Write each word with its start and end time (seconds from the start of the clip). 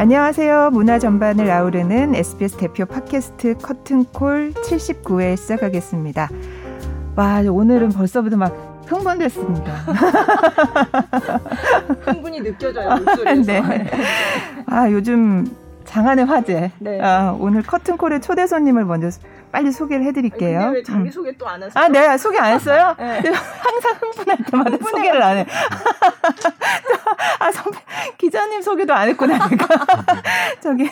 안녕하세요. 0.00 0.70
문화 0.70 1.00
전반을 1.00 1.50
아우르는 1.50 2.14
SBS 2.14 2.56
대표 2.56 2.86
팟캐스트 2.86 3.58
커튼콜 3.58 4.52
79회 4.52 5.36
시작하겠습니다. 5.36 6.28
와, 7.16 7.40
오늘은 7.40 7.88
벌써부터 7.88 8.36
막 8.36 8.84
흥분됐습니다. 8.86 9.72
흥분이 12.06 12.42
느껴져요, 12.42 12.90
목소리에서. 12.90 13.42
네. 13.42 13.90
아, 14.66 14.88
요즘 14.88 15.48
장안의 15.84 16.26
화제. 16.26 16.70
네. 16.78 17.00
아, 17.02 17.36
오늘 17.36 17.64
커튼콜의 17.64 18.20
초대 18.20 18.46
손님을 18.46 18.84
먼저 18.84 19.08
빨리 19.50 19.72
소개를 19.72 20.04
해드릴게요. 20.06 20.60
근데 20.60 20.76
왜 20.78 20.82
자기 20.82 20.98
음. 21.00 21.10
소개 21.10 21.36
또 21.36 21.46
안 21.48 21.62
하세요? 21.62 21.72
아, 21.82 21.88
네, 21.88 22.16
소개 22.18 22.38
안 22.38 22.52
했어요? 22.54 22.94
네. 22.98 23.20
항상 23.22 23.92
흥분할 24.00 24.38
때마다 24.50 24.76
소개를 24.90 25.22
안 25.22 25.36
해. 25.38 25.46
아, 27.40 27.50
선배, 27.52 27.78
기자님 28.18 28.62
소개도 28.62 28.92
안 28.94 29.08
했구나. 29.08 29.38
저기. 30.60 30.90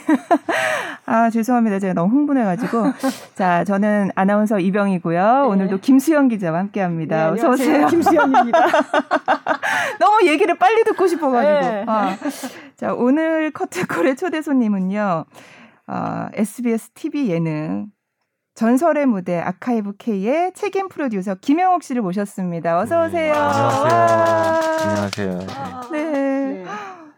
아, 1.04 1.30
죄송합니다. 1.30 1.78
제가 1.78 1.92
너무 1.94 2.12
흥분해가지고. 2.14 2.92
자, 3.34 3.64
저는 3.64 4.10
아나운서 4.14 4.58
이병이고요. 4.58 5.46
오늘도 5.48 5.78
김수영 5.80 6.28
기자와 6.28 6.58
함께 6.58 6.80
합니다. 6.80 7.26
네, 7.26 7.32
어서오세요. 7.32 7.86
김수현입니다. 7.88 8.58
너무 9.98 10.26
얘기를 10.26 10.56
빨리 10.56 10.84
듣고 10.84 11.06
싶어가지고. 11.06 11.60
네. 11.70 11.84
아. 11.86 12.16
자, 12.76 12.92
오늘 12.94 13.50
커트콜의 13.52 14.16
초대 14.16 14.42
손님은요, 14.42 15.24
어, 15.88 16.26
SBS 16.34 16.90
TV 16.90 17.30
예능. 17.30 17.86
전설의 18.56 19.04
무대 19.04 19.38
아카이브 19.38 19.96
K의 19.98 20.52
책임 20.54 20.88
프로듀서 20.88 21.34
김영옥 21.34 21.82
씨를 21.82 22.00
모셨습니다. 22.00 22.78
어서 22.78 23.04
오세요. 23.04 23.34
네, 23.34 23.38
안녕하세요. 23.38 25.30
안녕하세요. 25.30 25.90
네. 25.92 26.10
네. 26.10 26.64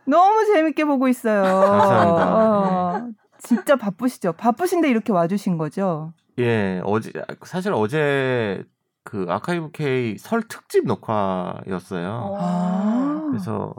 너무 0.05 0.45
재밌게 0.47 0.85
보고 0.85 1.07
있어요. 1.07 1.45
감사합니다. 1.45 2.35
어, 2.35 3.09
진짜 3.39 3.77
바쁘시죠? 3.77 4.33
바쁘신데 4.33 4.91
이렇게 4.91 5.13
와주신 5.13 5.59
거죠? 5.59 6.13
예, 6.41 6.81
어제 6.85 7.13
사실 7.45 7.73
어제 7.73 8.65
그 9.05 9.27
아카이브 9.29 9.71
K 9.71 10.19
설 10.19 10.43
특집 10.43 10.87
녹화였어요. 10.87 12.37
아. 12.37 13.27
그래서 13.29 13.75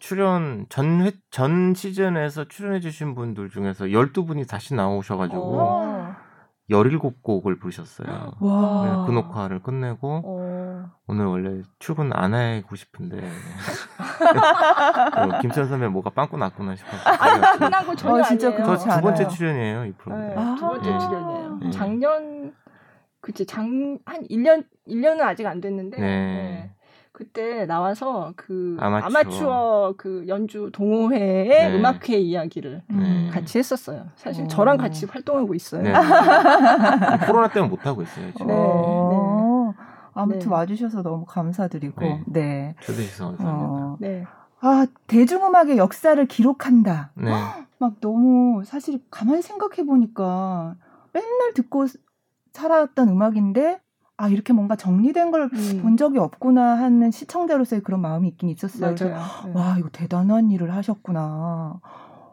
출연 0.00 0.66
전 0.68 1.02
회, 1.02 1.12
전 1.30 1.74
시즌에서 1.74 2.48
출연해 2.48 2.80
주신 2.80 3.14
분들 3.14 3.50
중에서 3.50 3.84
12분이 3.84 4.48
다시 4.48 4.74
나오셔가지고 4.74 5.60
어. 5.60 6.16
17곡을 6.70 7.60
부르셨어요. 7.60 8.32
와. 8.40 8.84
네, 8.84 9.06
그 9.06 9.12
녹화를 9.12 9.62
끝내고 9.62 10.22
어. 10.24 10.90
오늘 11.06 11.26
원래 11.26 11.62
출근 11.78 12.10
안 12.14 12.32
하고 12.34 12.74
싶은데 12.74 13.18
어, 15.16 15.40
김천 15.40 15.68
선배 15.68 15.88
뭐가 15.88 16.10
빵꾸 16.10 16.38
났구나 16.38 16.74
싶어서 16.76 17.10
아니, 17.10 17.58
끝난 17.58 17.84
거 17.86 17.94
전혀 17.94 18.20
어, 18.20 18.22
진짜 18.22 18.48
아니에요. 18.48 18.64
그렇지 18.64 18.84
저두 18.88 19.00
번째. 19.02 19.28
출연이에요 19.28 19.84
이 19.86 19.92
프로그램. 19.92 20.28
네, 20.30 20.34
아. 20.36 20.54
두 20.54 20.66
번째 20.68 20.90
네. 20.90 20.98
출연이에요. 20.98 21.58
네. 21.62 21.70
작년 21.70 22.54
그치 23.20 23.46
장 23.46 23.98
한 24.04 24.22
1년 24.28 24.64
1년은 24.86 25.20
아직 25.22 25.46
안 25.46 25.60
됐는데 25.60 25.98
네. 25.98 26.70
네. 27.14 27.24
그때 27.24 27.64
나와서 27.66 28.32
그 28.36 28.76
아마추어. 28.80 29.06
아마추어, 29.06 29.94
그 29.96 30.24
연주 30.26 30.70
동호회의 30.72 31.48
네. 31.48 31.78
음악회 31.78 32.18
이야기를 32.18 32.82
네. 32.88 33.30
같이 33.30 33.58
했었어요. 33.58 34.06
사실 34.16 34.44
어. 34.44 34.48
저랑 34.48 34.78
같이 34.78 35.06
활동하고 35.06 35.54
있어요. 35.54 35.82
네. 35.82 35.92
코로나 37.26 37.48
때문에 37.48 37.70
못 37.70 37.86
하고 37.86 38.02
있어요 38.02 38.32
지금. 38.32 38.48
네. 38.48 38.54
어, 38.56 39.74
아무튼 40.12 40.40
네. 40.40 40.48
와주셔서 40.48 41.02
너무 41.02 41.24
감사드리고. 41.24 42.00
네. 42.00 42.22
네. 42.26 42.74
초대해주셔서 42.80 43.36
감사합니다. 43.36 43.68
어. 43.68 43.96
네. 44.00 44.24
아, 44.60 44.86
대중음악의 45.06 45.76
역사를 45.76 46.24
기록한다. 46.26 47.12
네. 47.14 47.30
막 47.78 48.00
너무 48.00 48.64
사실 48.64 49.00
가만히 49.10 49.42
생각해 49.42 49.84
보니까 49.86 50.74
맨날 51.12 51.54
듣고 51.54 51.86
살아왔던 52.52 53.08
음악인데 53.08 53.80
아 54.16 54.28
이렇게 54.28 54.52
뭔가 54.52 54.76
정리된 54.76 55.30
걸본 55.30 55.58
음. 55.58 55.96
적이 55.96 56.18
없구나 56.18 56.78
하는 56.78 57.10
시청자로서의 57.10 57.82
그런 57.82 58.00
마음이 58.00 58.28
있긴 58.28 58.48
있었어요. 58.48 58.94
맞아요. 58.98 59.18
네. 59.46 59.52
와 59.52 59.76
이거 59.78 59.88
대단한 59.90 60.50
일을 60.50 60.72
하셨구나. 60.74 61.80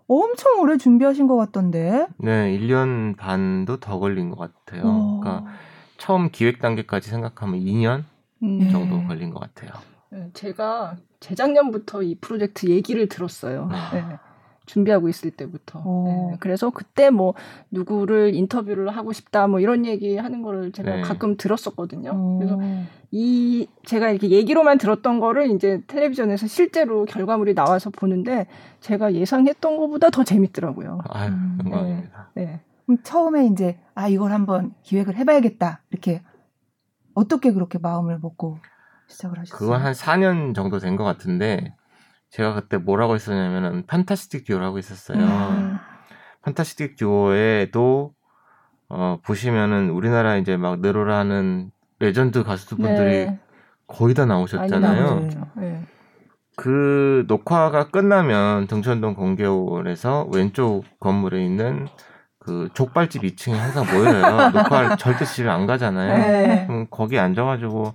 엄청 0.07 0.59
오래 0.59 0.77
준비하신 0.77 1.25
것 1.27 1.37
같던데. 1.37 2.05
네, 2.17 2.57
1년 2.57 3.15
반도 3.15 3.77
더 3.79 3.97
걸린 3.97 4.29
것 4.29 4.37
같아요. 4.37 4.83
어. 4.85 5.19
그러니까 5.21 5.51
처음 5.97 6.29
기획 6.31 6.59
단계까지 6.59 7.09
생각하면 7.09 7.59
2년 7.59 8.03
음. 8.43 8.59
네. 8.59 8.69
정도 8.69 9.01
걸린 9.07 9.31
것 9.31 9.39
같아요. 9.39 9.71
네, 10.09 10.29
제가 10.33 10.97
재작년부터 11.19 12.03
이 12.03 12.15
프로젝트 12.15 12.67
얘기를 12.67 13.07
들었어요. 13.07 13.69
네. 13.93 14.19
네, 14.61 14.71
준비하고 14.71 15.09
있을 15.09 15.31
때부터. 15.31 15.79
오. 15.85 16.29
네, 16.31 16.37
그래서 16.39 16.69
그때 16.69 17.09
뭐 17.09 17.33
누구를 17.71 18.33
인터뷰를 18.35 18.89
하고 18.95 19.11
싶다 19.13 19.47
뭐 19.47 19.59
이런 19.59 19.85
얘기 19.85 20.17
하는 20.17 20.41
거를 20.41 20.71
제가 20.71 20.95
네. 20.97 21.01
가끔 21.01 21.35
들었었거든요. 21.35 22.11
어. 22.13 22.37
그래서 22.39 22.59
이 23.11 23.67
제가 23.85 24.09
이렇게 24.11 24.29
얘기로만 24.29 24.77
들었던 24.77 25.19
거를 25.19 25.51
이제 25.51 25.81
텔레비전에서 25.87 26.47
실제로 26.47 27.05
결과물이 27.05 27.55
나와서 27.55 27.89
보는데 27.89 28.47
제가 28.79 29.13
예상했던 29.13 29.77
것보다 29.77 30.09
더 30.09 30.23
재밌더라고요. 30.23 31.01
아유, 31.09 31.29
음, 31.31 31.57
영광입니다. 31.65 32.29
네. 32.35 32.61
그럼 32.85 32.99
처음에 33.03 33.45
이제 33.47 33.79
아 33.95 34.07
이걸 34.07 34.31
한번 34.31 34.73
기획을 34.83 35.15
해봐야겠다 35.17 35.81
이렇게 35.91 36.21
어떻게 37.13 37.51
그렇게 37.51 37.77
마음을 37.77 38.19
먹고 38.19 38.57
시작을 39.07 39.39
하셨어요? 39.39 39.57
그거 39.59 39.75
한 39.75 39.91
4년 39.93 40.55
정도 40.55 40.79
된 40.79 40.95
것 40.95 41.03
같은데 41.03 41.75
제가 42.31 42.53
그때 42.53 42.77
뭐라고 42.77 43.15
했었냐면은 43.15 43.85
판타스틱 43.85 44.45
듀오를 44.45 44.65
하고 44.65 44.79
있었어요. 44.79 45.19
음. 45.19 45.77
판타스틱 46.41 46.95
듀오에도 46.95 48.13
어, 48.89 49.19
보시면은 49.23 49.89
우리나라 49.89 50.37
이제 50.37 50.57
막 50.57 50.79
느로라는 50.79 51.71
레전드 51.99 52.43
가수분들이 52.43 53.25
네. 53.25 53.39
거의 53.87 54.13
다 54.13 54.25
나오셨잖아요. 54.25 55.29
네. 55.57 55.85
그 56.55 57.25
녹화가 57.27 57.89
끝나면 57.89 58.67
등촌동 58.67 59.13
공개홀에서 59.13 60.29
왼쪽 60.33 60.83
건물에 60.99 61.43
있는 61.43 61.87
그 62.39 62.69
족발집 62.73 63.23
2층에 63.23 63.53
항상 63.53 63.85
모여요. 63.85 64.49
녹화를 64.51 64.97
절대 64.97 65.25
집에 65.25 65.49
안 65.49 65.67
가잖아요. 65.67 66.17
네. 66.17 66.65
그럼 66.67 66.87
거기 66.89 67.19
앉아가지고 67.19 67.93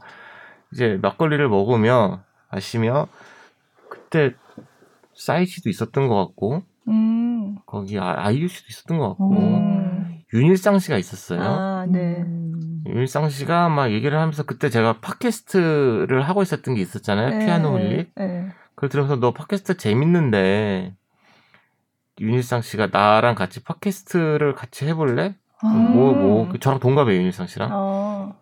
이제 0.72 0.98
막걸리를 1.00 1.46
먹으며 1.48 2.20
마시며 2.50 3.08
그때 4.16 4.34
사이치도 5.15 5.69
있었던 5.69 6.09
것 6.09 6.16
같고 6.27 6.62
음. 6.88 7.56
거기 7.66 7.99
아- 7.99 8.15
아이유 8.16 8.49
씨도 8.49 8.66
있었던 8.71 8.99
것 8.99 9.09
같고 9.10 9.31
음. 9.37 10.22
윤일상 10.32 10.78
씨가 10.78 10.97
있었어요. 10.99 11.41
아, 11.43 11.87
네. 11.88 12.16
음. 12.22 12.82
윤일상 12.87 13.28
씨가 13.28 13.69
막 13.69 13.93
얘기를 13.93 14.19
하면서 14.19 14.43
그때 14.43 14.71
제가 14.71 15.00
podcast를 15.00 16.22
하고 16.22 16.43
있었던 16.43 16.75
게 16.75 16.81
있었잖아요. 16.81 17.31
네. 17.31 17.44
피아노 17.47 17.71
홀릭. 17.72 18.12
네. 18.16 18.49
그걸 18.75 18.88
들으면서 18.88 19.16
너 19.16 19.32
팟캐스트 19.32 19.76
재밌는데 19.76 20.94
윤일상 22.21 22.62
씨가 22.62 22.88
나랑 22.93 23.34
같이 23.34 23.62
podcast를 23.62 24.54
같이 24.55 24.87
해볼래? 24.87 25.34
아. 25.62 25.69
뭐, 25.69 26.53
저랑 26.60 26.81
동갑이에요, 26.81 27.19
윤일상 27.21 27.47
씨랑. 27.47 27.71
어. 27.72 28.34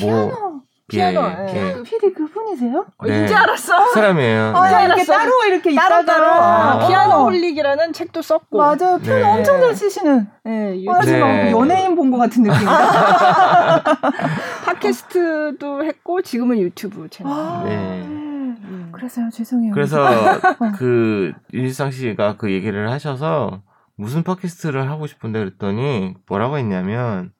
뭐, 0.00 0.28
피아노, 0.28 0.49
예, 0.98 1.00
예. 1.00 1.68
예. 1.68 1.72
그 1.74 1.82
PD 1.82 2.12
그분이세요? 2.14 2.86
어, 2.98 3.06
네. 3.06 3.24
이제 3.24 3.34
알았어. 3.34 3.84
그 3.86 3.92
사람이에요. 3.94 4.52
아, 4.56 4.68
네. 4.70 4.84
이렇게 4.86 5.02
알았어. 5.02 5.12
따로 5.12 5.30
이렇게 5.46 5.74
따로 5.74 6.04
따로 6.04 6.26
아. 6.26 6.86
피아노 6.88 7.24
홀릭이라는 7.24 7.92
책도 7.92 8.22
썼고. 8.22 8.58
맞아요. 8.58 8.98
피아노 9.02 9.20
네. 9.20 9.22
엄청 9.24 9.60
잘 9.60 9.74
치시는. 9.74 10.26
네, 10.44 10.84
어, 10.88 11.00
지금 11.02 11.20
네. 11.20 11.50
연예인 11.52 11.94
본 11.96 12.10
것 12.10 12.18
같은 12.18 12.42
느낌이다. 12.42 13.82
팟캐스트도 14.66 15.84
했고 15.84 16.22
지금은 16.22 16.58
유튜브 16.58 17.08
채널. 17.08 17.32
아, 17.32 17.62
네. 17.64 17.76
음. 17.76 18.90
그래서요, 18.92 19.30
죄송해요. 19.30 19.72
그래서 19.72 20.06
그 20.76 21.32
윤일상 21.52 21.90
씨가 21.90 22.36
그 22.36 22.50
얘기를 22.50 22.90
하셔서 22.90 23.62
무슨 23.96 24.22
팟캐스트를 24.22 24.90
하고 24.90 25.06
싶은데 25.06 25.38
그랬더니 25.40 26.14
뭐라고 26.28 26.58
했냐면 26.58 27.32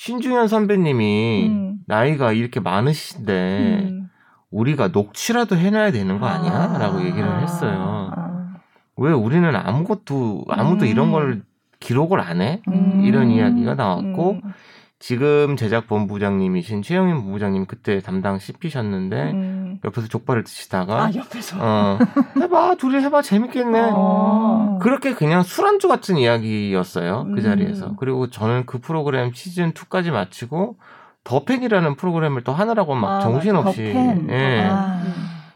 신중현 0.00 0.48
선배님이 0.48 1.46
음. 1.50 1.78
나이가 1.86 2.32
이렇게 2.32 2.58
많으신데 2.58 3.80
음. 3.90 4.08
우리가 4.50 4.88
녹취라도 4.88 5.58
해놔야 5.58 5.92
되는 5.92 6.18
거 6.18 6.26
아니야? 6.26 6.72
아. 6.74 6.78
라고 6.78 7.04
얘기를 7.04 7.42
했어요. 7.42 8.10
아. 8.16 8.54
왜 8.96 9.12
우리는 9.12 9.54
아무것도 9.54 10.46
아무도 10.48 10.86
음. 10.86 10.90
이런 10.90 11.12
걸 11.12 11.42
기록을 11.80 12.18
안 12.18 12.40
해? 12.40 12.62
음. 12.68 13.02
이런 13.04 13.30
이야기가 13.30 13.74
나왔고 13.74 14.40
음. 14.42 14.52
지금 15.00 15.56
제작 15.56 15.86
본부장님이신 15.86 16.82
최영인 16.82 17.22
부부장님 17.22 17.64
그때 17.64 18.00
담당 18.00 18.38
CP셨는데 18.38 19.30
음. 19.30 19.80
옆에서 19.82 20.08
족발을 20.08 20.44
드시다가 20.44 21.04
아 21.06 21.10
옆에서. 21.14 21.56
어, 21.58 21.98
해봐 22.38 22.74
둘이 22.74 23.02
해봐 23.02 23.22
재밌겠네 23.22 23.92
어. 23.94 24.78
그렇게 24.82 25.14
그냥 25.14 25.42
술안주 25.42 25.88
같은 25.88 26.18
이야기였어요 26.18 27.24
그 27.24 27.30
음. 27.30 27.42
자리에서 27.42 27.96
그리고 27.96 28.28
저는 28.28 28.66
그 28.66 28.78
프로그램 28.78 29.32
시즌 29.32 29.72
2까지 29.72 30.10
마치고 30.10 30.76
더팬이라는 31.24 31.96
프로그램을 31.96 32.44
또 32.44 32.52
하느라고 32.52 32.94
막 32.94 33.16
아, 33.16 33.20
정신없이. 33.20 33.82
예 34.28 34.68
아. 34.70 35.02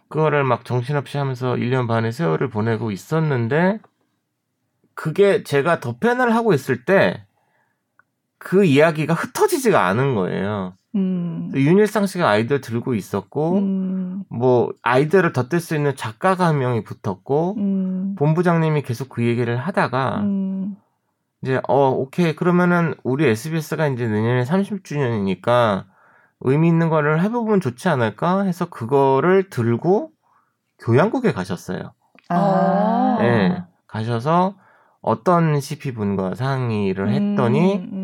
그거를 0.08 0.42
막 0.44 0.64
정신없이 0.64 1.18
하면서 1.18 1.54
1년 1.54 1.86
반의 1.86 2.12
세월을 2.12 2.48
보내고 2.48 2.90
있었는데 2.90 3.78
그게 4.94 5.42
제가 5.42 5.80
덧펜을 5.80 6.34
하고 6.34 6.54
있을 6.54 6.86
때 6.86 7.24
그 8.44 8.64
이야기가 8.64 9.14
흩어지지가 9.14 9.86
않은 9.86 10.14
거예요. 10.14 10.74
음. 10.94 11.50
윤일상 11.54 12.06
씨가 12.06 12.28
아이디어 12.28 12.60
들고 12.60 12.94
있었고 12.94 13.54
음. 13.54 14.24
뭐 14.28 14.72
아이디어를 14.82 15.32
덧댈 15.32 15.60
수 15.60 15.74
있는 15.74 15.96
작가가 15.96 16.46
한 16.46 16.58
명이 16.58 16.84
붙었고 16.84 17.54
음. 17.56 18.14
본부장님이 18.16 18.82
계속 18.82 19.08
그 19.08 19.24
얘기를 19.24 19.56
하다가 19.56 20.20
음. 20.20 20.76
이제 21.42 21.58
어 21.66 21.88
오케이 21.88 22.36
그러면은 22.36 22.94
우리 23.02 23.26
SBS가 23.26 23.88
이제 23.88 24.06
내년에 24.06 24.44
30주년이니까 24.44 25.86
의미 26.40 26.68
있는 26.68 26.90
거를 26.90 27.22
해보면 27.22 27.62
좋지 27.62 27.88
않을까 27.88 28.42
해서 28.42 28.66
그거를 28.66 29.48
들고 29.48 30.10
교양국에 30.80 31.32
가셨어요. 31.32 31.94
아. 32.28 33.18
예, 33.22 33.64
가셔서 33.86 34.54
어떤 35.00 35.60
CP 35.60 35.94
분과 35.94 36.34
상의를 36.34 37.10
했더니 37.10 37.76
음. 37.76 38.03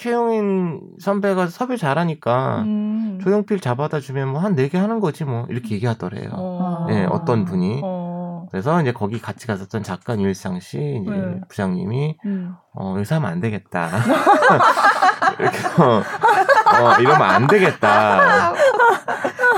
최용인 0.00 0.80
선배가 0.98 1.48
섭외 1.48 1.76
잘하니까 1.76 2.62
음. 2.62 3.18
조용필 3.22 3.60
잡아다 3.60 4.00
주면 4.00 4.28
뭐 4.28 4.40
한 4.40 4.54
네 4.56 4.68
개 4.70 4.78
하는 4.78 4.98
거지 4.98 5.24
뭐 5.26 5.44
이렇게 5.50 5.74
얘기하더래요. 5.74 6.30
어. 6.32 6.86
예, 6.90 7.04
어떤 7.10 7.44
분이. 7.44 7.82
어. 7.84 8.46
그래서 8.50 8.80
이제 8.80 8.92
거기 8.92 9.20
같이 9.20 9.46
갔었던 9.46 9.82
작가 9.82 10.14
일상 10.14 10.58
씨 10.58 10.78
이제 11.02 11.10
네. 11.10 11.40
부장님이 11.50 12.16
음. 12.24 12.54
어 12.74 12.94
여기서 12.96 13.16
하면 13.16 13.30
안 13.30 13.40
되겠다. 13.40 13.90
이렇게 15.38 15.58
어, 15.82 16.02
어, 16.02 16.94
이러면 16.98 17.22
안 17.22 17.46
되겠다. 17.46 18.54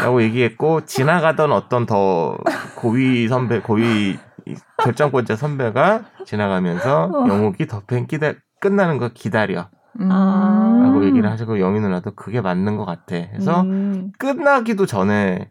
라고 0.00 0.22
얘기했고 0.22 0.84
지나가던 0.86 1.52
어떤 1.52 1.86
더 1.86 2.36
고위 2.74 3.28
선배 3.28 3.60
고위 3.60 4.18
결정권자 4.82 5.36
선배가 5.36 6.02
지나가면서 6.26 7.04
어. 7.14 7.28
영욱이 7.28 7.68
더 7.68 7.80
팬 7.86 8.08
기다 8.08 8.32
끝나는 8.60 8.98
거 8.98 9.10
기다려 9.14 9.60
음. 9.60 9.81
아. 10.00 10.80
라고 10.82 11.04
얘기를 11.04 11.30
하시고 11.30 11.60
영희 11.60 11.80
누나도 11.80 12.12
그게 12.12 12.40
맞는 12.40 12.76
것 12.76 12.84
같아 12.84 13.16
해서 13.16 13.62
음. 13.62 14.12
끝나기도 14.18 14.86
전에 14.86 15.50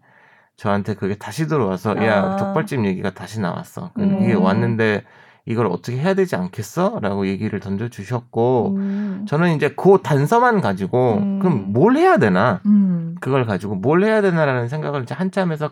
저한테 0.57 0.95
그게 0.95 1.15
다시 1.15 1.47
들어와서 1.47 1.95
야 2.05 2.33
아. 2.33 2.37
족발집 2.37 2.85
얘기가 2.85 3.11
다시 3.11 3.39
나왔어 3.39 3.91
그 3.93 4.01
음. 4.01 4.23
이게 4.23 4.33
왔는데 4.33 5.03
이걸 5.45 5.65
어떻게 5.65 5.97
해야 5.97 6.13
되지 6.13 6.35
않겠어? 6.35 6.99
라고 7.01 7.25
얘기를 7.25 7.59
던져주셨고 7.59 8.75
음. 8.77 9.25
저는 9.27 9.55
이제 9.55 9.73
그 9.75 9.99
단서만 10.03 10.61
가지고 10.61 11.17
음. 11.17 11.39
그럼 11.39 11.73
뭘 11.73 11.97
해야 11.97 12.17
되나 12.17 12.61
음. 12.65 13.15
그걸 13.19 13.45
가지고 13.45 13.75
뭘 13.75 14.03
해야 14.03 14.21
되나라는 14.21 14.67
생각을 14.67 15.03
이제 15.03 15.15
한참 15.15 15.51
해서 15.51 15.71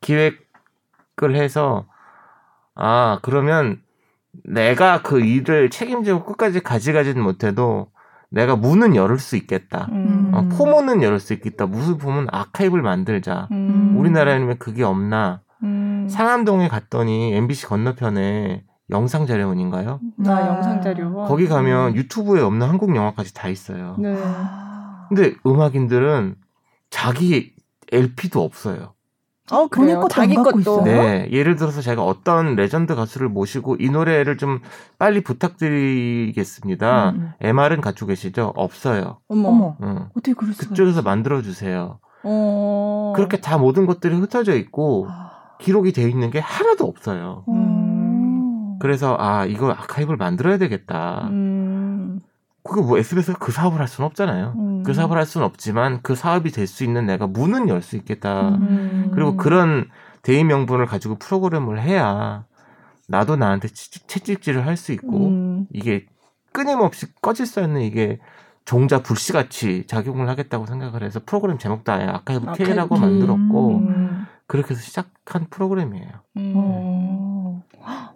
기획을 0.00 1.34
해서 1.34 1.86
아 2.74 3.20
그러면 3.22 3.80
내가 4.42 5.02
그 5.02 5.20
일을 5.20 5.70
책임지고 5.70 6.24
끝까지 6.24 6.60
가져가지는 6.60 7.22
못해도 7.22 7.93
내가 8.30 8.56
문은 8.56 8.96
열을 8.96 9.18
수 9.18 9.36
있겠다. 9.36 9.88
음. 9.92 10.30
어, 10.32 10.42
포문은 10.48 11.02
열을 11.02 11.20
수 11.20 11.32
있겠다. 11.32 11.66
무슨 11.66 11.98
보면 11.98 12.26
아카이브를 12.30 12.82
만들자. 12.82 13.48
음. 13.52 13.94
우리나라에는 13.98 14.46
왜 14.48 14.54
그게 14.54 14.82
없나? 14.82 15.42
음. 15.62 16.08
상암동에 16.10 16.68
갔더니 16.68 17.34
MBC 17.34 17.66
건너편에 17.66 18.64
영상 18.90 19.26
자료원인가요? 19.26 20.00
나 20.18 20.36
아. 20.36 20.46
영상 20.48 20.82
자료. 20.82 21.24
거기 21.24 21.46
가면 21.46 21.94
유튜브에 21.96 22.40
없는 22.42 22.68
한국 22.68 22.94
영화까지 22.94 23.32
다 23.32 23.48
있어요. 23.48 23.96
네. 23.98 24.14
아. 24.22 25.06
근데 25.08 25.34
음악인들은 25.46 26.36
자기 26.90 27.54
LP도 27.92 28.42
없어요. 28.42 28.93
어, 29.50 29.66
본인 29.68 29.86
그래요. 29.88 30.00
것도 30.00 30.08
자기 30.08 30.34
것도. 30.36 30.60
있어요? 30.60 30.82
네. 30.84 31.28
예를 31.30 31.56
들어서 31.56 31.80
제가 31.82 32.02
어떤 32.02 32.56
레전드 32.56 32.94
가수를 32.94 33.28
모시고 33.28 33.76
이 33.78 33.90
노래를 33.90 34.38
좀 34.38 34.60
빨리 34.98 35.22
부탁드리겠습니다. 35.22 37.10
음. 37.10 37.32
MR은 37.40 37.80
갖고 37.80 38.06
계시죠? 38.06 38.52
없어요. 38.56 39.18
어머. 39.28 39.48
어머 39.48 39.76
응. 39.82 40.06
어떻게 40.16 40.32
그럴 40.32 40.54
수가 40.54 40.70
그쪽에서? 40.70 41.02
만들어 41.02 41.42
주세요. 41.42 41.98
어. 42.22 43.12
그렇게 43.16 43.38
다 43.40 43.58
모든 43.58 43.84
것들이 43.86 44.14
흩어져 44.16 44.54
있고 44.56 45.08
아. 45.10 45.32
기록이 45.60 45.92
되어 45.92 46.08
있는 46.08 46.30
게 46.30 46.38
하나도 46.38 46.84
없어요. 46.86 47.44
음. 47.48 48.78
그래서 48.80 49.16
아 49.18 49.44
이거 49.44 49.70
아카이브를 49.70 50.16
만들어야 50.16 50.56
되겠다. 50.58 51.28
음. 51.30 51.83
그게 52.64 52.80
뭐 52.80 52.98
SBS가 52.98 53.38
그 53.38 53.52
사업을 53.52 53.78
할 53.78 53.86
수는 53.88 54.06
없잖아요. 54.06 54.54
음. 54.56 54.82
그 54.84 54.94
사업을 54.94 55.16
할 55.18 55.26
수는 55.26 55.46
없지만 55.46 56.00
그 56.02 56.14
사업이 56.14 56.50
될 56.50 56.66
수 56.66 56.82
있는 56.84 57.06
내가 57.06 57.26
문은 57.26 57.68
열 57.68 57.82
수 57.82 57.96
있겠다. 57.96 58.48
음. 58.56 59.10
그리고 59.14 59.36
그런 59.36 59.90
대의 60.22 60.44
명분을 60.44 60.86
가지고 60.86 61.16
프로그램을 61.16 61.80
해야 61.82 62.44
나도 63.08 63.36
나한테 63.36 63.68
채찍, 63.68 64.08
채찍질을 64.08 64.66
할 64.66 64.76
수 64.78 64.92
있고 64.92 65.28
음. 65.28 65.66
이게 65.72 66.06
끊임없이 66.52 67.06
꺼질 67.20 67.44
수 67.46 67.60
있는 67.60 67.82
이게 67.82 68.18
종자 68.64 69.02
불씨같이 69.02 69.86
작용을 69.86 70.26
하겠다고 70.30 70.64
생각을 70.64 71.02
해서 71.02 71.20
프로그램 71.26 71.58
제목도 71.58 71.92
아예 71.92 72.04
아카이브 72.06 72.52
K라고 72.54 72.94
K. 72.94 73.00
만들었고 73.00 73.76
음. 73.76 74.26
그렇게 74.46 74.70
해서 74.70 74.80
시작한 74.82 75.46
프로그램이에요. 75.50 76.08
음. 76.38 77.60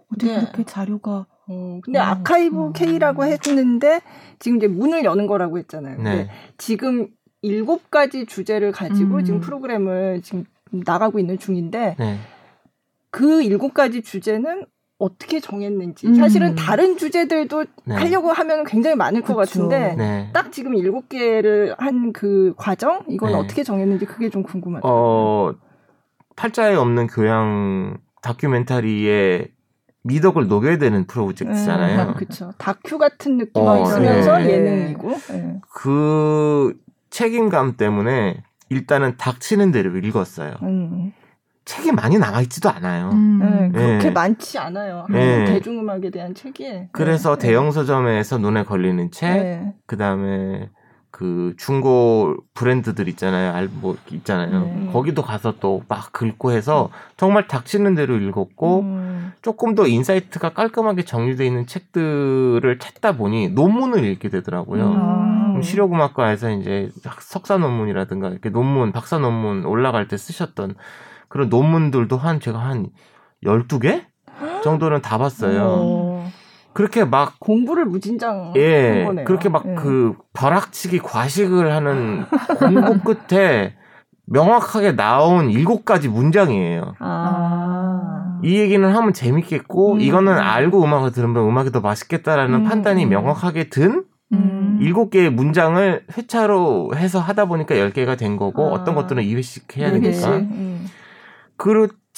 어. 0.09 0.15
어떻게 0.15 0.33
네. 0.33 0.41
그렇게 0.41 0.65
자료가 0.65 1.27
어, 1.49 1.81
근데 1.83 1.99
음. 1.99 2.03
아카이브 2.03 2.67
음. 2.67 2.73
K라고 2.73 3.25
했는데 3.25 4.01
지금 4.39 4.59
이제 4.59 4.69
문을 4.69 5.05
여는 5.05 5.27
거라고 5.27 5.59
했잖아요. 5.59 5.97
근데 5.97 6.15
네. 6.25 6.31
지금 6.59 7.09
일곱 7.43 7.91
가지 7.91 8.27
주제를 8.27 8.73
가지고 8.73 9.17
음. 9.17 9.25
지금 9.25 9.41
프로그램을 9.41 10.23
지금 10.23 10.45
나가고 10.71 11.19
있는 11.19 11.39
중인데 11.39 11.97
네. 11.99 12.19
그 13.11 13.43
일곱 13.43 13.73
가지 13.73 14.03
주제는 14.03 14.67
어떻게 14.99 15.39
정했는지 15.39 16.09
음. 16.09 16.15
사실은 16.17 16.57
다른 16.57 16.99
주제들도 16.99 17.65
네. 17.85 17.95
하려고 17.95 18.33
하면 18.33 18.65
굉장히 18.65 18.97
많을 18.97 19.21
것 19.23 19.37
그쵸. 19.37 19.37
같은데 19.37 19.95
네. 19.97 20.31
딱 20.33 20.51
지금 20.53 20.75
일곱 20.75 21.09
개를 21.09 21.75
한 21.79 22.13
그 22.13 22.53
과정 22.57 23.05
이건 23.09 23.33
네. 23.33 23.39
어떻게 23.39 23.63
정했는지 23.63 24.05
그게 24.07 24.29
좀 24.29 24.43
궁금하다. 24.43 24.87
어, 24.87 25.55
팔자에 26.37 26.75
없는 26.75 27.07
교양 27.07 27.99
다큐멘터리에 28.23 29.49
미덕을 30.09 30.49
녹여야 30.49 30.79
되는 30.79 31.07
프로젝트잖아요. 31.07 32.15
그렇죠. 32.15 32.51
다큐 32.59 32.99
같은 32.99 33.37
느낌이 33.37 33.67
어, 33.67 33.83
있으면서 33.83 34.39
네. 34.39 34.51
예능이고. 34.51 35.11
네. 35.31 35.61
그 35.71 36.75
책임감 37.11 37.77
때문에 37.77 38.43
일단은 38.71 39.17
닥치는 39.17 39.71
대로 39.71 39.97
읽었어요. 39.97 40.55
음. 40.63 41.13
책이 41.65 41.93
많이 41.93 42.19
남아 42.19 42.41
있지도 42.43 42.71
않아요. 42.71 43.11
음. 43.13 43.71
네, 43.73 43.79
그렇게 43.79 44.05
네. 44.05 44.11
많지 44.11 44.59
않아요. 44.59 45.05
한국 45.07 45.19
네. 45.19 45.45
대중음악에 45.45 46.11
대한 46.11 46.35
책이. 46.35 46.89
그래서 46.93 47.37
네. 47.37 47.49
대형 47.49 47.71
서점에서 47.71 48.39
눈에 48.39 48.65
걸리는 48.65 49.11
책, 49.11 49.35
네. 49.35 49.75
그 49.87 49.99
다음에 49.99 50.71
그 51.11 51.55
중고 51.59 52.37
브랜드들 52.55 53.09
있잖아요. 53.09 53.53
알, 53.55 53.69
뭐, 53.73 53.97
있잖아요. 54.11 54.61
네. 54.61 54.91
거기도 54.93 55.23
가서 55.23 55.55
또 55.59 55.81
막 55.89 56.13
긁고 56.13 56.53
해서 56.53 56.91
정말 57.17 57.49
닥치는 57.49 57.95
대로 57.95 58.17
읽었고, 58.17 58.81
음. 58.81 59.33
조금 59.43 59.75
더 59.75 59.87
insight가 59.87 60.51
깔끔하게 60.53 61.05
정리되어 61.05 61.47
있는 61.47 61.67
책들을 61.67 62.79
찾다 62.79 63.13
보니 63.17 63.49
논문을 63.51 64.05
읽게 64.05 64.29
되더라고요. 64.29 64.85
음. 64.85 65.49
그럼 65.49 65.63
실용음악과에서 65.63 66.51
이제 66.53 66.91
학- 67.05 67.23
석사 67.23 67.57
논문이라든가 67.59 68.29
이렇게 68.29 68.51
논문, 68.51 68.93
박사 68.93 69.19
논문 69.19 69.65
올라갈 69.65 70.09
때 70.09 70.17
쓰셨던 70.17 70.75
그런 71.29 71.49
논문들도 71.49 72.17
한 72.17 72.39
제가 72.41 72.59
한 72.59 72.89
12개 73.45 74.05
정도는 74.63 75.01
다 75.03 75.19
봤어요. 75.19 75.65
어. 75.67 76.31
그렇게 76.79 77.05
막 77.05 77.41
공부를 77.41 77.87
무진장 77.87 78.51
한 78.51 78.53
예, 78.57 79.03
거네요. 79.05 79.25
그렇게 79.25 79.49
막 79.49 79.65
예. 79.67 79.75
그 79.75 80.15
벼락치기 80.33 81.01
과식을 81.01 81.73
하는 81.73 82.25
공부 82.61 83.01
끝에 83.01 83.75
명확하게 84.27 84.95
나온 84.95 85.51
일곱 85.51 85.85
가지 85.85 86.07
문장이에요. 86.07 86.95
아. 87.01 88.39
이 88.45 88.61
얘기는 88.61 88.89
하면 88.89 89.13
재밌겠고 89.13 89.95
음. 89.95 90.01
이거는 90.01 90.35
알고 90.39 90.85
음악을 90.85 91.11
들으면 91.11 91.49
음악이 91.49 91.73
더 91.73 91.81
맛있겠다라는 91.81 92.61
음, 92.61 92.63
판단이 92.63 93.07
음. 93.07 93.09
명확하게 93.09 93.71
든 93.71 94.05
음. 94.33 94.79
일곱 94.81 95.11
개의 95.11 95.31
문장을 95.31 96.05
회차로 96.17 96.93
해서 96.95 97.19
하다 97.19 97.47
보니까 97.47 97.77
열 97.77 97.91
개가 97.91 98.15
된 98.15 98.37
거고 98.37 98.69
아. 98.69 98.71
어떤 98.75 98.95
것들은 98.95 99.25
2회씩 99.25 99.77
해야 99.77 99.91
네 99.91 99.99
되니까 99.99 100.11
개씩. 100.11 100.29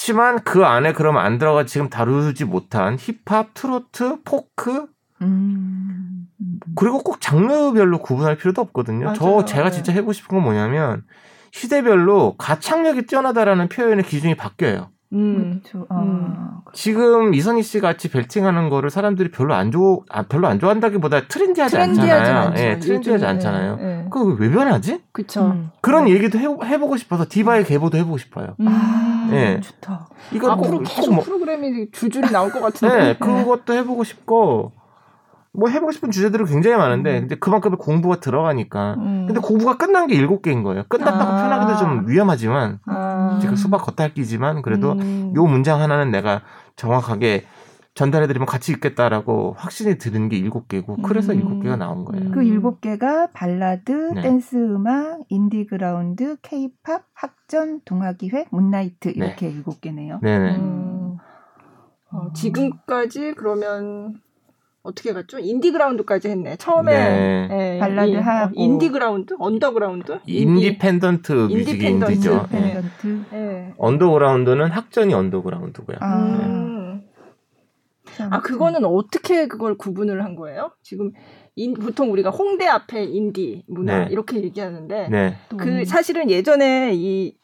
음. 0.01 0.11
그렇지만 0.11 0.43
그 0.43 0.65
안에 0.65 0.93
그러면 0.93 1.25
안 1.25 1.39
들어가 1.39 1.67
지금 1.67 1.91
다루지 1.91 2.47
못한 2.47 2.97
힙합, 2.99 3.53
트로트, 3.53 4.23
포크 4.25 4.87
음. 5.21 6.27
그리고 6.75 7.03
꼭 7.03 7.21
장르별로 7.21 7.99
구분할 7.99 8.37
필요도 8.37 8.63
없거든요. 8.63 9.05
맞아요. 9.07 9.19
저 9.19 9.45
제가 9.45 9.65
네. 9.65 9.71
진짜 9.71 9.93
해보고 9.93 10.13
싶은 10.13 10.37
건 10.37 10.43
뭐냐면 10.43 11.05
시대별로 11.53 12.37
가창력이 12.39 13.07
뛰어나다라는 13.07 13.69
표현의 13.69 14.05
기준이 14.05 14.37
바뀌어요. 14.37 14.91
음. 15.13 15.61
그렇죠. 15.65 15.87
아. 15.89 16.61
지금 16.73 17.35
이선희 17.35 17.63
씨 17.63 17.81
같이 17.81 18.09
벨팅하는 18.11 18.69
거를 18.69 18.91
사람들이 18.91 19.31
별로 19.31 19.55
안 19.55 19.73
좋아, 19.73 19.99
아, 20.09 20.23
별로 20.23 20.47
안 20.47 20.61
좋아한다기보다 20.61 21.27
트렌디하지 21.27 21.73
트렌디하지 21.73 22.11
않잖아요. 22.13 22.49
않죠. 22.49 22.63
예, 22.63 22.79
트렌디하지 22.79 23.11
요즘에. 23.25 23.29
않잖아요. 23.31 23.79
예. 23.81 24.05
그거 24.11 24.37
왜 24.39 24.51
변하지? 24.51 25.01
그쵸. 25.13 25.47
음. 25.47 25.71
그런 25.81 26.09
얘기도 26.09 26.39
해, 26.39 26.45
해보고 26.45 26.97
싶어서 26.97 27.27
디바의 27.29 27.65
계보도 27.65 27.99
해보고 27.99 28.19
싶어요. 28.19 28.55
음. 28.61 28.67
아, 28.69 29.29
예. 29.33 29.61
좋다. 29.61 30.09
이거 30.33 30.53
앞으로 30.53 30.79
꼭- 30.79 30.85
계속 30.85 31.09
꼭 31.09 31.15
뭐- 31.17 31.25
프로그램이 31.25 31.91
줄줄이 31.91 32.31
나올 32.31 32.51
것 32.51 32.61
같은데. 32.61 32.97
네, 32.97 33.17
그것도 33.19 33.73
해보고 33.75 34.05
싶고 34.05 34.73
뭐 35.53 35.69
해보고 35.69 35.91
싶은 35.91 36.11
주제들이 36.11 36.45
굉장히 36.45 36.77
많은데 36.77 37.17
음. 37.17 37.21
근데 37.23 37.35
그만큼의 37.37 37.79
공부가 37.79 38.21
들어가니까 38.21 38.95
음. 38.99 39.27
근데 39.27 39.41
공부가 39.41 39.77
끝난 39.77 40.07
게 40.07 40.15
일곱 40.15 40.43
개인 40.43 40.63
거예요. 40.63 40.85
끝났다고 40.89 41.31
아. 41.33 41.37
표현하기도 41.37 41.79
좀 41.79 42.09
위험하지만 42.09 42.79
아. 42.87 43.39
제가 43.43 43.57
수박 43.57 43.85
겉핥기지만 43.85 44.63
그래도 44.63 44.93
음. 44.93 45.33
요 45.35 45.45
문장 45.47 45.81
하나는 45.81 46.11
내가 46.11 46.43
정확하게 46.77 47.45
전달해드리면 47.95 48.47
같이 48.47 48.73
읽겠다라고 48.73 49.57
확신이 49.59 49.99
드는 49.99 50.29
게 50.29 50.37
일곱 50.37 50.69
개고 50.69 50.97
그래서 51.03 51.33
음. 51.33 51.39
일곱 51.39 51.61
개가 51.61 51.77
나온 51.77 52.05
거예요. 52.05 52.27
음. 52.27 52.33
그 52.33 52.45
일곱 52.45 52.81
개가 52.81 53.31
발라드, 53.33 54.13
네. 54.15 54.23
댄스 54.23 54.57
음악, 54.57 55.21
인디 55.29 55.67
그라운드, 55.67 56.37
케이팝, 56.43 57.03
학전, 57.13 57.81
동화 57.85 58.13
기획, 58.13 58.47
문나이트 58.53 59.09
이렇게 59.09 59.51
일곱 59.51 59.81
개네요. 59.81 60.21
네네. 60.23 60.57
음. 60.57 61.17
어, 62.13 62.33
지금까지 62.33 63.35
그러면 63.37 64.15
어떻게 64.83 65.13
갔죠? 65.13 65.39
인디그라운드까지 65.39 66.29
했네. 66.29 66.57
처음에 66.57 66.93
네. 66.93 67.75
예, 67.77 67.79
발라드 67.79 68.11
이- 68.11 68.17
어, 68.17 68.21
하고. 68.21 68.53
인디그라운드, 68.57 69.35
언더그라운드, 69.39 70.21
independent 70.27 71.33
music 71.33 71.73
independent. 71.75 72.13
인디죠. 72.15 72.47
네. 72.51 72.83
네. 73.31 73.75
언더그라운드는 73.77 74.71
학전이 74.71 75.13
언더그라운드고요. 75.13 75.97
아, 76.01 76.17
음. 76.27 77.03
아 78.31 78.41
그거는 78.41 78.85
어떻게 78.85 79.47
그걸 79.49 79.77
구분을 79.77 80.25
한 80.25 80.35
거예요? 80.35 80.73
지금 80.83 81.13
인, 81.57 81.75
보통 81.75 82.11
우리가 82.13 82.31
홍대 82.31 82.67
앞에 82.67 83.05
인디 83.05 83.65
문화 83.69 84.01
네. 84.05 84.09
이렇게 84.11 84.43
얘기하는데 84.43 85.09
네. 85.11 85.37
그 85.59 85.85
사실은 85.85 86.31
예전에 86.31 86.93
이 86.95 87.37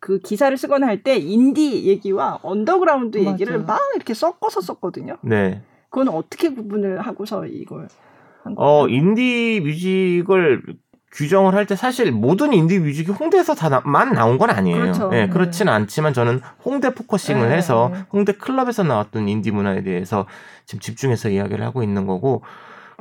그 0.00 0.20
기사를 0.20 0.56
쓰거나 0.56 0.86
할 0.86 1.02
때 1.02 1.16
인디 1.16 1.84
얘기와 1.88 2.38
언더그라운드 2.44 3.18
맞아요. 3.18 3.32
얘기를 3.32 3.58
막 3.64 3.80
이렇게 3.96 4.14
섞어서 4.14 4.60
썼거든요. 4.60 5.16
네. 5.22 5.60
그건 5.90 6.08
어떻게 6.08 6.50
구분을 6.52 7.00
하고서 7.00 7.46
이걸? 7.46 7.88
어, 8.56 8.88
indie 8.88 9.60
music을 9.62 10.62
규정을 11.12 11.54
할 11.54 11.66
때 11.66 11.74
사실 11.74 12.12
모든 12.12 12.52
indie 12.52 12.78
music이 12.78 13.10
홍대에서 13.10 13.54
다만 13.54 14.12
나온 14.12 14.38
건 14.38 14.50
아니에요. 14.50 14.78
그렇죠. 14.78 15.10
예, 15.14 15.26
네. 15.26 15.28
그렇지는 15.28 15.72
않지만 15.72 16.12
저는 16.12 16.40
홍대 16.64 16.94
focusing을 16.94 17.48
네, 17.48 17.56
해서 17.56 17.90
네. 17.92 18.00
홍대 18.12 18.32
클럽에서 18.32 18.82
나왔던 18.84 19.28
인디 19.28 19.50
문화에 19.50 19.82
대해서 19.82 20.26
지금 20.66 20.80
집중해서 20.80 21.30
이야기를 21.30 21.64
하고 21.64 21.82
있는 21.82 22.06
거고 22.06 22.42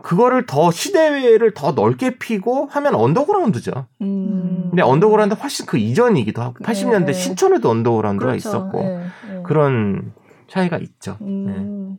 그거를 0.03 0.45
더 0.45 0.71
시대를 0.71 1.53
더 1.53 1.71
넓게 1.73 2.17
피고 2.17 2.67
하면 2.71 2.95
언더그라운드죠. 2.95 3.87
음. 4.01 4.67
근데 4.69 4.81
언더그라운드 4.83 5.33
훨씬 5.35 5.65
그 5.65 5.77
이전이기도 5.77 6.41
하고 6.41 6.55
80년대 6.63 7.07
네. 7.07 7.13
신촌에도 7.13 7.69
언더그라운드가 7.69 8.31
그렇죠. 8.31 8.49
있었고 8.49 8.79
예, 8.83 9.05
예. 9.37 9.41
그런 9.43 10.13
차이가 10.49 10.77
있죠. 10.77 11.17
네. 11.19 11.27
음. 11.27 11.97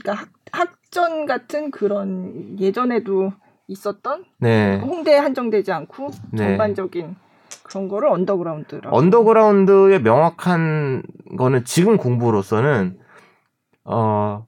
그러니까 0.00 0.24
학, 0.24 0.28
학전 0.52 1.26
같은 1.26 1.70
그런 1.70 2.58
예전에도 2.60 3.32
있었던 3.66 4.24
네. 4.38 4.78
홍대에 4.78 5.18
한정되지 5.18 5.72
않고 5.72 6.10
네. 6.32 6.38
전반적인 6.48 7.16
그런 7.62 7.88
거를 7.88 8.08
언더그라운드라고. 8.08 8.96
언더그라운드의 8.96 10.02
명확한 10.02 11.02
거는 11.38 11.64
지금 11.64 11.96
공부로서는 11.96 12.98
어 13.84 14.46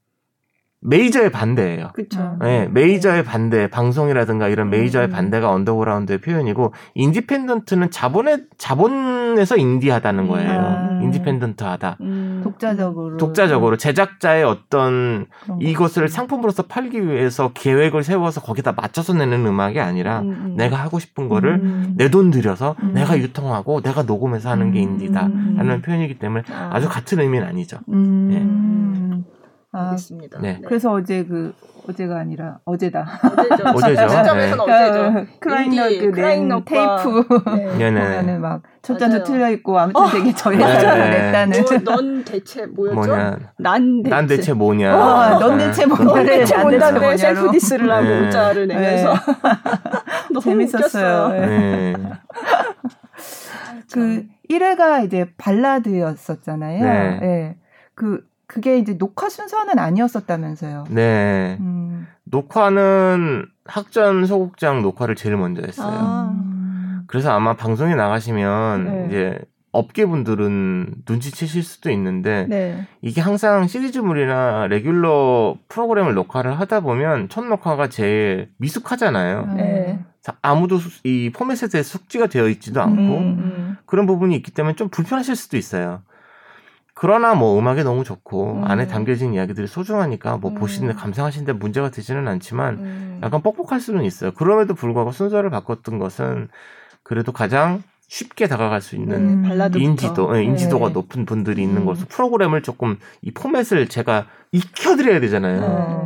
메이저의 0.80 1.32
반대예요. 1.32 1.90
그렇죠. 1.94 2.36
네, 2.40 2.68
메이저의 2.68 3.24
반대, 3.24 3.68
방송이라든가 3.68 4.48
이런 4.48 4.70
메이저의 4.70 5.08
음. 5.08 5.10
반대가 5.10 5.50
언더그라운드의 5.50 6.20
표현이고 6.20 6.72
independent는 6.94 7.90
자본의 7.90 8.46
자본 8.58 8.92
에서 9.38 9.56
인디하다는 9.56 10.28
거예요. 10.28 10.60
아. 10.60 11.00
인디펜던트하다. 11.02 11.96
음. 12.00 12.40
독자적으로 12.44 13.16
독자적으로 13.16 13.76
제작자의 13.76 14.44
어떤. 14.44 15.26
이것을 15.60 16.08
상품으로서 16.08 16.64
팔기 16.64 17.06
위해서 17.06 17.52
계획을 17.52 18.02
세워서 18.02 18.40
거기다 18.40 18.72
맞춰서 18.72 19.12
내는 19.14 19.46
음악이 19.46 19.80
아니라 19.80 20.20
음, 20.20 20.28
음. 20.28 20.54
내가 20.56 20.76
하고 20.76 20.98
싶은 20.98 21.28
거를 21.28 21.54
음. 21.54 21.94
내돈 21.96 22.30
들여서 22.30 22.76
음. 22.82 22.92
내가 22.94 23.18
유통하고 23.18 23.80
내가 23.80 24.02
녹음해서 24.02 24.50
하는 24.50 24.72
게 24.72 24.80
음. 24.80 24.94
인디다라는 24.94 25.82
표현이기 25.82 26.18
때문에 26.18 26.44
아. 26.50 26.70
아주 26.72 26.88
같은 26.88 27.20
의미는 27.20 27.46
아니죠. 27.46 27.78
음. 27.88 29.24
아, 29.76 29.84
알겠습니다. 29.86 30.40
네. 30.40 30.60
그래서 30.64 30.92
어제 30.92 31.24
그 31.24 31.54
어제가 31.88 32.18
아니라 32.18 32.58
어제다. 32.64 33.06
어제죠. 33.22 33.64
어제죠. 33.68 34.08
시점에서는 34.08 34.66
네. 34.66 34.72
어제죠. 34.72 35.26
크라잉넛 35.40 35.92
인디, 35.92 36.10
그 36.10 36.64
테이프 36.64 37.24
네. 37.56 37.66
보면은 37.72 38.40
막 38.40 38.62
철자도 38.86 39.16
맞아요. 39.16 39.24
틀려 39.24 39.50
있고 39.50 39.76
아무튼 39.80 40.00
어. 40.00 40.08
되게 40.08 40.32
저예산 40.32 40.94
네. 40.94 41.10
냈다는. 41.10 41.60
뭐, 41.60 41.78
넌 41.96 42.24
대체 42.24 42.66
뭐였죠? 42.66 42.94
뭐냐? 42.94 43.38
난 43.58 44.02
대체. 44.04 44.14
난 44.14 44.26
대체 44.28 44.52
뭐냐? 44.52 44.96
어, 44.96 45.38
넌 45.40 45.58
대체 45.58 45.82
네. 45.82 45.86
뭐냐? 45.88 46.04
넌 46.04 46.24
대체 46.24 46.54
난 46.54 46.70
대체 46.70 47.00
뭔데. 47.00 47.16
self 47.16 47.50
diss를 47.50 47.90
하고 47.90 48.04
네. 48.04 48.20
문자를 48.20 48.68
내면서 48.68 49.14
너무 50.30 50.40
재밌었어요. 50.40 51.28
네. 51.30 51.94
그 53.92 54.24
1회가 54.48 55.04
이제 55.04 55.32
발라드였었잖아요. 55.36 56.84
네. 56.84 57.18
예. 57.22 57.56
그 57.96 58.20
그게 58.46 58.78
이제 58.78 58.96
녹화 58.96 59.28
순서는 59.28 59.78
아니었었다면서요. 59.78 60.84
네. 60.90 61.56
음. 61.60 62.06
녹화는 62.24 63.46
학전 63.64 64.26
소극장 64.26 64.82
녹화를 64.82 65.14
제일 65.16 65.36
먼저 65.36 65.62
했어요. 65.64 65.96
아. 65.98 66.30
음. 66.32 67.02
그래서 67.08 67.32
아마 67.32 67.54
방송에 67.54 67.94
나가시면 67.94 68.84
네. 68.84 69.06
이제 69.06 69.38
업계분들은 69.72 71.02
눈치채실 71.08 71.62
수도 71.62 71.90
있는데 71.90 72.46
네. 72.48 72.86
이게 73.02 73.20
항상 73.20 73.66
시리즈물이나 73.66 74.68
레귤러 74.68 75.56
프로그램을 75.68 76.14
녹화를 76.14 76.58
하다 76.58 76.80
보면 76.80 77.28
첫 77.28 77.44
녹화가 77.44 77.88
제일 77.88 78.48
미숙하잖아요. 78.58 79.54
네. 79.56 79.98
자, 80.22 80.36
아무도 80.42 80.78
수- 80.78 81.00
이 81.04 81.30
포맷에 81.30 81.68
대해 81.68 81.82
숙지가 81.82 82.26
되어 82.28 82.48
있지도 82.48 82.80
않고 82.80 83.18
음, 83.18 83.76
그런 83.86 84.06
부분이 84.06 84.34
있기 84.36 84.50
때문에 84.52 84.74
좀 84.76 84.88
불편하실 84.88 85.36
수도 85.36 85.56
있어요. 85.56 86.02
그러나 86.98 87.34
뭐 87.34 87.58
음악이 87.58 87.84
너무 87.84 88.04
좋고 88.04 88.52
음. 88.54 88.64
안에 88.64 88.86
담겨진 88.86 89.34
이야기들이 89.34 89.66
소중하니까 89.66 90.38
뭐 90.38 90.50
음. 90.52 90.54
보시는데 90.54 90.94
감상하시는데 90.94 91.52
문제가 91.52 91.90
되지는 91.90 92.26
않지만 92.26 92.74
음. 92.78 93.20
약간 93.22 93.42
뻑뻑할 93.42 93.80
수는 93.80 94.02
있어요. 94.04 94.30
그럼에도 94.32 94.72
불구하고 94.72 95.12
순서를 95.12 95.50
바꿨던 95.50 95.98
것은 95.98 96.48
그래도 97.02 97.32
가장 97.32 97.82
쉽게 98.08 98.48
다가갈 98.48 98.80
수 98.80 98.96
있는 98.96 99.44
음. 99.44 99.70
인지도, 99.76 100.38
예, 100.38 100.42
인지도가 100.42 100.88
네. 100.88 100.94
높은 100.94 101.26
분들이 101.26 101.62
있는 101.62 101.82
음. 101.82 101.86
것으로 101.86 102.06
프로그램을 102.08 102.62
조금 102.62 102.96
이 103.20 103.30
포맷을 103.30 103.88
제가 103.88 104.26
익혀드려야 104.52 105.20
되잖아요. 105.20 105.60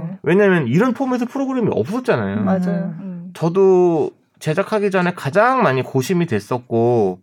네. 0.09 0.19
왜냐하면 0.25 0.67
이런 0.67 0.93
포맷의 0.93 1.29
프로그램이 1.29 1.69
없었잖아요. 1.71 2.39
음. 2.39 2.45
맞아요. 2.45 2.95
음. 2.99 3.31
저도 3.35 4.11
제작하기 4.41 4.91
전에 4.91 5.13
가장 5.15 5.63
많이 5.63 5.83
고심이 5.83 6.27
됐었고 6.27 7.21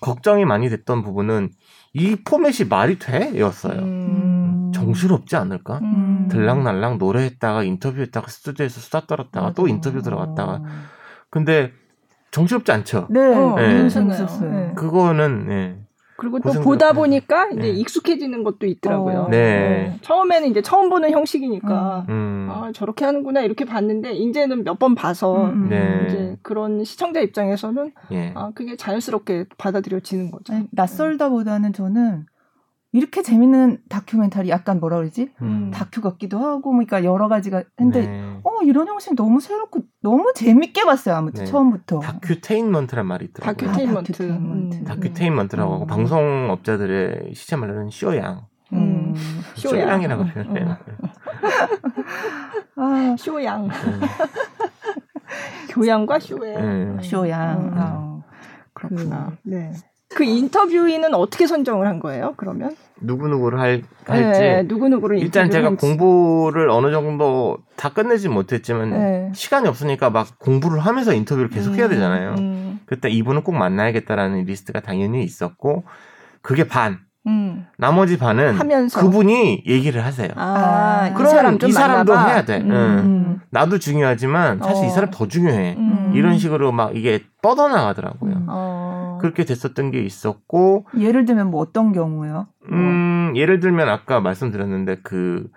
걱정이 0.00 0.44
많이 0.44 0.68
됐던 0.68 1.04
부분은 1.04 1.50
이 1.98 2.14
포맷이 2.16 2.68
말이 2.68 2.98
돼? 2.98 3.38
였어요. 3.38 3.80
음. 3.80 4.70
정신없지 4.74 5.34
않을까? 5.36 5.78
음. 5.78 6.28
들락날락 6.30 6.98
노래했다가 6.98 7.62
인터뷰했다가 7.62 8.28
스튜디오에서 8.28 8.80
수다 8.80 9.06
떨었다가 9.06 9.52
또 9.54 9.62
맞아. 9.62 9.74
인터뷰 9.74 10.02
들어갔다가 10.02 10.60
근데 11.30 11.72
정신없지 12.32 12.70
않죠? 12.70 13.06
네, 13.08 13.20
어, 13.34 13.56
네. 13.56 13.88
네. 13.88 14.72
그거는 14.74 15.46
예. 15.50 15.85
그리고 16.18 16.40
또 16.40 16.52
보다 16.62 16.92
보니까 16.92 17.48
이제 17.50 17.60
네. 17.60 17.68
익숙해지는 17.70 18.42
것도 18.44 18.66
있더라고요. 18.66 19.18
어. 19.22 19.28
네. 19.28 19.96
처음에는 20.02 20.48
이제 20.48 20.62
처음 20.62 20.88
보는 20.88 21.10
형식이니까 21.10 22.06
음. 22.08 22.48
아 22.50 22.70
저렇게 22.72 23.04
하는구나 23.04 23.40
이렇게 23.42 23.64
봤는데 23.64 24.12
이제는 24.12 24.64
몇 24.64 24.76
번 24.78 24.94
봐서 24.94 25.46
음. 25.46 25.68
네. 25.70 26.06
이제 26.08 26.36
그런 26.42 26.84
시청자 26.84 27.20
입장에서는 27.20 27.92
예. 28.12 28.32
아 28.34 28.50
그게 28.54 28.76
자연스럽게 28.76 29.46
받아들여지는 29.56 30.30
거죠. 30.30 30.52
아니, 30.52 30.66
낯설다보다는 30.70 31.72
저는 31.72 32.26
이렇게 32.96 33.20
재밌는 33.22 33.80
다큐멘터리 33.90 34.48
약간 34.48 34.80
뭐라 34.80 34.96
그러지? 34.96 35.30
음. 35.42 35.70
다큐 35.70 36.00
같기도 36.00 36.38
하고 36.38 36.70
그러니까 36.70 37.04
여러 37.04 37.28
가지가 37.28 37.62
근데 37.76 38.06
네. 38.06 38.40
어 38.42 38.62
이런 38.64 38.88
형식 38.88 39.14
너무 39.14 39.38
새롭고 39.38 39.80
너무 40.02 40.32
재밌게 40.34 40.84
봤어요 40.84 41.14
아무튼 41.16 41.44
네. 41.44 41.50
처음부터 41.50 42.00
docutainment란 42.00 43.04
말이 43.04 43.26
있더라고요. 43.26 43.54
docutainment. 43.54 44.12
docutainment. 44.12 44.76
음. 44.78 44.84
docutainment라고 44.84 45.74
하고 45.74 45.84
음. 45.84 45.86
방송업자들의 45.86 47.32
시쳇말로는 47.34 47.90
쇼양. 47.90 48.46
음. 48.72 49.14
쇼양. 49.56 49.86
쇼양이라고 49.86 50.22
음. 50.22 50.28
표현해요. 50.32 50.76
아 52.76 53.16
쇼양, 53.18 53.64
음. 53.66 53.70
교양과 55.68 56.18
쇼양. 56.18 56.64
음. 56.64 56.98
쇼양 57.02 57.60
음. 57.60 57.72
아, 57.76 58.22
그렇구나. 58.72 59.32
네. 59.42 59.72
그 60.14 60.24
인터뷰인은 60.24 61.14
어떻게 61.14 61.46
선정을 61.46 61.86
한 61.86 61.98
거예요? 61.98 62.34
그러면 62.36 62.76
누구 63.00 63.28
누구를 63.28 63.58
할 63.58 63.82
할지 64.04 64.40
네, 64.40 64.62
누구 64.66 64.88
누구를 64.88 65.18
일단 65.18 65.50
제가 65.50 65.70
공부를 65.76 66.70
어느 66.70 66.90
정도 66.90 67.58
다 67.76 67.90
끝내지 67.90 68.28
못했지만 68.28 68.90
네. 68.90 69.32
시간이 69.34 69.68
없으니까 69.68 70.10
막 70.10 70.38
공부를 70.38 70.78
하면서 70.78 71.12
인터뷰를 71.12 71.50
계속 71.50 71.74
해야 71.74 71.88
되잖아요. 71.88 72.36
음, 72.38 72.80
그때 72.86 73.10
이분은 73.10 73.42
꼭 73.42 73.52
만나야겠다라는 73.52 74.44
리스트가 74.44 74.80
당연히 74.80 75.24
있었고 75.24 75.84
그게 76.40 76.66
반. 76.66 77.00
음. 77.26 77.66
나머지 77.76 78.18
반은 78.18 78.54
하면서. 78.54 79.00
그분이 79.00 79.64
얘기를 79.66 80.04
하세요. 80.04 80.28
아, 80.36 80.42
아, 80.42 81.08
이 81.08 81.14
그러면 81.14 81.30
사람 81.30 81.58
좀이 81.58 81.72
사람도 81.72 82.12
만나봐. 82.14 82.30
해야 82.32 82.44
돼. 82.44 82.58
음, 82.58 82.70
응. 82.70 82.76
음, 82.76 83.40
나도 83.50 83.78
중요하지만 83.78 84.60
사실 84.62 84.84
어. 84.84 84.86
이 84.88 84.90
사람 84.90 85.10
더 85.10 85.26
중요해. 85.26 85.74
음. 85.78 86.12
이런 86.14 86.38
식으로 86.38 86.72
막 86.72 86.96
이게 86.96 87.22
뻗어나가더라고요. 87.42 88.32
음. 88.32 88.46
어. 88.48 89.18
그렇게 89.20 89.44
됐었던 89.44 89.90
게 89.90 90.00
있었고, 90.02 90.86
예를 90.98 91.24
들면 91.24 91.50
뭐 91.50 91.60
어떤 91.60 91.92
경우요? 91.92 92.46
음, 92.70 93.32
예를 93.36 93.60
들면 93.60 93.88
아까 93.88 94.20
말씀드렸는데 94.20 94.98
그 95.02 95.48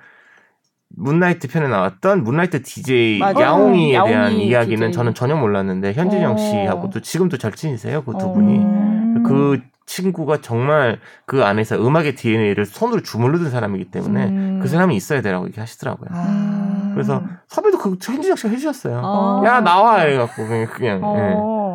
문나이트 0.95 1.47
편에 1.47 1.67
나왔던 1.67 2.23
문나이트 2.23 2.63
DJ 2.63 3.19
맞아. 3.19 3.41
야옹이에 3.41 3.93
야옹이 3.93 4.09
대한 4.11 4.31
이야기는 4.33 4.87
DJ. 4.87 4.91
저는 4.91 5.13
전혀 5.13 5.35
몰랐는데 5.35 5.93
현진영 5.93 6.33
어. 6.33 6.37
씨하고도 6.37 7.01
지금도 7.01 7.37
절친이세요 7.37 8.03
그두 8.03 8.25
어. 8.25 8.33
분이 8.33 8.57
음. 8.57 9.08
그 9.29 9.61
친구가 9.85 10.41
정말 10.41 10.99
그 11.25 11.43
안에서 11.43 11.75
음악의 11.75 12.15
DNA를 12.15 12.65
손으로 12.65 13.01
주물러 13.01 13.39
든 13.39 13.49
사람이기 13.49 13.85
때문에 13.85 14.25
음. 14.27 14.59
그 14.61 14.67
사람이 14.67 14.95
있어야 14.95 15.21
되라고 15.21 15.47
얘기 15.47 15.59
하시더라고요. 15.59 16.09
아. 16.11 16.91
그래서 16.93 17.23
섭외도 17.47 17.79
그 17.79 17.97
현진영 17.99 18.35
씨가 18.35 18.49
해주셨어요. 18.49 19.01
어. 19.03 19.43
야 19.45 19.61
나와 19.61 20.01
해갖고 20.01 20.47
그냥 20.47 20.67
그냥 20.67 20.97
예. 20.97 21.01
어. 21.03 21.68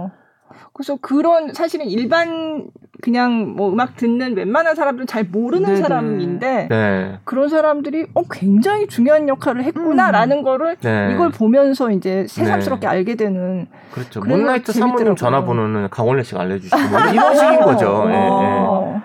그래서 0.74 0.96
그런 1.00 1.54
사실은 1.54 1.86
일반 1.86 2.66
그냥 3.00 3.54
뭐 3.54 3.72
음악 3.72 3.96
듣는 3.96 4.36
웬만한 4.36 4.74
사람들은 4.74 5.06
잘 5.06 5.22
모르는 5.22 5.66
네네. 5.66 5.76
사람인데 5.76 6.68
네. 6.68 7.18
그런 7.22 7.48
사람들이 7.48 8.08
어 8.14 8.22
굉장히 8.28 8.88
중요한 8.88 9.28
역할을 9.28 9.62
했구나라는 9.62 10.42
거를 10.42 10.76
네. 10.80 11.10
이걸 11.12 11.30
보면서 11.30 11.92
이제 11.92 12.26
새삼스럽게 12.28 12.88
알게 12.88 13.14
되는 13.14 13.68
그렇죠. 13.92 14.18
문나이트. 14.20 14.72
사모님 14.72 15.14
전화번호는 15.14 15.90
강원래 15.90 16.24
씨가 16.24 16.40
알려주시고 16.40 16.76
뭐 16.90 17.00
이런 17.12 17.36
식인 17.36 17.60
거죠. 17.60 18.04
예, 18.08 18.12
예. 18.12 18.16
어. 18.16 19.02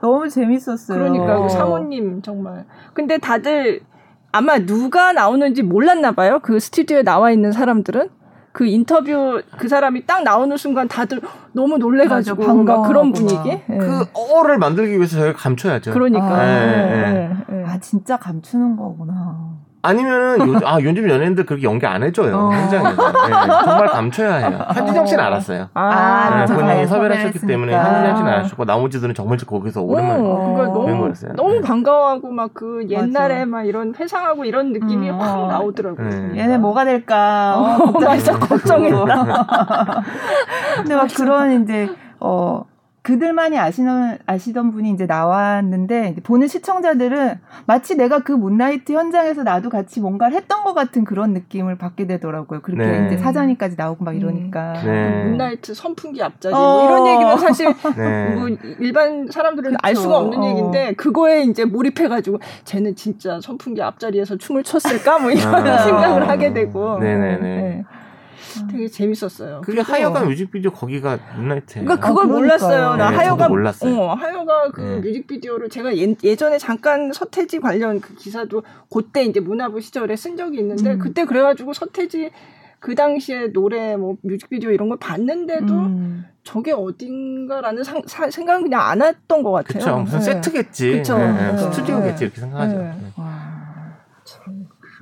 너무 0.00 0.26
재밌었어요. 0.28 0.98
그러니까 0.98 1.38
어. 1.38 1.42
그 1.42 1.48
사모님 1.50 2.22
정말. 2.22 2.64
근데 2.94 3.18
다들 3.18 3.80
아마 4.32 4.58
누가 4.58 5.12
나오는지 5.12 5.62
몰랐나 5.62 6.12
봐요. 6.12 6.38
그 6.42 6.60
스튜디오에 6.60 7.02
나와 7.02 7.30
있는 7.30 7.52
사람들은 7.52 8.08
그 8.58 8.66
인터뷰 8.66 9.40
그 9.56 9.68
사람이 9.68 10.04
딱 10.04 10.24
나오는 10.24 10.56
순간 10.56 10.88
다들 10.88 11.20
너무 11.52 11.78
놀래가지고 11.78 12.64
막 12.64 12.88
그런 12.88 13.12
분위기. 13.12 13.36
막. 13.36 13.46
예. 13.46 13.78
그 13.78 14.04
어를 14.12 14.58
만들기 14.58 14.96
위해서 14.96 15.16
저희가 15.16 15.38
감춰야죠. 15.38 15.92
그러니까. 15.92 16.26
아, 16.26 16.44
예, 16.44 17.36
예. 17.52 17.64
아 17.64 17.78
진짜 17.78 18.16
감추는 18.16 18.74
거구나. 18.74 19.47
아니면은 19.80 20.54
요, 20.54 20.60
아 20.64 20.78
요즘 20.80 21.08
연예인들 21.08 21.46
그렇게 21.46 21.62
연기 21.62 21.86
안 21.86 22.02
해줘요 22.02 22.36
어. 22.36 22.52
현장에서 22.52 23.02
예, 23.08 23.64
정말 23.64 23.86
감춰야 23.86 24.34
해요. 24.36 24.66
현진영 24.74 25.06
씨는 25.06 25.24
알았어요. 25.24 25.68
아, 25.74 26.26
예, 26.30 26.34
그렇죠. 26.34 26.54
본인이 26.54 26.74
잘 26.74 26.86
섭외를 26.88 27.16
하셨기 27.16 27.38
섭외했으니까. 27.38 27.46
때문에 27.46 27.74
현진영 27.76 28.16
씨는 28.16 28.32
아셨고 28.32 28.64
나머지들은 28.64 29.14
정말 29.14 29.38
거기서 29.38 29.82
오랜만에 29.82 30.20
어. 30.20 30.54
뵌 30.56 30.64
너무 30.66 30.98
거였어요. 31.00 31.32
너무 31.34 31.52
네. 31.54 31.60
반가워하고 31.60 32.30
막 32.30 32.48
그 32.58 32.86
옛날에 32.88 33.44
맞아. 33.44 33.46
막 33.46 33.62
이런 33.68 33.94
회상하고 33.94 34.44
이런 34.44 34.72
느낌이 34.72 35.10
음, 35.10 35.20
확 35.20 35.38
어. 35.38 35.46
나오더라고요. 35.46 36.08
네. 36.08 36.40
얘네 36.40 36.58
뭐가 36.58 36.84
될까? 36.84 37.54
어, 37.56 37.84
어, 37.84 38.00
맞아 38.00 38.36
걱정했다. 38.38 40.04
근데 40.82 40.96
막 40.96 41.06
그런 41.16 41.62
이제 41.62 41.88
어 42.18 42.64
그들만이 43.08 43.58
아시는 43.58 44.18
아시던 44.26 44.70
분이 44.70 44.90
이제 44.90 45.06
나왔는데 45.06 46.10
이제 46.10 46.20
보는 46.20 46.46
시청자들은 46.46 47.38
마치 47.64 47.96
내가 47.96 48.18
그 48.18 48.32
문나이트 48.32 48.92
현장에서 48.92 49.44
나도 49.44 49.70
같이 49.70 49.98
뭔가를 49.98 50.36
했던 50.36 50.62
것 50.62 50.74
같은 50.74 51.04
그런 51.04 51.32
느낌을 51.32 51.78
받게 51.78 52.06
되더라고요. 52.06 52.60
그렇게 52.60 52.84
네. 52.84 53.06
이제 53.06 53.16
사전이까지 53.16 53.76
나오고 53.78 54.04
막 54.04 54.14
이러니까. 54.14 54.74
네. 54.84 55.24
문나이트 55.24 55.72
선풍기 55.72 56.22
앞자리 56.22 56.54
어. 56.54 56.58
뭐 56.58 56.84
이런 56.84 57.06
얘기는 57.06 57.38
사실 57.38 57.74
네. 57.96 58.34
뭐 58.34 58.48
일반 58.78 59.26
사람들은 59.30 59.76
알 59.82 59.94
그쵸. 59.94 60.02
수가 60.02 60.18
없는 60.18 60.42
어. 60.42 60.50
얘기인데 60.50 60.92
그거에 60.92 61.44
이제 61.44 61.64
몰입해가지고 61.64 62.40
쟤는 62.64 62.94
진짜 62.94 63.40
선풍기 63.40 63.80
앞자리에서 63.80 64.36
춤을 64.36 64.64
췄을까 64.64 65.18
뭐 65.18 65.30
이런 65.30 65.66
아. 65.66 65.78
생각을 65.80 66.28
하게 66.28 66.52
되고 66.52 66.98
네네네. 66.98 67.84
네. 68.66 68.72
되게 68.72 68.88
재밌었어요. 68.88 69.60
그게 69.62 69.76
그리고 69.78 69.92
하여가 69.92 70.24
뮤직비디오 70.24 70.70
거기가 70.70 71.18
문나이트예요. 71.36 71.84
그러니까 71.84 72.06
아, 72.06 72.10
그걸 72.10 72.26
그러니까요. 72.28 72.38
몰랐어요. 72.40 72.96
나 72.96 73.10
네, 73.10 73.16
하여가 73.16 73.48
몰랐어요. 73.48 73.96
어, 74.00 74.14
하여가 74.14 74.70
그 74.72 74.80
네. 74.80 74.96
뮤직비디오를 75.00 75.68
제가 75.68 75.90
예, 75.96 76.36
전에 76.36 76.58
잠깐 76.58 77.12
서태지 77.12 77.60
관련 77.60 78.00
그 78.00 78.14
기사도 78.14 78.62
그때 78.90 79.24
이제 79.24 79.40
문화부 79.40 79.80
시절에 79.80 80.16
쓴 80.16 80.36
적이 80.36 80.58
있는데 80.60 80.92
음. 80.92 80.98
그때 80.98 81.24
그래가지고 81.24 81.72
서태지 81.72 82.30
그 82.80 82.94
당시에 82.94 83.48
노래 83.52 83.96
뭐 83.96 84.16
뮤직비디오 84.22 84.70
이런 84.70 84.88
걸 84.88 84.98
봤는데도 84.98 85.74
음. 85.74 86.24
저게 86.44 86.72
어딘가라는 86.72 87.82
상, 87.82 88.02
사- 88.06 88.30
생각은 88.30 88.62
그냥 88.62 88.80
안 88.82 89.02
했던 89.02 89.42
것 89.42 89.50
같아요. 89.50 89.78
그쵸 89.80 89.98
무슨 89.98 90.18
네. 90.20 90.24
세트겠지. 90.24 90.92
그쵸. 90.92 91.18
네, 91.18 91.32
네. 91.32 91.52
네. 91.52 91.58
스튜디오겠지 91.58 92.18
네. 92.20 92.24
이렇게 92.24 92.40
생각하죠. 92.40 92.78
네. 92.78 92.84
네. 92.84 93.12
와. 93.16 93.47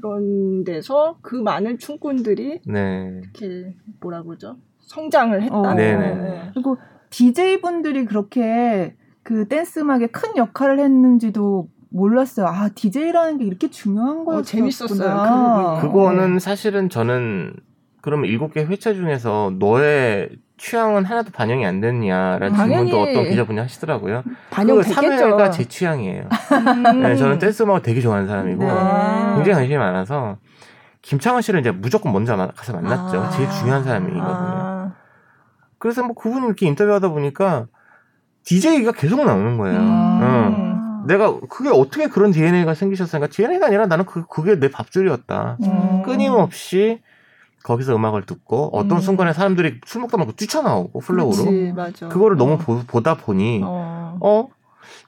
그런 0.07 0.65
데서 0.65 1.19
그 1.23 1.37
많은 1.37 1.79
춤꾼들이 1.79 2.61
네. 2.67 3.21
이렇게 3.23 3.75
뭐라 4.01 4.23
그러죠? 4.23 4.57
성장을 4.81 5.43
했다. 5.43 5.57
어. 5.57 5.75
네네. 5.75 6.51
그리고 6.55 6.79
DJ 7.11 7.61
분들이 7.61 8.05
그렇게 8.05 8.95
그 9.23 9.49
댄스 9.49 9.81
음악에 9.81 10.07
큰 10.09 10.37
역할을 10.37 10.79
했는지도 10.79 11.69
몰랐어요. 11.89 12.47
아 12.47 12.69
DJ라는 12.75 13.39
게 13.39 13.45
이렇게 13.45 13.69
중요한 13.69 14.25
거였구나. 14.25 14.43
재밌었어요, 14.43 15.79
그. 15.81 15.89
그거는 15.89 16.39
사실은 16.39 16.89
저는 16.89 17.55
그러면 18.07 18.27
일곱 18.31 18.55
개 18.55 18.63
회차 18.65 18.95
중에서 18.95 19.53
너의 19.59 20.29
취향은 20.59 21.05
하나도 21.05 21.33
반영이 21.33 21.67
안 21.67 21.81
됐냐라는 21.81 22.55
질문도 22.55 23.01
어떤 23.03 23.25
기자분이 23.25 23.59
하시더라고요. 23.59 24.23
그 24.25 24.31
반영됐겠죠. 24.51 25.01
3회가 25.01 25.51
제 25.51 25.65
취향이에요. 25.65 26.23
음. 26.23 27.03
네, 27.03 27.17
저는 27.17 27.41
댄스 27.41 27.65
음악을 27.65 27.83
되게 27.83 28.01
좋아하는 28.01 28.29
사람이고 28.29 28.63
네. 28.63 28.69
굉장히 29.35 29.55
관심이 29.55 29.77
많아서 29.77 30.37
김창완 31.03 31.43
씨를 31.43 31.59
이제 31.59 31.73
무조건 31.73 32.13
먼저 32.13 32.37
마- 32.37 32.47
가서 32.47 32.75
만났죠. 32.75 33.21
아. 33.23 33.31
제일 33.31 33.51
중요한 33.51 33.83
사람이거든요. 33.83 34.23
아. 34.25 34.93
그래서 35.79 36.05
뭐 36.05 36.15
그분 36.15 36.45
이렇게 36.45 36.65
인터뷰하다 36.69 37.09
보니까 37.09 37.67
DJ가 38.45 38.93
계속 38.93 39.25
나오는 39.25 39.59
거예요. 39.59 39.81
음. 39.81 40.21
응. 40.23 41.07
내가 41.09 41.41
그게 41.51 41.71
어떻게 41.71 42.07
그런 42.07 42.31
DNA가 42.31 42.75
생기셨으니까 42.75 43.27
DNA가 43.27 43.67
아니라 43.67 43.87
나는 43.87 44.05
그 44.05 44.25
그게 44.29 44.61
내 44.61 44.71
밥줄이었다. 44.71 45.57
음. 45.65 46.03
끊임없이 46.05 47.01
거기서 47.67 47.97
음악을 47.97 48.27
듣고 48.27 48.71
어떤 48.73 48.99
음. 48.99 49.01
순간에 49.01 49.33
사람들이 49.33 49.81
술 49.85 50.01
먹다 50.01 50.17
말고 50.17 50.33
뛰쳐나오고 50.33 51.01
플로어로 51.01 51.75
맞아. 51.75 52.09
그거를 52.09 52.37
너무 52.37 52.53
어. 52.53 52.85
보, 52.87 53.03
다 53.03 53.17
보니 53.17 53.61
어. 53.65 54.19
어 54.21 54.49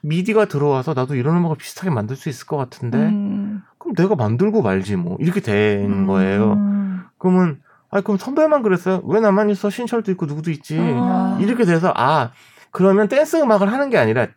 미디가 0.01 0.45
들어와서 0.45 0.93
나도 0.93 1.15
이런 1.15 1.37
음악을 1.37 1.55
비슷하게 1.55 1.89
만들 1.89 2.17
수 2.17 2.27
있을 2.27 2.47
것 2.47 2.57
같은데 2.57 2.97
음. 2.97 3.63
그럼 3.77 3.95
내가 3.95 4.15
만들고 4.15 4.61
말지 4.61 4.97
뭐 4.97 5.15
이렇게 5.21 5.39
된 5.39 5.89
음. 5.89 6.05
거예요. 6.05 6.57
그러면 7.17 7.61
아 7.89 8.01
그럼 8.01 8.17
선배만 8.17 8.61
그랬어요? 8.61 9.01
왜 9.05 9.21
나만 9.21 9.49
있어? 9.51 9.69
신철도 9.69 10.11
있고 10.11 10.25
누구도 10.25 10.51
있지. 10.51 10.77
아. 10.79 11.37
이렇게 11.39 11.63
돼서 11.63 11.93
아 11.95 12.31
그러면 12.71 13.07
댄스 13.07 13.37
음악을 13.37 13.71
하는 13.71 13.89
게 13.89 13.97
아니라 13.97 14.27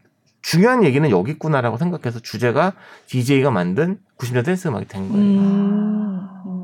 중요한 0.42 0.84
얘기는 0.84 1.08
여기 1.10 1.32
있구나라고 1.32 1.76
생각해서 1.76 2.20
주제가 2.20 2.74
DJ가 3.06 3.50
만든 3.50 3.98
90년 4.16 4.44
댄스 4.44 4.68
음악이 4.68 4.86
된 4.86 5.08
거예요. 5.08 5.24
음. 5.24 6.61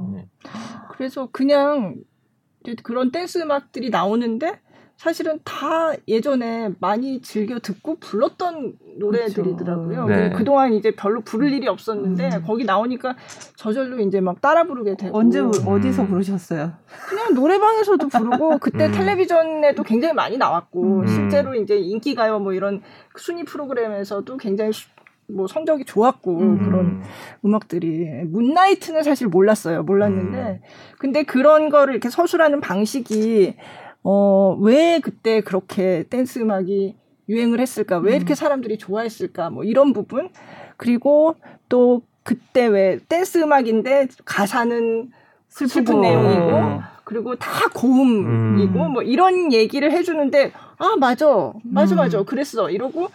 그래서 0.99 1.29
그냥 1.31 1.95
이제 2.65 2.75
그런 2.83 3.13
댄스 3.13 3.39
음악들이 3.39 3.89
나오는데 3.89 4.59
사실은 4.97 5.39
다 5.45 5.93
예전에 6.09 6.71
많이 6.81 7.21
즐겨 7.23 7.61
듣고 7.61 8.01
불렀던 8.01 8.79
노래들이더라고요. 8.99 10.07
네. 10.07 10.31
그- 10.31 10.39
그동안 10.39 10.73
이제 10.73 10.91
별로 10.91 11.21
부를 11.21 11.53
일이 11.53 11.69
없었는데 11.69 12.31
음. 12.39 12.43
거기 12.45 12.65
나오니까 12.65 13.15
저절로 13.55 14.01
이제 14.01 14.21
막 14.21 14.41
따라 14.41 14.65
부르게 14.65 14.97
되고 14.97 15.17
언제 15.17 15.39
어디서 15.39 16.03
음. 16.03 16.09
부르셨어요? 16.09 16.73
그냥 17.09 17.33
노래방에서도 17.35 18.09
부르고 18.09 18.59
그때 18.59 18.87
음. 18.87 18.91
텔레비전에도 18.93 19.85
굉장히 19.85 20.15
많이 20.15 20.37
나왔고 20.37 21.03
음. 21.03 21.07
실제로 21.07 21.55
이제 21.55 21.77
인기가요 21.77 22.41
뭐 22.41 22.53
이런 22.53 22.83
순위 23.17 23.45
프로그램에서도 23.45 24.37
굉장히 24.39 24.73
수- 24.73 24.89
뭐 25.31 25.47
성적이 25.47 25.85
좋았고 25.85 26.39
음. 26.39 26.59
그런 26.59 27.03
음악들이 27.45 28.07
문나이트는 28.27 29.03
사실 29.03 29.29
몰랐어요 29.29 29.83
몰랐는데 29.83 30.39
음. 30.39 30.61
근데 30.99 31.23
그런 31.23 31.69
거를 31.69 31.95
이렇게 31.95 32.09
서술하는 32.11 32.61
방식이 32.61 33.55
어 34.03 34.57
왜 34.61 35.01
그때 35.01 35.41
그렇게 35.41 36.05
댄스 36.09 36.39
음악이 36.39 36.97
유행을 37.29 37.61
했을까 37.61 37.99
왜 37.99 38.17
이렇게 38.17 38.33
음. 38.33 38.35
사람들이 38.35 38.79
좋아했을까 38.79 39.51
뭐 39.51 39.65
이런 39.65 39.93
부분 39.93 40.31
그리고 40.77 41.35
또 41.69 42.03
그때 42.23 42.67
왜 42.67 42.99
댄스 43.09 43.39
음악인데 43.39 44.09
가사는 44.25 45.11
슬픈 45.49 45.69
슬프고. 45.69 46.01
내용이고 46.01 46.57
음. 46.57 46.81
그리고 47.09 47.37
다 47.37 47.49
고음이고 47.73 48.81
음. 48.81 48.93
뭐 48.93 49.03
이런 49.03 49.51
얘기를 49.51 49.91
해주는데 49.91 50.53
아 50.77 50.95
맞아 51.01 51.53
맞아 51.65 51.95
음. 51.95 51.97
맞아 51.97 52.23
그랬어 52.23 52.69
이러고 52.69 53.09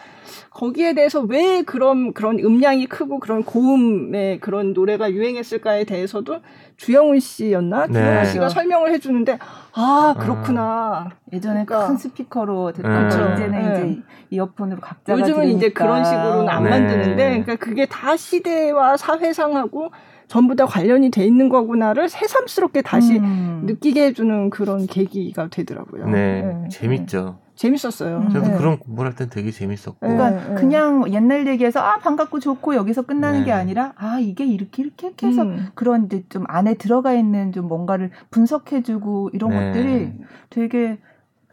거기에 0.49 0.95
대해서 0.95 1.21
왜 1.21 1.61
그런 1.61 2.11
그런 2.11 2.39
음량이 2.39 2.87
크고 2.87 3.19
그런 3.19 3.43
고음의 3.43 4.39
그런 4.39 4.73
노래가 4.73 5.11
유행했을까에 5.11 5.83
대해서도 5.83 6.39
주영훈 6.75 7.19
씨였나 7.19 7.85
네. 7.85 7.93
주영훈 7.93 8.25
씨가 8.25 8.49
설명을 8.49 8.91
해주는데 8.93 9.37
아 9.73 10.15
그렇구나 10.17 11.11
예전에 11.31 11.63
그러니까. 11.65 11.87
큰 11.87 11.97
스피커로 11.97 12.71
듣던 12.73 12.91
음. 12.91 13.09
거 13.09 13.33
이제는 13.35 13.51
네. 13.51 13.91
이제 13.91 14.01
이어폰으로 14.31 14.81
각자가 14.81 15.19
요즘은 15.19 15.49
이제 15.49 15.71
들으니까. 15.71 15.83
그런 15.83 16.03
식으로는 16.03 16.49
안 16.49 16.63
네. 16.63 16.69
만드는데 16.71 17.43
그러니까 17.43 17.55
그게 17.57 17.85
다 17.85 18.17
시대와 18.17 18.97
사회상하고 18.97 19.91
전부 20.33 20.55
다 20.55 20.65
관련이 20.65 21.11
돼 21.11 21.23
있는 21.27 21.47
거구나를 21.47 22.09
새삼스럽게 22.09 22.81
다시 22.81 23.19
음. 23.19 23.61
느끼게 23.67 24.03
해주는 24.05 24.49
그런 24.49 24.87
계기가 24.87 25.47
되더라고요. 25.49 26.07
네, 26.07 26.41
네. 26.41 26.69
재밌죠. 26.69 27.37
재밌었어요. 27.53 28.17
음. 28.17 28.29
저도 28.31 28.47
네. 28.47 28.57
그런 28.57 28.79
공부를 28.79 29.11
할 29.11 29.15
땐 29.15 29.29
되게 29.29 29.51
재밌었고. 29.51 29.97
네. 30.01 30.15
그러니까 30.15 30.55
그냥 30.55 31.13
옛날 31.13 31.45
얘기해서 31.45 31.81
아 31.81 31.99
반갑고 31.99 32.39
좋고 32.39 32.73
여기서 32.73 33.03
끝나는 33.03 33.41
네. 33.41 33.45
게 33.45 33.51
아니라 33.51 33.93
아 33.95 34.17
이게 34.19 34.43
이렇게 34.43 34.81
이렇게 34.81 35.05
이렇게 35.05 35.27
해서 35.27 35.43
음. 35.43 35.67
그런 35.75 36.05
이제 36.05 36.23
좀 36.29 36.45
안에 36.47 36.73
들어가 36.73 37.13
있는 37.13 37.51
좀 37.51 37.67
뭔가를 37.67 38.09
분석해주고 38.31 39.29
이런 39.33 39.51
네. 39.51 39.67
것들이 39.67 40.13
되게 40.49 40.97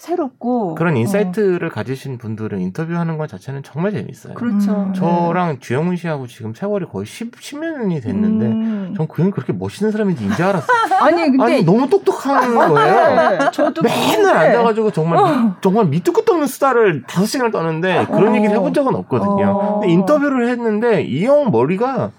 새롭고 0.01 0.77
그런 0.77 0.95
어. 0.95 0.97
insight를 0.97 1.69
가지신 1.69 2.17
분들은 2.17 2.59
인터뷰하는 2.61 3.19
것 3.19 3.29
자체는 3.29 3.63
정말 3.63 3.93
재밌어요. 3.93 4.33
그렇죠. 4.33 4.73
음. 4.73 4.93
네. 4.95 4.99
저랑 4.99 5.59
주영훈 5.61 5.97
씨하고 5.97 6.27
지금 6.27 6.55
세월이 6.55 6.87
거의 6.87 7.05
10, 7.05 7.33
10년이 7.33 8.03
됐는데 8.03 8.47
음. 8.47 8.95
전 8.97 9.07
그냥 9.07 9.31
그렇게 9.31 9.53
멋있는 9.53 9.93
사람인지 9.93 10.25
이제 10.25 10.43
알았어요. 10.43 10.67
아니 11.05 11.17
근데 11.31 11.45
아니 11.45 11.65
너무 11.65 11.89
똑똑한 11.89 12.55
거예요. 12.55 13.31
네, 13.31 13.39
저도 13.53 13.83
맨날 13.83 14.37
앉아가지고 14.37 14.91
정말 14.91 15.53
정말 15.61 15.85
밑도 15.87 16.13
끝도 16.15 16.33
없는 16.33 16.47
수다를 16.47 17.03
다섯 17.07 17.27
시간을 17.27 17.53
떠는데 17.53 18.07
그런 18.07 18.29
어. 18.29 18.37
얘기를 18.37 18.57
해본 18.57 18.73
적은 18.73 18.95
없거든요. 18.95 19.51
어. 19.51 19.79
근데 19.81 19.93
인터뷰를 19.93 20.49
했는데 20.49 21.03
이 21.03 21.27
형 21.27 21.51
머리가 21.51 22.11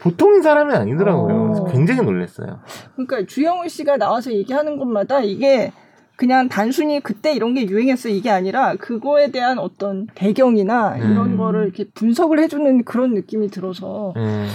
보통인 0.00 0.42
사람이 0.42 0.74
아니더라고요. 0.74 1.34
어. 1.34 1.42
그래서 1.48 1.64
굉장히 1.66 2.02
놀랐어요. 2.02 2.58
그러니까 2.94 3.26
주영훈 3.26 3.68
씨가 3.68 3.96
나와서 3.96 4.30
얘기하는 4.32 4.76
것마다 4.76 5.20
이게 5.20 5.72
그냥 6.16 6.48
단순히 6.48 7.00
그때 7.00 7.34
이런 7.34 7.54
게 7.54 7.66
유행했어 7.66 8.08
이게 8.08 8.30
아니라 8.30 8.76
그거에 8.76 9.30
대한 9.30 9.58
어떤 9.58 10.06
배경이나 10.14 10.96
음. 10.96 11.12
이런 11.12 11.36
거를 11.36 11.64
이렇게 11.64 11.84
분석을 11.94 12.38
해주는 12.40 12.84
그런 12.84 13.14
느낌이 13.14 13.48
들어서 13.48 14.12
음. 14.16 14.46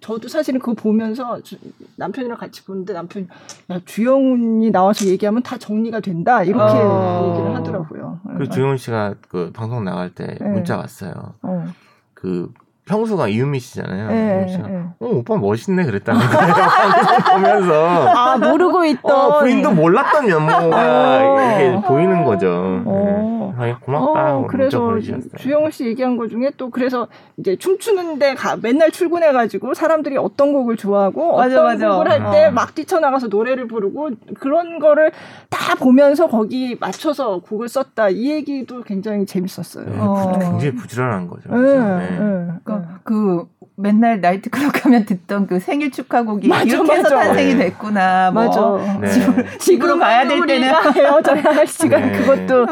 저도 0.00 0.28
사실은 0.28 0.60
그거 0.60 0.74
보면서 0.74 1.40
주- 1.42 1.56
남편이랑 1.96 2.36
같이 2.38 2.64
보는데 2.64 2.92
남편이 2.92 3.26
야 3.70 3.80
주영훈이 3.84 4.70
나와서 4.70 5.06
얘기하면 5.06 5.42
다 5.42 5.56
정리가 5.58 6.00
된다 6.00 6.42
이렇게 6.42 6.74
어. 6.78 7.30
얘기를 7.32 7.54
하더라고요. 7.56 8.20
그 8.38 8.48
주영훈 8.48 8.76
씨가 8.76 9.14
그 9.28 9.50
방송 9.52 9.84
나갈 9.84 10.10
때 10.10 10.36
네. 10.40 10.48
문자 10.48 10.76
왔어요. 10.76 11.34
어. 11.42 11.66
그 12.14 12.52
형수가 12.88 13.28
이은미 13.28 13.58
씨잖아요. 13.58 14.10
예, 14.12 14.16
이은미 14.36 14.52
씨가 14.52 14.70
예. 14.70 14.76
어 15.00 15.06
오빠 15.06 15.36
멋있네 15.36 15.84
그랬다는 15.84 16.20
거예요. 16.20 16.54
보면서 17.34 18.08
아 18.08 18.36
모르고 18.36 18.84
있던 18.84 19.10
어, 19.12 19.38
부인도 19.40 19.72
몰랐던 19.72 20.26
면모가 20.26 21.20
어. 21.22 21.56
이게 21.56 21.80
보이는 21.86 22.24
거죠. 22.24 22.82
어. 22.84 23.32
네. 23.32 23.36
아니, 23.58 23.72
고맙다. 23.80 24.34
어, 24.36 24.46
그래서. 24.48 24.98
주영훈 25.38 25.70
씨 25.70 25.86
얘기한 25.86 26.18
것 26.18 26.28
중에 26.28 26.50
또 26.58 26.68
그래서 26.68 27.08
이제 27.38 27.56
춤추는데 27.56 28.34
가, 28.34 28.56
맨날 28.60 28.90
출근해가지고 28.90 29.72
사람들이 29.72 30.18
어떤 30.18 30.52
곡을 30.52 30.76
좋아하고 30.76 31.38
맞아, 31.38 31.62
어떤 31.62 31.64
맞아. 31.64 31.88
곡을 31.90 32.10
할때 32.10 32.44
어. 32.46 32.50
막 32.50 32.74
뛰쳐나가서 32.74 33.28
노래를 33.28 33.66
부르고 33.66 34.10
그런 34.38 34.78
거를 34.78 35.10
다 35.48 35.74
보면서 35.74 36.26
거기 36.28 36.76
맞춰서 36.78 37.38
곡을 37.40 37.68
썼다 37.68 38.10
이 38.10 38.30
얘기도 38.30 38.82
굉장히 38.82 39.24
재밌었어요. 39.24 39.86
네, 39.86 39.96
어. 40.00 40.32
부- 40.34 40.38
굉장히 40.38 40.74
부지런한 40.74 41.26
거죠. 41.26 41.48
네, 41.50 41.56
그죠? 41.56 41.80
네, 41.80 42.10
네. 42.10 42.16
그러니까 42.18 42.75
그 43.04 43.46
맨날 43.76 44.20
나이트클럽 44.20 44.72
가면 44.72 45.04
듣던 45.04 45.46
그 45.46 45.60
생일 45.60 45.90
축하곡이 45.90 46.48
맞아, 46.48 46.64
이렇게 46.64 46.92
해서 46.92 47.02
맞아. 47.14 47.26
탄생이 47.28 47.54
네. 47.54 47.64
됐구나. 47.66 48.30
뭐. 48.30 48.44
맞아. 48.44 48.98
네. 49.00 49.58
지금 49.58 49.98
가야 49.98 50.26
될 50.26 50.46
때는 50.46 50.68
헤어져야 50.94 51.42
할 51.42 51.66
시간 51.68 52.12
네. 52.12 52.18
그것도 52.18 52.66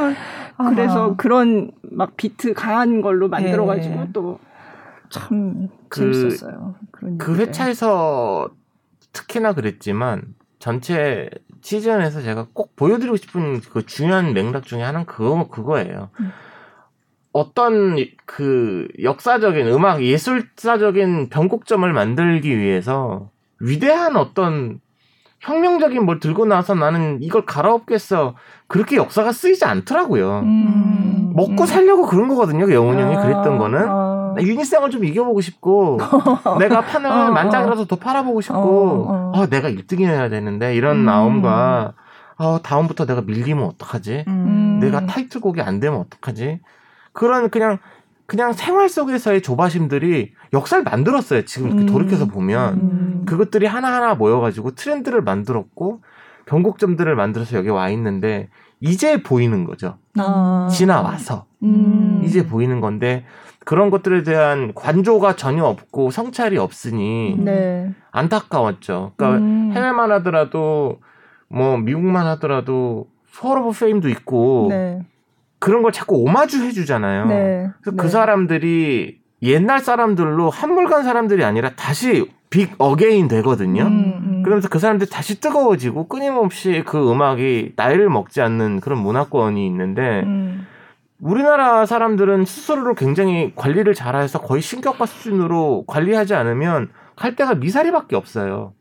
아. 0.57 0.71
그래서 0.71 1.15
그런 1.17 1.73
막 1.83 2.17
비트 2.17 2.55
강한 2.55 3.01
걸로 3.03 3.29
만들어가지고 3.29 4.01
예. 4.01 4.09
또참 4.13 5.69
그- 5.89 6.13
재밌었어요. 6.13 6.75
그런 6.91 7.19
그 7.19 7.33
얘기들. 7.33 7.49
회차에서 7.49 8.49
특히나 9.13 9.53
그랬지만 9.53 10.23
전체 10.59 11.29
시즌에서 11.61 12.21
제가 12.23 12.47
꼭 12.53 12.75
보여드리고 12.77 13.17
싶은 13.17 13.61
그 13.61 13.85
중요한 13.87 14.33
맥락 14.33 14.65
중에 14.65 14.83
하나는 14.83 15.07
그거 15.07 15.49
그거예요. 15.49 16.11
음. 16.21 16.33
어떤 17.35 17.97
그 18.27 18.87
역사적인 19.03 19.67
음악 19.67 20.05
예술사적인 20.05 21.31
변곡점을 21.31 21.93
만들기 21.93 22.57
위해서 22.57 23.29
위대한 23.59 24.17
어떤 24.17 24.81
혁명적인 25.41 26.05
뭘 26.05 26.21
들고 26.21 26.47
나서 26.47 26.77
나는 26.77 27.19
이걸 27.21 27.45
갈아엎겠어 27.45 28.37
그렇게 28.69 28.97
역사가 28.97 29.33
쓰이지 29.33 29.65
않더라고요. 29.65 30.41
음. 30.45 31.33
먹고 31.35 31.67
살려고 31.67 32.07
그런 32.07 32.29
거거든요. 32.29 32.67
그 32.67 32.73
영훈 32.73 33.01
형이 33.01 33.17
아, 33.17 33.23
그랬던 33.23 33.59
거는 33.59 33.81
아. 33.81 34.35
나 34.37 34.43
유니생을 34.43 34.91
좀 34.91 35.05
이겨보고 35.05 35.41
싶고 35.41 35.99
내가 36.61 36.83
판을 36.83 37.11
어, 37.11 37.31
만장이라서 37.33 37.87
더 37.87 37.97
팔아보고 37.97 38.43
싶고 38.43 38.59
어, 38.59 39.07
어. 39.09 39.33
아 39.35 39.47
내가 39.47 39.69
1등이어야 39.69 40.31
되는데 40.31 40.77
이런 40.77 40.99
음. 40.99 41.05
마음과 41.05 41.95
아 42.37 42.61
다음부터 42.63 43.07
내가 43.07 43.23
밀리면 43.23 43.65
어떡하지 43.65 44.25
음. 44.29 44.79
내가 44.81 45.05
타이틀곡이 45.07 45.61
안 45.63 45.81
되면 45.81 45.99
어떡하지 45.99 46.61
그런 47.15 47.49
그냥 47.49 47.79
그냥 48.27 48.53
생활 48.53 48.91
속에서의 48.91 49.41
조바심들이 49.41 50.35
역사를 50.53 50.83
만들었어요 50.85 51.47
지금 51.47 51.69
이렇게 51.69 51.83
음. 51.85 51.87
돌이켜서 51.87 52.27
보면 52.27 52.75
음. 52.75 53.23
그것들이 53.27 53.67
하나하나 53.67 54.15
모여가지고 54.15 54.73
트렌드를 54.73 55.23
만들었고 55.23 56.03
변곡점들을 56.45 57.17
만들어서 57.17 57.57
여기 57.57 57.71
와 57.71 57.89
있는데 57.89 58.51
이제 58.81 59.23
보이는 59.23 59.65
거죠 59.65 59.97
아. 60.19 60.69
지나와서 60.71 61.47
음. 61.63 62.23
이제 62.25 62.47
보이는 62.47 62.81
건데 62.83 63.25
그런 63.65 63.91
것들에 63.91 64.23
대한 64.23 64.73
관조가 64.75 65.37
전혀 65.37 65.65
없고 65.65 66.11
성찰이 66.11 66.59
없으니 66.59 67.37
네. 67.39 67.93
안타까웠죠. 68.11 69.13
그러니까 69.17 69.39
음. 69.41 69.73
해외만 69.73 70.13
하더라도 70.13 71.01
뭐 71.49 71.79
미국만 71.79 72.27
하더라도 72.27 73.09
Hall 73.35 73.63
of 73.63 73.79
Fame도 73.79 74.09
있고 74.11 74.67
네. 74.71 75.03
그런 75.65 75.83
걸 75.83 75.93
자꾸 75.93 76.17
오마주 76.19 76.63
해주잖아요. 76.63 77.25
네. 77.25 77.71
그래서 77.81 77.97
네. 77.97 77.97
그 77.97 78.09
사람들이 78.11 79.19
옛날 79.41 79.81
사람들로 79.81 80.51
한물간 80.51 81.05
사람들이 81.05 81.43
아니라 81.43 81.71
다시 81.75 82.31
big 82.51 82.75
again 82.77 83.29
되거든요. 83.29 83.85
음, 83.85 84.21
음. 84.23 84.43
그러면서 84.43 84.69
그 84.69 84.79
사람들이 84.79 85.09
다시 85.09 85.41
뜨거워지고 85.41 86.09
끊임없이 86.09 86.83
그 86.85 87.11
음악이 87.11 87.73
나이를 87.77 88.11
먹지 88.11 88.43
않는 88.43 88.81
그런 88.81 88.99
문화권이 88.99 89.67
있는데 89.67 90.21
음. 90.25 90.67
우리나라 91.19 91.87
사람들은 91.87 92.45
스스로를 92.45 92.95
굉장히 92.95 93.55
관리를 93.57 93.95
잘해서 93.95 94.43
거의 94.43 94.61
신격화 94.61 95.07
수준으로 95.07 95.85
관리하지 95.87 96.35
않으면 96.35 96.91
갈 97.17 97.37
데가 97.37 97.55
미사리밖에 97.55 98.17
없어요. 98.17 98.75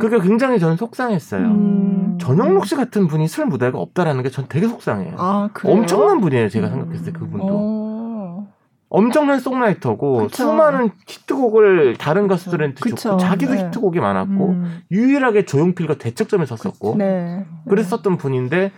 그게 0.00 0.18
굉장히 0.18 0.58
저는 0.58 0.76
속상했어요. 0.76 1.46
음. 1.46 2.18
전영록 2.20 2.66
씨 2.66 2.74
같은 2.76 3.06
분이 3.06 3.28
술 3.28 3.46
무대가 3.46 3.78
없다라는 3.78 4.22
게 4.22 4.30
전 4.30 4.46
되게 4.48 4.66
속상해요. 4.66 5.14
아? 5.18 5.48
엄청난 5.64 6.20
분이에요, 6.20 6.48
제가 6.48 6.66
음. 6.68 6.72
생각했을 6.72 7.04
때 7.06 7.12
그분도. 7.12 7.46
어. 7.50 8.48
엄청난 8.88 9.40
송라이터고 9.40 10.18
그쵸. 10.28 10.44
수많은 10.44 10.90
히트곡을 11.08 11.96
다른 11.98 12.28
가수들한테 12.28 12.76
그쵸. 12.80 12.94
줬고 12.96 13.18
자기도 13.18 13.54
네. 13.54 13.66
히트곡이 13.66 13.98
많았고 14.00 14.48
음. 14.50 14.80
유일하게 14.90 15.44
조용필과 15.44 15.98
대척점에 15.98 16.46
섰었고 16.46 16.96
네. 16.96 17.44
그랬었던 17.68 18.16
분인데 18.16 18.70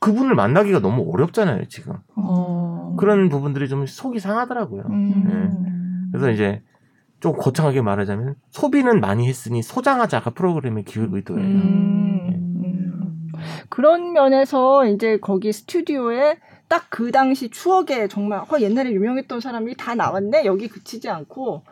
그분을 0.00 0.34
만나기가 0.34 0.80
너무 0.80 1.08
어렵잖아요, 1.12 1.64
지금. 1.68 1.94
어. 2.16 2.94
그런 2.98 3.28
부분들이 3.28 3.68
좀 3.68 3.86
속이 3.86 4.18
상하더라고요. 4.18 4.82
음. 4.90 6.08
그래서 6.12 6.30
이제 6.30 6.62
좀 7.26 7.36
거창하게 7.36 7.82
말하자면 7.82 8.36
소비는 8.50 9.00
많이 9.00 9.26
했으니 9.26 9.60
소장하자가 9.60 10.30
프로그램의 10.30 10.84
기획 10.84 11.12
의도예요. 11.12 11.42
음. 11.42 12.62
음. 12.64 13.32
그런 13.68 14.12
면에서 14.12 14.86
이제 14.86 15.18
거기 15.20 15.52
스튜디오에 15.52 16.38
딱 16.68 16.86
그 16.88 17.10
당시 17.12 17.50
추억에 17.50 18.08
정말 18.08 18.40
어, 18.40 18.60
옛날에 18.60 18.90
유명했던 18.90 19.40
사람이 19.40 19.74
다 19.76 19.94
나왔네 19.94 20.44
여기 20.46 20.68
그치지 20.68 21.08
않고 21.08 21.62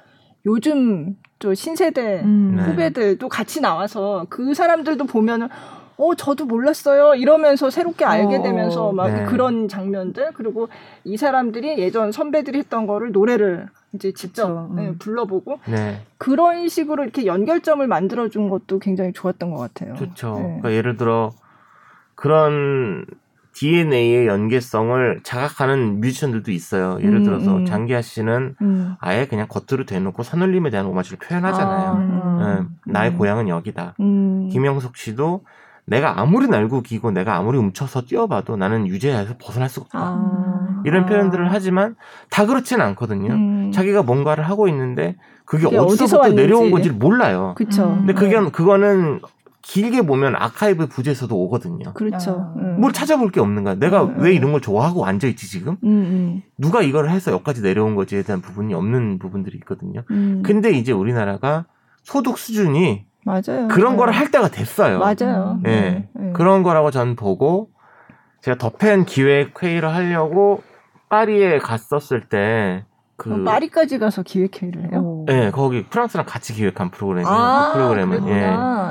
요즘 0.45 1.17
또 1.39 1.55
신세대 1.55 2.21
음. 2.23 2.57
네. 2.57 2.63
후배들도 2.65 3.29
같이 3.29 3.61
나와서 3.61 4.27
그 4.29 4.55
사람들도 4.55 5.05
보면은 5.07 5.49
어 5.97 6.15
저도 6.15 6.47
몰랐어요 6.47 7.15
이러면서 7.15 7.71
새롭게 7.71 8.05
알게 8.05 8.37
어, 8.37 8.43
되면서 8.43 8.93
막 8.93 9.09
네. 9.09 9.25
그런 9.25 9.69
장면들 9.69 10.33
그리고 10.35 10.69
이 11.05 11.17
사람들이 11.17 11.79
예전 11.79 12.13
선배들이 12.13 12.59
했던 12.59 12.87
거를 12.87 13.13
노래를 13.13 13.69
이제 13.95 14.13
직접 14.13 14.49
음. 14.49 14.77
네, 14.77 14.93
불러보고 14.99 15.61
네. 15.67 16.03
그런 16.19 16.69
식으로 16.69 17.05
이렇게 17.05 17.27
연결점을 17.27 17.87
만들어준 17.87 18.49
것도 18.49 18.79
굉장히 18.81 19.13
좋았던 19.13 19.51
것 19.51 19.59
같아요. 19.59 19.95
좋죠. 19.95 20.35
네. 20.35 20.43
그러니까 20.43 20.73
예를 20.73 20.97
들어 20.97 21.33
그런 22.15 23.07
DNA의 23.55 24.27
연계성을 24.27 25.21
자각하는 25.23 26.01
뮤지션들도 26.01 26.51
있어요. 26.51 26.99
예를 27.01 27.19
음, 27.19 27.25
들어서 27.25 27.57
음. 27.57 27.65
장기하 27.65 28.03
씨는 28.03 28.57
음. 28.61 28.97
아예 28.99 29.27
그냥 29.27 29.47
겉으로 29.49 29.87
대놓고 29.87 30.25
산울림에 30.25 30.71
대한 30.71 30.87
오마주를 30.87 31.19
표현하잖아요. 31.19 31.89
아, 31.89 31.93
음. 31.95 32.69
예, 32.89 32.93
나의 32.93 33.13
음. 33.13 33.19
고향은 33.19 33.49
여기다. 33.49 33.95
음. 34.01 34.49
김영석 34.51 34.97
씨도 34.97 35.45
내가 35.87 36.21
아무리 36.21 36.49
날고 36.49 36.83
기고 36.83 37.13
내가 37.13 37.37
아무리 37.37 37.59
훔쳐서 37.59 38.03
뛰어봐도 38.03 38.57
나는 38.57 38.89
유재하에서 38.89 39.35
벗어날 39.39 39.69
수가 39.69 39.85
없다. 39.87 39.99
아. 40.01 40.54
이런 40.85 41.05
아. 41.05 41.07
표현들을 41.07 41.53
하지만 41.53 41.97
다 42.31 42.47
그렇지는 42.47 42.85
않거든요. 42.87 43.33
음. 43.33 43.73
자기가 43.73 44.03
뭔가를 44.03 44.45
하고 44.45 44.69
있는데 44.69 45.17
그게 45.45 45.65
그게 45.65 45.77
어디서 45.77 46.05
어디서부터. 46.05 46.29
내려온 46.35 46.71
건지를 46.71 46.97
몰라요. 46.97 47.55
그쵸. 47.57 47.85
음. 47.85 48.07
근데 48.07 48.13
그게 48.15 48.39
그거는 48.51 49.21
길게 49.63 50.03
보면 50.03 50.37
아카이브 50.37 50.89
부재에서도 50.89 51.35
오거든요. 51.35 51.95
그렇죠. 51.95 52.53
아. 52.55 52.61
음. 52.61 52.81
뭘 52.81 52.93
찾아볼 52.93 53.31
게 53.31 53.41
없는 53.41 53.65
거야. 53.65 53.75
내가 53.77 54.05
음, 54.05 54.17
왜 54.19 54.31
음. 54.31 54.35
이런 54.35 54.53
걸 54.53 54.61
좋아하고 54.61 55.07
앉아 55.07 55.27
있지 55.29 55.49
지금? 55.49 55.77
음, 55.85 56.43
누가 56.59 56.83
이걸 56.83 57.09
해서 57.09 57.33
여기까지 57.33 57.63
내려온 57.63 57.95
거지에 57.95 58.23
대한 58.23 58.43
부분이 58.43 58.75
없는 58.75 59.19
부분들이 59.19 59.57
있거든요. 59.59 60.03
음. 60.11 60.15
음. 60.15 60.43
근데 60.45 60.71
이제 60.71 60.93
우리나라가 60.93 61.65
소득 62.03 62.37
수준이 62.37 63.07
맞아요. 63.25 63.69
그런 63.71 63.93
네. 63.93 63.97
거를 63.97 64.13
할 64.13 64.31
때가 64.31 64.49
됐어요. 64.49 64.99
맞아요. 64.99 65.59
음. 65.65 65.67
예. 65.67 65.71
네. 65.71 66.09
네. 66.13 66.33
그런 66.35 66.63
거라고 66.63 66.91
전 66.91 67.17
보고 67.17 67.71
제가 68.43 68.59
더 68.59 68.69
팬 68.69 69.07
기획 69.07 69.63
회의를 69.63 69.89
하려고 69.95 70.63
파리에 71.19 71.59
갔었을 71.59 72.23
때 72.29 72.85
그, 73.17 73.45
파리까지 73.45 73.99
가서 73.99 74.23
기획회의를 74.23 74.91
해요? 74.93 75.01
오. 75.01 75.27
예, 75.31 75.51
거기 75.53 75.85
프랑스랑 75.85 76.27
같이 76.27 76.53
기획한 76.53 76.91
프로그램이에요. 76.91 77.29
아, 77.33 77.69
그 77.73 77.79
프로그램은. 77.79 78.27
예. 78.29 78.33
예. 78.33 78.43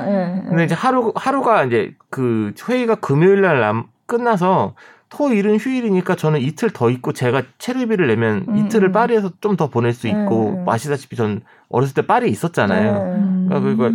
예. 0.08 0.42
근데 0.48 0.64
이제 0.64 0.74
하루 0.74 1.12
하루가 1.14 1.64
이제 1.64 1.94
그 2.10 2.52
회의가 2.68 2.94
금요일 2.96 3.42
날 3.42 3.60
남- 3.60 3.84
끝나서 4.06 4.74
토 5.10 5.32
일은 5.32 5.58
휴일이니까 5.58 6.16
저는 6.16 6.40
이틀 6.40 6.70
더 6.70 6.88
있고 6.90 7.12
제가 7.12 7.42
체류비를 7.58 8.06
내면 8.08 8.46
음, 8.48 8.56
이틀을 8.56 8.88
음. 8.88 8.92
파리에서 8.92 9.30
좀 9.40 9.56
더 9.56 9.68
보낼 9.68 9.92
수 9.92 10.08
있고 10.08 10.62
음. 10.64 10.68
아시다시피 10.68 11.14
전 11.16 11.42
어렸을 11.68 11.94
때 11.94 12.06
파리에 12.06 12.28
있었잖아요. 12.30 12.92
네. 12.92 13.00
음. 13.16 13.46
그러니까 13.48 13.70
그거 13.70 13.90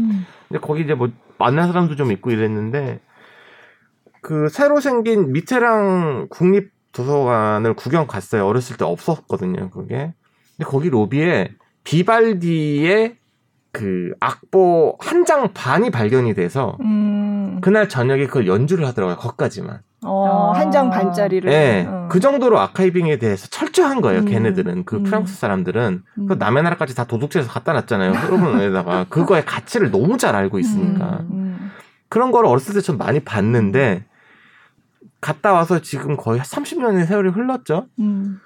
이제 0.51 0.59
거기 0.61 0.81
이제 0.83 0.93
뭐 0.93 1.09
만난 1.39 1.67
사람도 1.67 1.95
좀 1.95 2.11
있고 2.11 2.29
이랬는데 2.31 2.99
그 4.21 4.47
새로 4.49 4.79
생긴 4.79 5.31
미테랑 5.33 6.27
국립 6.29 6.71
도서관을 6.93 7.73
구경 7.75 8.07
갔어요. 8.07 8.45
어렸을 8.47 8.77
때 8.77 8.85
없었거든요. 8.85 9.69
그게. 9.69 10.13
근데 10.57 10.69
거기 10.69 10.89
로비에 10.89 11.49
비발디의 11.83 13.15
그 13.71 14.13
악보 14.19 14.97
한 14.99 15.25
장 15.25 15.53
반이 15.53 15.91
발견이 15.91 16.33
돼서 16.33 16.75
음. 16.81 17.59
그날 17.61 17.87
저녁에 17.87 18.25
그걸 18.25 18.47
연주를 18.47 18.87
하더라고요. 18.87 19.17
거기까지만. 19.17 19.81
어, 20.05 20.53
아. 20.55 20.59
한장 20.59 20.89
반짜리를. 20.89 21.51
예. 21.51 21.85
어. 21.87 22.07
그 22.09 22.19
정도로 22.19 22.57
아카이빙에 22.59 23.19
대해서 23.19 23.47
철저한 23.47 24.01
거예요. 24.01 24.21
음. 24.21 24.25
걔네들은. 24.25 24.85
그 24.85 24.95
음. 24.97 25.03
프랑스 25.03 25.35
사람들은. 25.35 26.01
음. 26.17 26.25
그 26.27 26.33
남의 26.33 26.63
나라까지 26.63 26.95
다 26.95 27.03
도둑질해서 27.03 27.51
갖다 27.51 27.73
놨잖아요. 27.73 28.13
여러분에다가. 28.15 29.05
그거의 29.09 29.45
가치를 29.45 29.91
너무 29.91 30.17
잘 30.17 30.35
알고 30.35 30.57
있으니까. 30.57 31.19
음. 31.29 31.71
그런 32.07 32.31
거를 32.31 32.49
어렸을 32.49 32.73
때 32.73 32.81
좀 32.81 32.97
많이 32.97 33.19
봤는데 33.19 34.05
갔다 35.21 35.53
와서 35.53 35.81
지금 35.81 36.15
거의 36.15 36.39
30년의 36.39 37.05
세월이 37.05 37.29
흘렀죠. 37.29 37.87
음. 37.99 38.39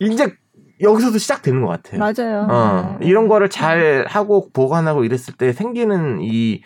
이제 0.00 0.34
여기서도 0.80 1.18
시작되는 1.18 1.62
것 1.62 1.68
같아요. 1.68 1.98
맞아요. 1.98 2.46
어, 2.48 2.98
네. 3.00 3.06
이런 3.06 3.28
거를 3.28 3.48
잘 3.48 4.04
하고 4.08 4.50
보관하고 4.52 5.04
이랬을 5.04 5.34
때 5.36 5.52
생기는 5.52 6.20
이 6.22 6.62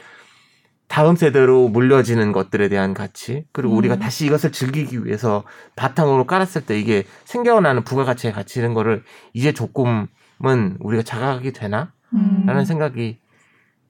다음 0.88 1.16
세대로 1.16 1.68
물려지는 1.68 2.32
것들에 2.32 2.68
대한 2.68 2.92
가치 2.92 3.46
그리고 3.52 3.74
음. 3.74 3.78
우리가 3.78 3.96
다시 3.96 4.26
이것을 4.26 4.52
즐기기 4.52 5.06
위해서 5.06 5.42
바탕으로 5.74 6.26
깔았을 6.26 6.66
때 6.66 6.78
이게 6.78 7.04
생겨나는 7.24 7.84
부가가치의 7.84 8.34
가치 8.34 8.60
이런 8.60 8.74
거를 8.74 9.02
이제 9.32 9.52
조금은 9.52 10.76
우리가 10.80 11.02
자각하게 11.02 11.52
되나? 11.52 11.92
음. 12.12 12.44
라는 12.46 12.66
생각이 12.66 13.18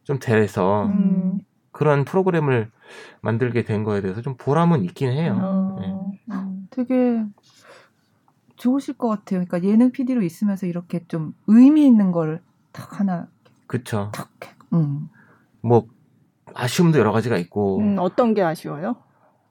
좀 0.04 0.20
돼서 0.20 0.86
음. 0.86 1.40
그런 1.72 2.04
프로그램을 2.04 2.70
만들게 3.20 3.64
된 3.64 3.84
거에 3.84 4.00
대해서 4.00 4.22
좀 4.22 4.36
보람은 4.36 4.84
있긴 4.84 5.10
해요. 5.10 5.38
어. 5.40 5.76
네. 5.80 6.34
음. 6.34 6.68
되게 6.70 7.24
좋으실 8.56 8.94
것 8.94 9.08
같아요. 9.08 9.44
그러니까 9.44 9.62
예능 9.64 9.90
PD로 9.90 10.22
있으면서 10.22 10.66
이렇게 10.66 11.04
좀 11.08 11.34
의미 11.46 11.86
있는 11.86 12.12
거를 12.12 12.40
딱 12.72 13.00
하나 13.00 13.28
그쵸. 13.66 14.10
탁. 14.12 14.28
해. 14.44 14.50
음. 14.72 15.08
뭐, 15.60 15.86
아쉬움도 16.54 16.98
여러 16.98 17.12
가지가 17.12 17.36
있고, 17.38 17.78
음, 17.80 17.96
어떤 17.98 18.34
게 18.34 18.42
아쉬워요? 18.42 18.96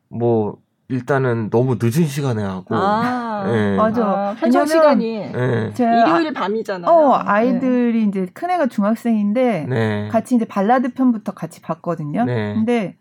뭐, 0.09 0.61
일단은 0.89 1.49
너무 1.49 1.77
늦은 1.81 2.05
시간에 2.05 2.43
하고, 2.43 2.75
아, 2.75 3.43
예. 3.47 3.75
맞아. 3.75 4.05
아, 4.05 4.35
편성 4.37 4.61
왜냐면 4.61 4.67
시간이 4.67 5.15
예. 5.15 5.71
제 5.73 5.85
일요일 5.85 6.33
밤이잖아요. 6.33 6.91
어 6.91 7.13
아이들이 7.13 8.03
이제 8.03 8.27
큰애가 8.33 8.67
중학생인데 8.67 9.65
네. 9.69 10.09
같이 10.09 10.35
이제 10.35 10.45
발라드 10.45 10.93
편부터 10.93 11.33
같이 11.33 11.61
봤거든요. 11.61 12.25
네. 12.25 12.53
근데 12.53 12.97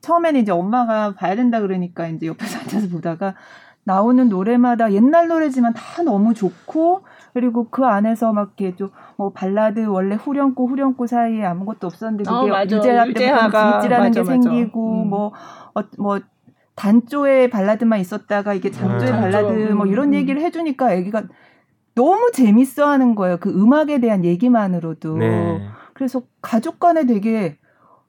처음에는 0.00 0.40
이제 0.40 0.52
엄마가 0.52 1.14
봐야 1.14 1.36
된다 1.36 1.60
그러니까 1.60 2.08
이제 2.08 2.26
옆에서 2.26 2.58
앉아서 2.60 2.88
보다가 2.88 3.34
나오는 3.84 4.28
노래마다 4.28 4.92
옛날 4.92 5.28
노래지만 5.28 5.72
다 5.74 6.02
너무 6.02 6.34
좋고 6.34 7.02
그리고 7.32 7.68
그 7.70 7.84
안에서 7.84 8.32
막 8.32 8.52
이렇게 8.56 8.76
좀뭐 8.76 9.32
발라드 9.32 9.86
원래 9.86 10.16
후렴구 10.16 10.66
후렴구 10.66 11.06
사이에 11.06 11.44
아무것도 11.44 11.86
없었는데 11.86 12.30
어, 12.30 12.40
그게 12.40 12.50
맞아. 12.50 12.76
유재하 12.76 13.04
때부터 13.06 13.72
빗질하는 13.72 14.10
게 14.12 14.20
맞아. 14.20 14.32
생기고 14.32 15.02
음. 15.04 15.08
뭐 15.08 15.32
어, 15.74 15.82
뭐 15.98 16.20
단조의 16.74 17.50
발라드만 17.50 18.00
있었다가 18.00 18.54
이게 18.54 18.70
장조의 18.70 19.12
음. 19.12 19.20
발라드. 19.20 19.72
뭐 19.72 19.86
이런 19.86 20.08
음. 20.08 20.14
얘기를 20.14 20.40
해주니까 20.40 20.94
애기가 20.94 21.24
너무 21.94 22.30
재밌어하는 22.32 23.14
거예요. 23.14 23.36
그 23.38 23.50
음악에 23.50 24.00
대한 24.00 24.24
얘기만으로도. 24.24 25.18
네. 25.18 25.68
그래서 25.92 26.22
가족 26.40 26.80
간에 26.80 27.04
되게 27.04 27.58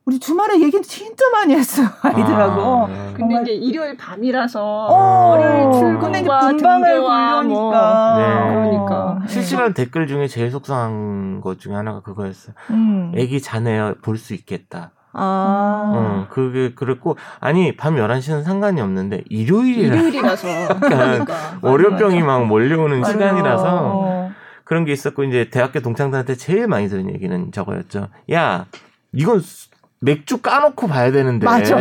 우리 0.04 0.20
주말에 0.20 0.60
얘기 0.60 0.82
진짜 0.82 1.30
많이 1.32 1.54
했어 1.56 1.84
아이들하고. 2.02 2.62
아, 2.86 2.88
네. 2.88 3.14
근데 3.16 3.42
이제 3.44 3.52
일요일 3.54 3.96
밤이라서 3.98 4.60
어, 4.64 5.30
월요일 5.30 5.72
출근과 5.74 6.00
근데 6.00 6.20
이제 6.22 6.28
분방을 6.30 6.58
등교와 6.90 7.44
뭐. 7.44 7.70
보려니까. 7.70 8.18
네. 8.18 8.54
그러니까. 8.56 9.20
실시간 9.28 9.74
댓글 9.74 10.08
중에 10.08 10.28
제일 10.28 10.50
속상한 10.50 11.40
것 11.42 11.60
중에 11.60 11.76
하나가 11.76 12.02
그거였어요. 12.02 12.56
음. 12.72 13.12
애기 13.16 13.42
자네요, 13.42 13.96
볼 14.02 14.18
수 14.18 14.34
있겠다. 14.34 14.92
아, 15.14 15.92
어, 15.94 16.28
그게, 16.30 16.74
그랬고, 16.74 17.18
아니, 17.42 17.76
밤 17.76 17.96
11시는 17.96 18.44
상관이 18.44 18.80
없는데, 18.80 19.24
일요일이라, 19.30 19.94
일요일이라서. 19.98 20.48
그러니까. 20.80 21.34
월요병이 21.62 22.22
막 22.24 22.46
몰려오는 22.48 23.02
맞아. 23.02 23.12
시간이라서, 23.12 23.66
어. 23.94 24.32
그런 24.64 24.86
게 24.86 24.94
있었고, 24.94 25.26
이제 25.26 25.50
대학교 25.52 25.82
동창들한테 25.82 26.36
제일 26.36 26.68
많이 26.68 26.88
들은 26.88 27.14
얘기는 27.14 27.52
저거였죠. 27.52 28.08
야, 28.32 28.68
이건 29.12 29.42
수- 29.42 29.70
맥주 30.02 30.40
까놓고 30.42 30.88
봐야 30.88 31.12
되는데. 31.12 31.46
맞아. 31.46 31.78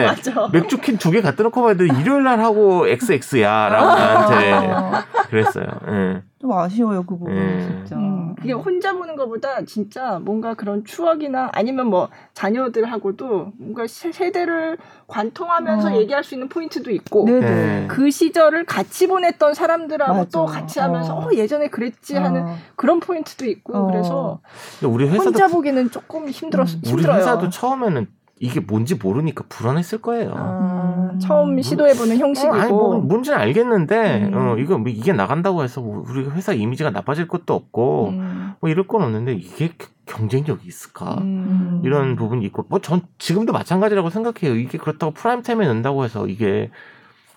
예. 0.00 0.06
맞아. 0.06 0.48
맥주 0.52 0.78
캔 0.78 0.96
두 0.96 1.10
개 1.10 1.20
갖다 1.20 1.42
놓고 1.42 1.60
봐야 1.62 1.74
돼. 1.74 1.84
일요일 1.86 2.22
날 2.24 2.40
하고 2.40 2.86
XX야. 2.88 3.68
라고 3.68 3.86
나한테 3.86 4.52
어. 4.52 4.92
그랬어요. 5.28 5.66
예. 5.90 6.22
좀 6.44 6.52
아쉬워요 6.52 7.04
그 7.04 7.16
부분 7.16 7.32
음. 7.34 7.58
진짜. 7.86 7.96
음, 7.96 8.34
그게 8.34 8.52
혼자 8.52 8.92
보는 8.92 9.16
것보다 9.16 9.64
진짜 9.64 10.20
뭔가 10.22 10.52
그런 10.52 10.84
추억이나 10.84 11.48
아니면 11.54 11.86
뭐 11.86 12.10
자녀들하고도 12.34 13.52
뭔가 13.56 13.86
세- 13.86 14.12
세대를 14.12 14.76
관통하면서 15.06 15.88
어. 15.88 15.96
얘기할 15.96 16.22
수 16.22 16.34
있는 16.34 16.50
포인트도 16.50 16.90
있고 16.90 17.24
네네. 17.24 17.40
네. 17.40 17.86
그 17.88 18.10
시절을 18.10 18.66
같이 18.66 19.06
보냈던 19.06 19.54
사람들하고 19.54 20.12
맞아. 20.12 20.28
또 20.30 20.44
같이 20.44 20.80
하면서 20.80 21.14
어. 21.14 21.28
어, 21.28 21.32
예전에 21.32 21.68
그랬지 21.68 22.14
하는 22.16 22.42
어. 22.42 22.54
그런 22.76 23.00
포인트도 23.00 23.46
있고 23.46 23.78
어. 23.78 23.86
그래서 23.86 24.40
우리 24.82 25.06
회사도 25.08 25.24
혼자 25.30 25.48
보기는 25.48 25.90
조금 25.90 26.28
힘들었 26.28 26.74
음. 26.74 26.80
우리 26.84 26.90
힘들어요. 26.90 27.16
회사도 27.20 27.48
처음에는 27.48 28.06
이게 28.40 28.60
뭔지 28.60 28.96
모르니까 28.96 29.44
불안했을 29.48 30.02
거예요. 30.02 30.34
아, 30.36 30.83
음. 31.14 31.18
처음 31.20 31.60
시도해보는 31.62 32.18
형식이고 32.18 32.52
어, 32.54 32.58
아니 32.58 32.70
뭐 32.70 32.98
뭔지는 32.98 33.38
알겠는데 33.38 34.28
음. 34.32 34.36
어 34.36 34.56
이거 34.58 34.76
뭐 34.78 34.88
이게 34.90 35.12
나간다고 35.12 35.62
해서 35.62 35.80
우리 35.80 36.24
회사 36.30 36.52
이미지가 36.52 36.90
나빠질 36.90 37.28
것도 37.28 37.54
없고 37.54 38.08
음, 38.10 38.52
뭐 38.60 38.70
이럴 38.70 38.86
건 38.86 39.02
없는데 39.02 39.32
이게 39.34 39.68
겨- 39.78 39.88
경쟁력이 40.06 40.66
있을까 40.66 41.16
음. 41.20 41.80
이런 41.84 42.16
부분이 42.16 42.44
있고 42.46 42.66
뭐 42.68 42.78
전 42.80 43.00
지금도 43.18 43.52
마찬가지라고 43.52 44.10
생각해요 44.10 44.54
이게 44.56 44.76
그렇다고 44.78 45.12
프라임 45.12 45.42
타임에 45.42 45.66
넣는다고 45.66 46.04
해서 46.04 46.26
이게 46.26 46.70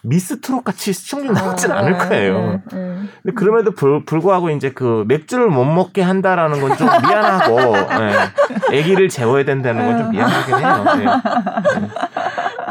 미스 0.04 0.40
트롯 0.42 0.64
같이 0.64 0.94
시청률 0.94 1.34
나오진 1.34 1.72
아, 1.72 1.80
않을 1.80 1.98
거예요. 1.98 2.62
네, 2.72 2.78
네. 2.78 2.96
근데 3.24 3.34
그럼에도 3.36 3.72
불, 3.72 4.06
불구하고 4.06 4.52
이제 4.52 4.72
그 4.72 5.04
맥주를 5.08 5.48
못 5.50 5.66
먹게 5.66 6.02
한다라는 6.02 6.62
건 6.62 6.78
좀 6.78 6.88
미안하고 6.88 7.60
예. 7.60 8.80
아기를 8.80 9.10
재워야 9.10 9.44
된다는 9.44 9.86
건 9.86 9.98
좀 9.98 10.12
미안하긴 10.12 10.56
해요. 10.56 10.86
예. 11.00 11.06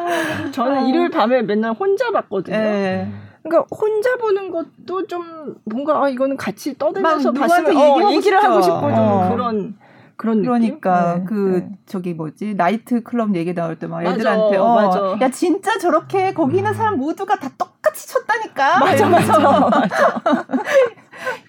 저는 0.52 0.86
일요일 0.86 1.10
밤에 1.10 1.42
맨날 1.42 1.72
혼자 1.72 2.10
봤거든요. 2.10 2.56
예. 2.56 3.08
그러니까 3.42 3.66
혼자 3.76 4.16
보는 4.16 4.50
것도 4.50 5.06
좀 5.06 5.56
뭔가 5.64 6.02
아 6.04 6.08
이거는 6.08 6.36
같이 6.36 6.76
떠들면서 6.76 7.32
막 7.32 7.40
봤으면 7.40 7.66
어, 7.66 7.70
얘기하고 7.70 8.12
얘기를 8.14 8.38
싶죠. 8.38 8.50
하고 8.50 8.62
싶고 8.62 8.80
좀 8.80 8.98
어. 8.98 9.28
그런 9.30 9.76
그런 10.16 10.42
그러니까 10.42 11.14
느낌? 11.14 11.20
네, 11.20 11.24
그 11.28 11.60
네. 11.68 11.78
저기 11.86 12.14
뭐지 12.14 12.54
나이트 12.54 13.02
클럽 13.02 13.34
얘기 13.34 13.54
나올 13.54 13.76
때 13.78 13.86
막 13.86 14.02
애들한테 14.04 14.56
어, 14.56 14.74
맞아. 14.74 15.16
야 15.20 15.30
진짜 15.30 15.78
저렇게 15.78 16.32
거기 16.32 16.56
있는 16.58 16.72
사람 16.74 16.96
모두가 16.96 17.36
다 17.38 17.50
똑같이 17.58 18.08
쳤다니까 18.08 18.78
맞아 18.78 19.08
맞아 19.08 19.38
맞아 19.38 19.86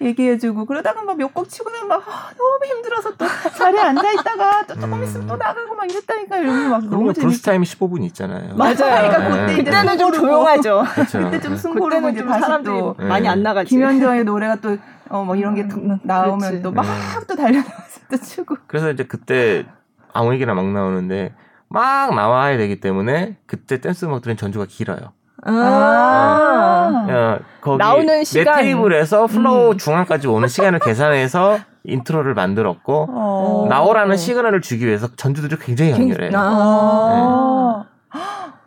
얘기해주고 0.00 0.64
그러다가 0.66 1.02
막 1.02 1.16
몇 1.18 1.32
곡 1.34 1.48
치고 1.48 1.70
나면 1.70 1.88
막 1.88 2.02
아, 2.08 2.30
너무 2.36 2.64
힘들어서 2.64 3.14
또 3.16 3.26
자리에 3.56 3.80
앉아 3.80 4.12
있다가 4.12 4.64
또 4.66 4.74
조금 4.74 4.94
음. 4.94 5.02
있으면 5.04 5.26
또 5.26 5.36
나가고 5.36 5.74
막 5.74 5.90
이랬다니까 5.90 6.36
이러면서 6.38 6.68
막 6.70 6.84
너무 6.88 7.12
재밌. 7.12 7.26
블루스 7.26 7.42
타임이 7.42 7.64
15분 7.66 8.04
있잖아요. 8.04 8.54
맞아요. 8.56 8.76
그러니까 8.76 9.18
네. 9.18 9.28
그때 9.30 9.52
이제 9.54 9.62
그때는 9.64 9.98
좀 9.98 10.12
조용하죠. 10.12 10.84
그렇죠. 10.94 11.18
그때 11.30 11.40
좀 11.40 11.54
네. 11.54 11.80
그때는 11.80 12.12
이제 12.12 12.20
좀 12.20 12.28
다시 12.28 12.40
사람들이 12.40 12.78
또 12.78 12.94
네. 12.98 13.04
많이 13.06 13.28
안 13.28 13.42
나가지. 13.42 13.68
김현정의 13.70 14.24
노래가 14.24 14.56
또 14.56 14.76
어뭐 15.10 15.36
이런 15.36 15.54
게 15.54 15.62
음, 15.62 15.98
나오면. 16.02 16.62
또막 16.62 16.84
네. 16.86 17.26
또 17.26 17.34
달려나와서 17.36 17.87
또 18.10 18.16
추고 18.16 18.56
그래서 18.66 18.90
이제 18.90 19.04
그때 19.04 19.66
아무 20.12 20.32
얘기나 20.34 20.54
막 20.54 20.66
나오는데 20.66 21.34
막 21.68 22.14
나와야 22.14 22.56
되기 22.56 22.80
때문에 22.80 23.36
그때 23.46 23.80
댄스 23.80 24.06
음악들은 24.06 24.36
전주가 24.36 24.66
길어요. 24.68 25.12
아. 25.44 27.06
야, 27.10 27.38
거기 27.60 27.78
나오는 27.78 28.06
내 28.06 28.24
시간. 28.24 28.56
테이블에서 28.60 29.26
플로어 29.26 29.72
음. 29.72 29.78
중앙까지 29.78 30.26
오는 30.26 30.48
시간을 30.48 30.80
계산해서 30.80 31.58
intro를 31.84 32.34
만들었고 32.34 33.06
어. 33.10 33.66
나오라는 33.68 34.16
시그널을 34.16 34.60
주기 34.62 34.86
위해서 34.86 35.08
전주들이 35.14 35.56
굉장히 35.60 35.92
강렬해요. 35.92 36.30
아. 36.34 37.84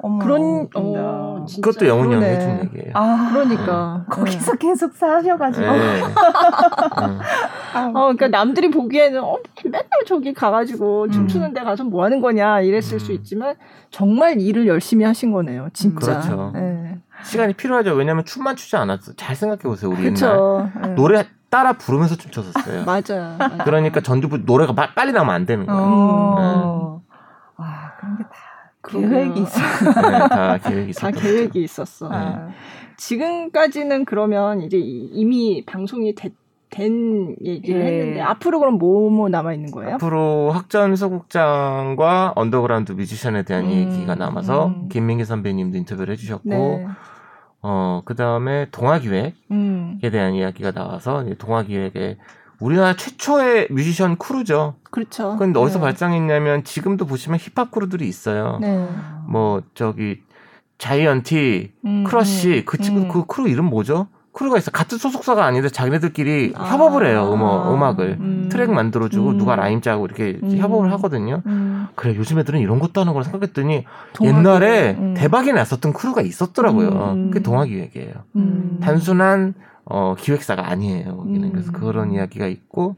어머, 0.03 0.23
그런. 0.23 0.67
어, 0.75 1.45
그것도 1.55 1.87
영훈이 1.87 2.13
형이. 2.15 2.25
해준 2.25 2.59
얘기예요. 2.63 2.91
아 2.95 3.29
그러니까 3.31 4.05
거기서 4.09 4.55
계속 4.55 4.93
사셔가지고 4.95 5.65
네. 5.65 6.01
음. 6.01 6.09
아, 7.73 7.85
어, 7.87 7.91
그러니까 8.13 8.27
남들이 8.27 8.69
보기에는 8.71 9.23
어, 9.23 9.37
맨날 9.63 9.83
저기 10.07 10.33
가가지고 10.33 11.03
음. 11.03 11.11
춤추는 11.11 11.53
데 11.53 11.61
가서 11.61 11.83
뭐 11.83 12.03
하는 12.03 12.19
거냐 12.21 12.61
이랬을 12.61 12.93
음. 12.95 12.99
수 12.99 13.11
있지만 13.13 13.55
정말 13.89 14.39
일을 14.39 14.67
열심히 14.67 15.05
하신 15.05 15.31
거네요, 15.31 15.69
진짜. 15.73 16.19
그렇죠. 16.19 16.53
예. 16.55 16.97
시간이 17.23 17.53
필요하죠. 17.53 17.93
왜냐면 17.93 18.25
춤만 18.25 18.55
추지 18.55 18.75
않았어. 18.77 19.13
잘 19.15 19.35
생각해 19.35 19.61
보세요. 19.61 19.91
우리 19.91 19.99
옛날 20.05 20.13
그렇죠. 20.15 20.69
예. 20.83 20.87
노래 20.95 21.25
따라 21.49 21.73
부르면서 21.73 22.15
춤췄었어요. 22.15 22.83
맞아요. 22.89 23.35
맞아요. 23.37 23.57
그러니까 23.65 23.99
전주 24.01 24.27
노래가 24.45 24.73
마- 24.73 24.93
빨리 24.93 25.11
나오면 25.11 25.33
안 25.35 25.45
되는 25.45 25.65
거예요. 25.65 25.81
어. 25.81 27.01
와 27.57 27.91
그런 27.99 28.17
게 28.17 28.23
다 28.23 28.29
그러게요. 28.91 29.09
계획이 29.09 29.39
있어. 29.41 29.59
네, 30.11 30.17
다 30.29 30.57
계획이 30.57 30.93
다 30.93 31.09
있었던 31.09 31.11
계획이 31.13 31.63
있었어. 31.63 32.09
네. 32.09 32.15
아. 32.15 32.49
지금까지는 32.97 34.05
그러면 34.05 34.61
이제 34.61 34.77
이- 34.77 35.09
이미 35.11 35.63
방송이 35.65 36.13
됐, 36.15 36.33
된 36.69 37.35
얘기를 37.43 37.81
예. 37.81 37.85
했는데 37.85 38.21
앞으로 38.21 38.59
그럼 38.59 38.77
뭐뭐 38.77 39.27
남아 39.29 39.53
있는 39.53 39.71
거예요? 39.71 39.95
앞으로 39.95 40.51
학전 40.51 40.95
소극장과 40.95 42.33
언더그라운드 42.35 42.93
뮤지션에 42.93 43.43
대한 43.43 43.65
음, 43.65 43.71
얘기가 43.71 44.15
남아서 44.15 44.67
음. 44.67 44.87
김민기 44.89 45.25
선배님도 45.25 45.77
인터뷰를 45.77 46.13
해주셨고 46.13 46.49
네. 46.49 46.87
어 47.63 48.01
그다음에 48.05 48.67
동아 48.71 48.99
기획에 48.99 49.33
음. 49.51 49.99
대한 50.01 50.33
이야기가 50.33 50.71
나와서 50.71 51.23
이제 51.23 51.35
동아 51.35 51.63
기획에 51.63 52.17
우리나라 52.61 52.95
최초의 52.95 53.67
뮤지션 53.71 54.17
crew죠. 54.17 54.75
그렇죠. 54.91 55.35
근데 55.37 55.59
어디서 55.59 55.79
네. 55.79 55.85
발상했냐면 55.85 56.63
지금도 56.63 57.05
보시면 57.05 57.39
힙합 57.39 57.71
crew들이 57.71 58.07
있어요. 58.07 58.59
네. 58.61 58.87
뭐 59.27 59.61
저기 59.73 60.21
자이언티, 60.77 61.73
음, 61.85 62.03
크러쉬 62.05 62.59
음, 62.59 62.63
그 62.65 62.77
친구 62.77 63.01
음. 63.01 63.07
그 63.09 63.25
크루 63.25 63.49
이름 63.49 63.65
뭐죠? 63.65 64.07
crew가 64.33 64.57
있어. 64.57 64.71
같은 64.71 64.97
소속사가 64.97 65.43
아닌데 65.43 65.69
자기네들끼리 65.69 66.53
아. 66.55 66.63
협업을 66.65 67.05
해요. 67.05 67.31
음악, 67.33 67.73
음악을 67.73 68.17
음. 68.19 68.49
트랙 68.49 68.71
만들어주고 68.71 69.31
음. 69.31 69.37
누가 69.37 69.55
rhyme 69.55 69.81
짜고 69.81 70.05
이렇게 70.05 70.39
음. 70.41 70.57
협업을 70.57 70.91
하거든요. 70.93 71.41
음. 71.47 71.87
그래 71.95 72.15
요즘 72.15 72.39
애들은 72.39 72.59
이런 72.59 72.79
것도 72.79 73.01
하는 73.01 73.13
걸 73.13 73.23
생각했더니 73.23 73.85
동아기획. 74.13 74.39
옛날에 74.39 74.95
음. 74.97 75.13
대박이 75.15 75.51
났었던 75.51 75.93
crew가 75.93 76.21
있었더라고요. 76.21 76.89
음. 77.13 77.31
그게 77.31 77.43
동아기획이에요. 77.43 78.13
음. 78.37 78.79
단순한 78.81 79.53
어, 79.93 80.15
기획사가 80.17 80.69
아니에요. 80.69 81.17
거기는 81.17 81.49
음. 81.49 81.51
그래서 81.51 81.71
그런 81.73 82.13
이야기가 82.13 82.47
있고 82.47 82.95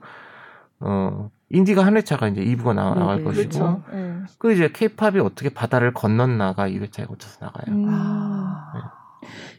어, 0.80 1.32
인디가 1.50 1.84
한 1.84 1.98
회차가 1.98 2.28
이제 2.28 2.42
2부가 2.42 2.76
나, 2.76 2.94
나갈 2.94 3.18
네, 3.18 3.24
것이고 3.24 3.50
그렇죠. 3.50 3.82
네. 3.92 4.20
그 4.38 4.54
이제 4.54 4.70
케이팝이 4.72 5.20
어떻게 5.20 5.50
바다를 5.50 5.92
건넜나가 5.94 6.70
2회차에 6.70 7.08
거쳐서 7.08 7.46
나가요. 7.46 7.76
음. 7.76 7.86
아. 7.90 8.92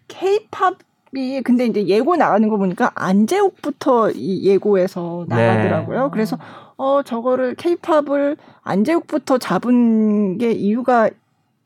케이팝이 0.06 1.42
근데 1.44 1.66
이제 1.66 1.84
예고 1.88 2.14
나가는 2.14 2.48
거 2.48 2.56
보니까 2.56 2.92
안재욱부터 2.94 4.12
이 4.12 4.44
예고에서 4.44 5.26
네. 5.28 5.34
나가더라고요. 5.34 6.10
그래서 6.12 6.38
어 6.76 7.02
저거를 7.02 7.56
케이팝을 7.56 8.36
안재욱부터 8.62 9.38
잡은 9.38 10.38
게 10.38 10.52
이유가 10.52 11.10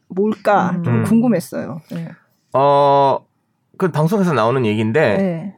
뭘까 0.08 0.70
음. 0.76 0.84
좀 0.84 0.94
음. 0.94 1.04
궁금했어요. 1.04 1.80
네. 1.90 2.08
어, 2.54 3.18
그 3.76 3.90
방송에서 3.90 4.32
나오는 4.32 4.64
얘기인데 4.64 5.16
네. 5.16 5.57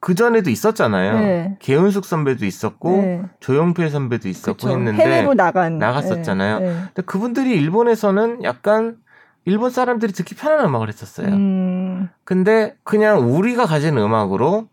그 0.00 0.14
전에도 0.14 0.50
있었잖아요. 0.50 1.18
네. 1.18 1.56
개은숙 1.60 2.04
선배도 2.04 2.44
있었고 2.46 2.90
네. 3.02 3.22
조용필 3.40 3.90
선배도 3.90 4.28
있었고 4.28 4.56
그쵸. 4.56 4.70
했는데 4.70 5.02
해외로 5.02 5.34
나간 5.34 5.78
나갔었잖아요. 5.78 6.58
네. 6.60 6.66
네. 6.66 6.80
근데 6.94 7.02
그분들이 7.02 7.50
일본에서는 7.54 8.44
약간 8.44 8.96
일본 9.44 9.70
사람들이 9.70 10.12
듣기 10.12 10.34
편한 10.34 10.64
음악을 10.66 10.88
했었어요. 10.88 11.28
음, 11.28 12.10
근데 12.24 12.76
그냥 12.84 13.34
우리가 13.34 13.66
가진 13.66 13.96
음악으로 13.96 14.68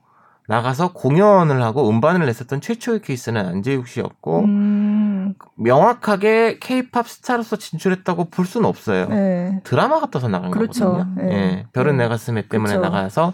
나가서 0.47 0.93
공연을 0.93 1.63
하고 1.63 1.89
음반을 1.89 2.25
냈었던 2.25 2.61
최초의 2.61 3.01
케이스는 3.01 3.43
안재욱 3.43 3.87
씨였고 3.87 4.41
음, 4.41 5.33
명확하게 5.55 6.59
케이팝 6.59 7.07
스타로서 7.07 7.55
진출했다고 7.55 8.25
볼 8.25 8.45
수는 8.45 8.67
없어요. 8.67 9.07
네. 9.07 9.59
드라마 9.63 9.99
같아서 9.99 10.27
나간 10.27 10.51
그렇죠. 10.51 10.91
거거든요. 10.91 11.13
네. 11.15 11.33
예, 11.33 11.65
별은 11.73 11.97
네. 11.97 12.03
내 12.03 12.09
가슴에 12.09 12.47
때문에 12.47 12.75
그렇죠. 12.75 12.89
나가서 12.89 13.33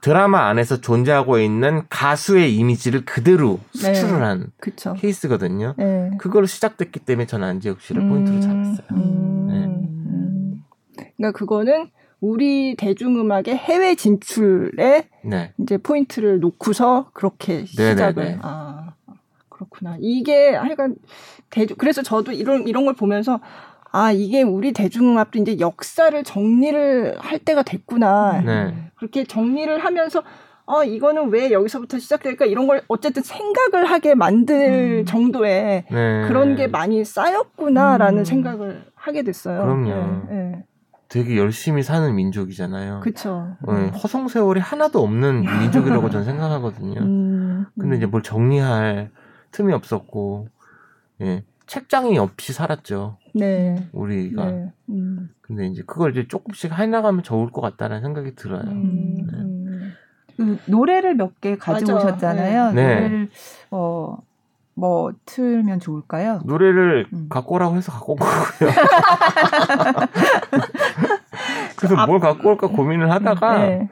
드라마 0.00 0.48
안에서 0.48 0.80
존재하고 0.80 1.38
있는 1.38 1.82
가수의 1.90 2.54
이미지를 2.56 3.04
그대로 3.04 3.60
네. 3.82 3.94
수출을 3.94 4.22
한 4.22 4.46
그쵸. 4.58 4.94
케이스거든요. 4.94 5.74
네. 5.76 6.10
그걸로 6.18 6.46
시작됐기 6.46 7.00
때문에 7.00 7.26
저는 7.26 7.46
안재욱 7.46 7.80
씨를 7.80 8.08
포인트로 8.08 8.36
음, 8.36 8.40
잡았어요. 8.40 8.86
음, 8.92 9.46
네. 9.48 9.54
음. 9.66 10.64
그러니까 11.16 11.38
그거는 11.38 11.90
우리 12.20 12.76
대중음악의 12.76 13.56
해외 13.56 13.94
진출에 13.94 15.08
네. 15.24 15.52
이제 15.58 15.76
포인트를 15.76 16.40
놓고서 16.40 17.10
그렇게 17.12 17.64
시작을. 17.66 18.14
네네네. 18.14 18.38
아 18.42 18.94
그렇구나. 19.48 19.96
이게 20.00 20.54
하여간 20.54 20.96
대중 21.50 21.76
그래서 21.78 22.02
저도 22.02 22.32
이런 22.32 22.66
이런 22.66 22.84
걸 22.84 22.94
보면서 22.94 23.40
아 23.92 24.12
이게 24.12 24.42
우리 24.42 24.72
대중음악도 24.72 25.38
이제 25.40 25.58
역사를 25.58 26.22
정리를 26.22 27.16
할 27.18 27.38
때가 27.38 27.62
됐구나. 27.62 28.40
네. 28.40 28.90
그렇게 28.96 29.24
정리를 29.24 29.78
하면서 29.78 30.22
어 30.66 30.84
이거는 30.84 31.30
왜 31.30 31.50
여기서부터 31.50 31.98
시작될까 31.98 32.44
이런 32.44 32.68
걸 32.68 32.82
어쨌든 32.86 33.22
생각을 33.22 33.86
하게 33.90 34.14
만들 34.14 35.00
음. 35.00 35.04
정도의 35.04 35.84
네. 35.90 36.28
그런 36.28 36.54
게 36.54 36.68
많이 36.68 37.04
쌓였구나라는 37.04 38.20
음. 38.20 38.24
생각을 38.24 38.84
하게 38.94 39.22
됐어요. 39.22 39.62
그럼요. 39.62 40.26
네, 40.28 40.34
네. 40.34 40.64
되게 41.08 41.36
열심히 41.36 41.82
사는 41.82 42.14
민족이잖아요. 42.14 43.00
그쵸. 43.00 43.56
어, 43.66 43.72
허송 44.00 44.28
세월이 44.28 44.60
하나도 44.60 45.02
없는 45.02 45.42
민족이라고 45.42 46.08
저는 46.08 46.24
생각하거든요. 46.24 47.00
음, 47.02 47.66
근데 47.76 47.96
이제 47.96 48.06
뭘 48.06 48.22
정리할 48.22 49.10
틈이 49.50 49.72
없었고, 49.72 50.46
예, 51.22 51.42
책장이 51.66 52.16
없이 52.16 52.52
살았죠. 52.52 53.18
네. 53.34 53.88
우리가. 53.92 54.44
네. 54.44 54.72
음, 54.90 55.30
근데 55.40 55.66
이제 55.66 55.82
그걸 55.86 56.10
이제 56.12 56.26
조금씩 56.28 56.72
해나가면 56.72 57.22
좋을 57.22 57.50
것 57.50 57.60
같다는 57.60 58.00
생각이 58.02 58.34
들어요. 58.34 58.62
음, 58.62 59.26
네. 59.26 59.32
음. 59.38 59.92
그 60.36 60.58
노래를 60.66 61.14
몇 61.16 61.32
개 61.40 61.56
가지고 61.56 61.94
맞아. 61.94 62.06
오셨잖아요. 62.08 62.72
네. 62.72 62.94
노래를 62.94 63.28
어, 63.70 64.18
뭐 64.74 65.12
틀면 65.26 65.80
좋을까요? 65.80 66.40
노래를 66.44 67.06
음. 67.12 67.26
갖고 67.28 67.54
오라고 67.56 67.76
해서 67.76 67.92
갖고 67.92 68.12
온 68.14 68.18
거고요. 68.18 68.70
그래서 71.76 72.06
뭘 72.06 72.20
갖고 72.20 72.50
올까 72.50 72.68
고민을 72.68 73.10
하다가 73.10 73.58
네. 73.58 73.88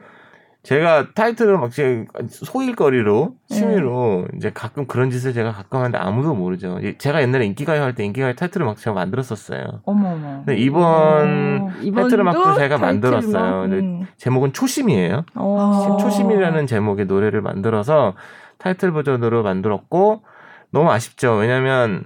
제가 0.63 1.13
타이틀을 1.13 1.57
막 1.57 1.71
제 1.71 2.05
소일거리로 2.27 3.35
네. 3.49 3.55
취미로 3.55 4.27
이제 4.35 4.51
가끔 4.53 4.85
그런 4.87 5.09
짓을 5.09 5.31
제가 5.33 5.51
가끔 5.53 5.79
하는데 5.79 5.97
아무도 5.97 6.35
모르죠. 6.35 6.79
이- 6.83 6.97
제가 6.97 7.21
옛날에 7.21 7.45
인기가요 7.45 7.81
할 7.81 7.95
때 7.95 8.03
인기가요 8.03 8.33
타이틀을 8.33 8.65
막 8.65 8.75
제가 8.77 8.93
만들었었어요. 8.93 9.81
어머 9.85 10.09
어머. 10.11 10.43
근데 10.45 10.57
이번 10.57 11.61
어, 11.61 11.69
타이틀 11.95 12.19
음악도 12.19 12.55
제가 12.55 12.77
만들었어요. 12.77 13.61
근데 13.61 13.77
음. 13.79 14.05
제목은 14.17 14.51
초심이에요. 14.53 15.25
어. 15.35 15.97
초심이라는 15.99 16.67
제목의 16.67 17.05
노래를 17.05 17.41
만들어서 17.41 18.15
타이틀 18.57 18.91
버전으로 18.91 19.43
만들었고 19.43 20.23
너무 20.71 20.91
아쉽죠. 20.91 21.35
왜냐면 21.35 22.03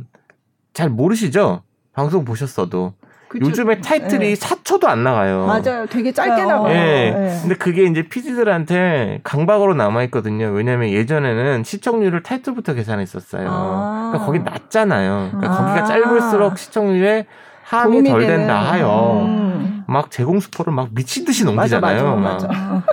잘 0.73 0.89
모르시죠. 0.89 1.63
방송 1.93 2.23
보셨어도 2.23 2.93
그쵸. 3.33 3.49
요즘에 3.49 3.81
타이틀이 3.81 4.35
네. 4.35 4.35
4초도 4.35 4.85
안 4.85 5.03
나가요. 5.03 5.47
맞아요. 5.47 5.85
되게 5.87 6.11
짧게 6.11 6.43
어. 6.43 6.45
나와요. 6.45 6.73
예. 6.75 7.11
네. 7.11 7.37
근데 7.41 7.55
그게 7.55 7.83
이제 7.85 8.03
PD들한테 8.03 9.21
강박으로 9.23 9.73
남아있거든요. 9.73 10.51
왜냐면 10.51 10.89
예전에는 10.89 11.63
시청률을 11.63 12.21
타이틀부터 12.21 12.73
계산했었어요. 12.75 13.47
아. 13.49 14.09
그러니까 14.11 14.25
거기 14.25 14.39
낮잖아요. 14.39 15.29
그러니까 15.31 15.51
아. 15.53 15.57
거기가 15.65 15.85
짧을수록 15.85 16.57
시청률에 16.59 17.25
함이 17.63 17.91
도움이 17.91 18.09
덜 18.09 18.21
되는. 18.21 18.37
된다 18.37 18.59
하여 18.59 19.23
음. 19.25 19.83
막 19.87 20.11
제공 20.11 20.39
스포를 20.39 20.71
막 20.73 20.89
미친 20.91 21.25
듯이 21.25 21.43
맞아, 21.43 21.79
넘기잖아요. 21.79 22.15
맞아, 22.17 22.47
막. 22.47 22.53
맞아. 22.53 22.83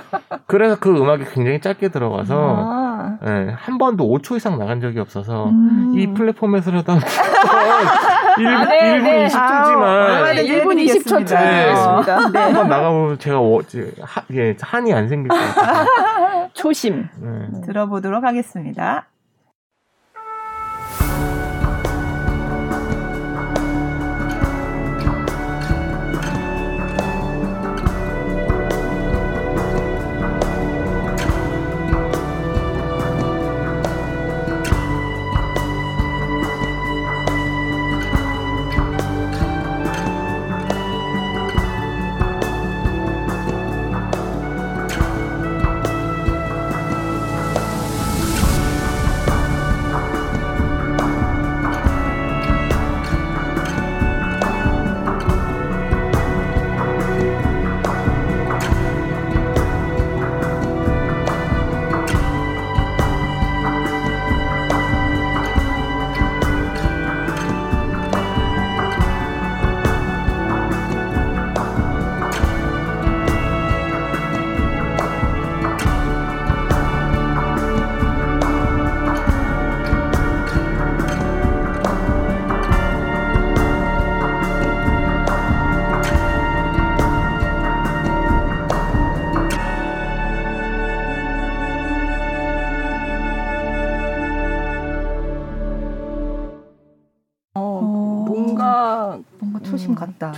그래서 0.47 0.77
그 0.81 0.91
음악이 0.91 1.25
굉장히 1.35 1.61
짧게 1.61 1.89
들어가서 1.89 2.57
아. 2.59 3.17
예, 3.27 3.55
한 3.57 3.79
번도 3.79 4.05
5초 4.09 4.37
이상 4.37 4.59
나간 4.59 4.81
적이 4.81 5.01
없어서 5.01 5.49
음. 5.51 5.93
이 5.97 6.07
플랫폼에서라도 6.15 6.93
1, 8.39 8.47
아, 8.47 8.65
네, 8.65 8.99
1분 8.99 9.03
네. 9.05 9.27
20초지만 9.29 9.83
아우, 9.83 10.25
네, 10.35 10.45
1분 10.45 10.67
20초 10.87 11.19
네. 11.19 11.25
드리겠습니다. 11.25 12.29
네. 12.31 12.39
한번 12.41 12.69
나가보면 12.69 13.19
제가 13.19 13.41
어, 13.41 13.61
제- 13.67 13.93
하, 14.03 14.23
예, 14.33 14.57
한이 14.61 14.93
안 14.93 15.09
생길 15.09 15.29
것 15.29 15.37
같아요. 15.37 15.87
초심. 16.55 17.09
네. 17.21 17.61
들어보도록 17.67 18.25
하겠습니다. 18.25 19.07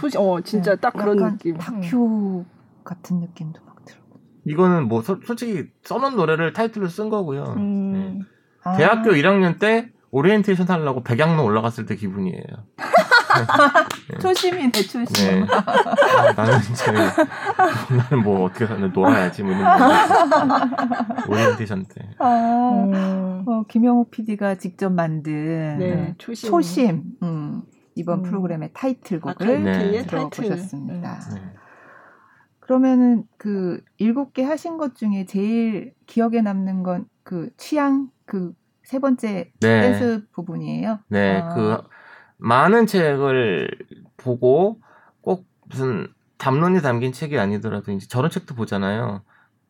초심. 0.03 0.20
어, 0.20 0.40
진짜 0.42 0.74
네, 0.74 0.80
딱 0.80 0.92
그런 0.92 1.18
약간 1.18 1.32
느낌. 1.38 1.57
다큐 1.57 2.44
같은 2.84 3.20
느낌도 3.20 3.61
막 3.64 3.84
들어. 3.84 3.98
이거는 4.44 4.88
뭐 4.88 5.03
소- 5.03 5.20
솔직히 5.24 5.64
써놓은 5.84 6.16
노래를 6.16 6.53
타이틀로 6.53 6.88
쓴 6.88 7.09
거고요. 7.09 7.55
음. 7.57 7.92
네. 7.92 8.18
아. 8.64 8.76
대학교 8.76 9.11
1학년 9.12 9.59
때 9.59 9.90
오리엔테이션 10.11 10.68
하려고 10.68 11.03
백양로 11.03 11.42
올라갔을 11.44 11.86
때 11.86 11.96
기분이에요. 11.96 12.42
초심이네 14.20 14.72
초심. 14.72 15.05
네. 15.14 15.46
아, 15.50 16.32
나는 16.36 16.61
진짜 16.61 16.92
나는 17.88 18.22
뭐 18.22 18.44
어떻게 18.44 18.66
사는 18.66 18.92
놀아야지 18.92 19.42
뭐 19.42 19.53
이런 19.53 19.64
거. 19.64 21.32
오리엔테이션 21.32 21.86
때. 21.86 22.09
아, 22.18 22.26
음. 22.92 23.44
어, 23.48 23.62
김영욱 23.68 24.11
PD가 24.11 24.57
직접 24.57 24.92
만든 24.92 25.78
네, 25.78 26.14
초심. 26.18 26.50
초심 26.50 27.03
음, 27.22 27.62
이번 27.95 28.20
음. 28.20 28.22
프로그램의 28.22 28.70
타이틀곡을 28.74 29.47
아카이트의 29.47 29.64
네. 29.64 30.07
타이틀. 30.07 30.30
들어보셨습니다. 30.30 31.20
네. 31.34 31.43
그러면은 32.61 33.24
그 33.36 33.82
일곱 33.99 34.32
개 34.32 34.45
하신 34.45 34.78
것 34.78 34.95
중에 34.95 35.24
제일 35.26 35.95
기억에 36.07 36.40
남는 36.43 36.82
건 36.82 37.07
그 37.24 37.51
취향 37.57 38.11
그 38.26 38.53
세 38.84 38.99
번째 38.99 39.53
네. 39.61 39.80
댄스 39.80 40.26
부분이에요. 40.32 40.99
네, 41.09 41.40
아. 41.40 41.55
그 41.55 41.78
많은 42.38 42.86
책을 42.86 43.70
보고 44.16 44.80
꼭 45.20 45.47
무슨 45.68 46.09
담론이 46.38 46.82
담긴 46.82 47.12
책이 47.12 47.38
아니더라도 47.38 47.93
이제 47.93 48.07
저런 48.09 48.30
책도 48.30 48.55
보잖아요. 48.55 49.22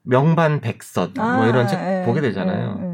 명반백섯 0.04 1.12
뭐 1.14 1.46
이런 1.46 1.68
책 1.68 1.78
예, 1.78 2.02
보게 2.06 2.20
되잖아요. 2.20 2.78
예, 2.80 2.84
예. 2.84 2.91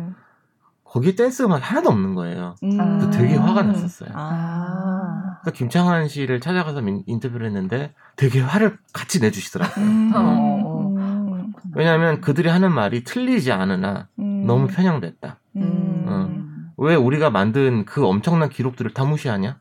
거기 0.99 1.15
댄스 1.15 1.45
음악이 1.45 1.63
하나도 1.63 1.91
없는 1.91 2.15
거예요. 2.17 2.57
음. 2.65 2.77
그래서 2.77 3.11
되게 3.11 3.37
화가 3.37 3.63
났었어요. 3.63 4.11
아. 4.15 5.39
그래서 5.43 5.55
김창환 5.57 6.09
씨를 6.09 6.41
찾아가서 6.41 6.81
민- 6.81 7.05
인터뷰를 7.07 7.47
했는데 7.47 7.95
되게 8.17 8.41
화를 8.41 8.79
같이 8.93 9.21
내주시더라고요. 9.21 9.85
음. 9.85 10.13
어. 10.13 10.95
음. 10.97 11.53
왜냐하면 11.77 12.21
그들이 12.21 12.49
하는 12.49 12.73
말이 12.73 13.05
틀리지 13.05 13.53
않으나 13.53 14.09
음. 14.19 14.45
너무 14.45 14.67
편향됐다. 14.67 15.39
음. 15.55 15.63
음. 16.09 16.69
왜 16.79 16.97
우리가 16.97 17.31
만든 17.31 17.85
그 17.85 18.05
엄청난 18.05 18.49
기록들을 18.49 18.93
다 18.93 19.05
무시하냐? 19.05 19.59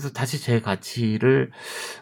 음. 0.00 0.02
그래서 0.02 0.12
다시 0.14 0.40
제 0.42 0.60
가치를 0.60 1.50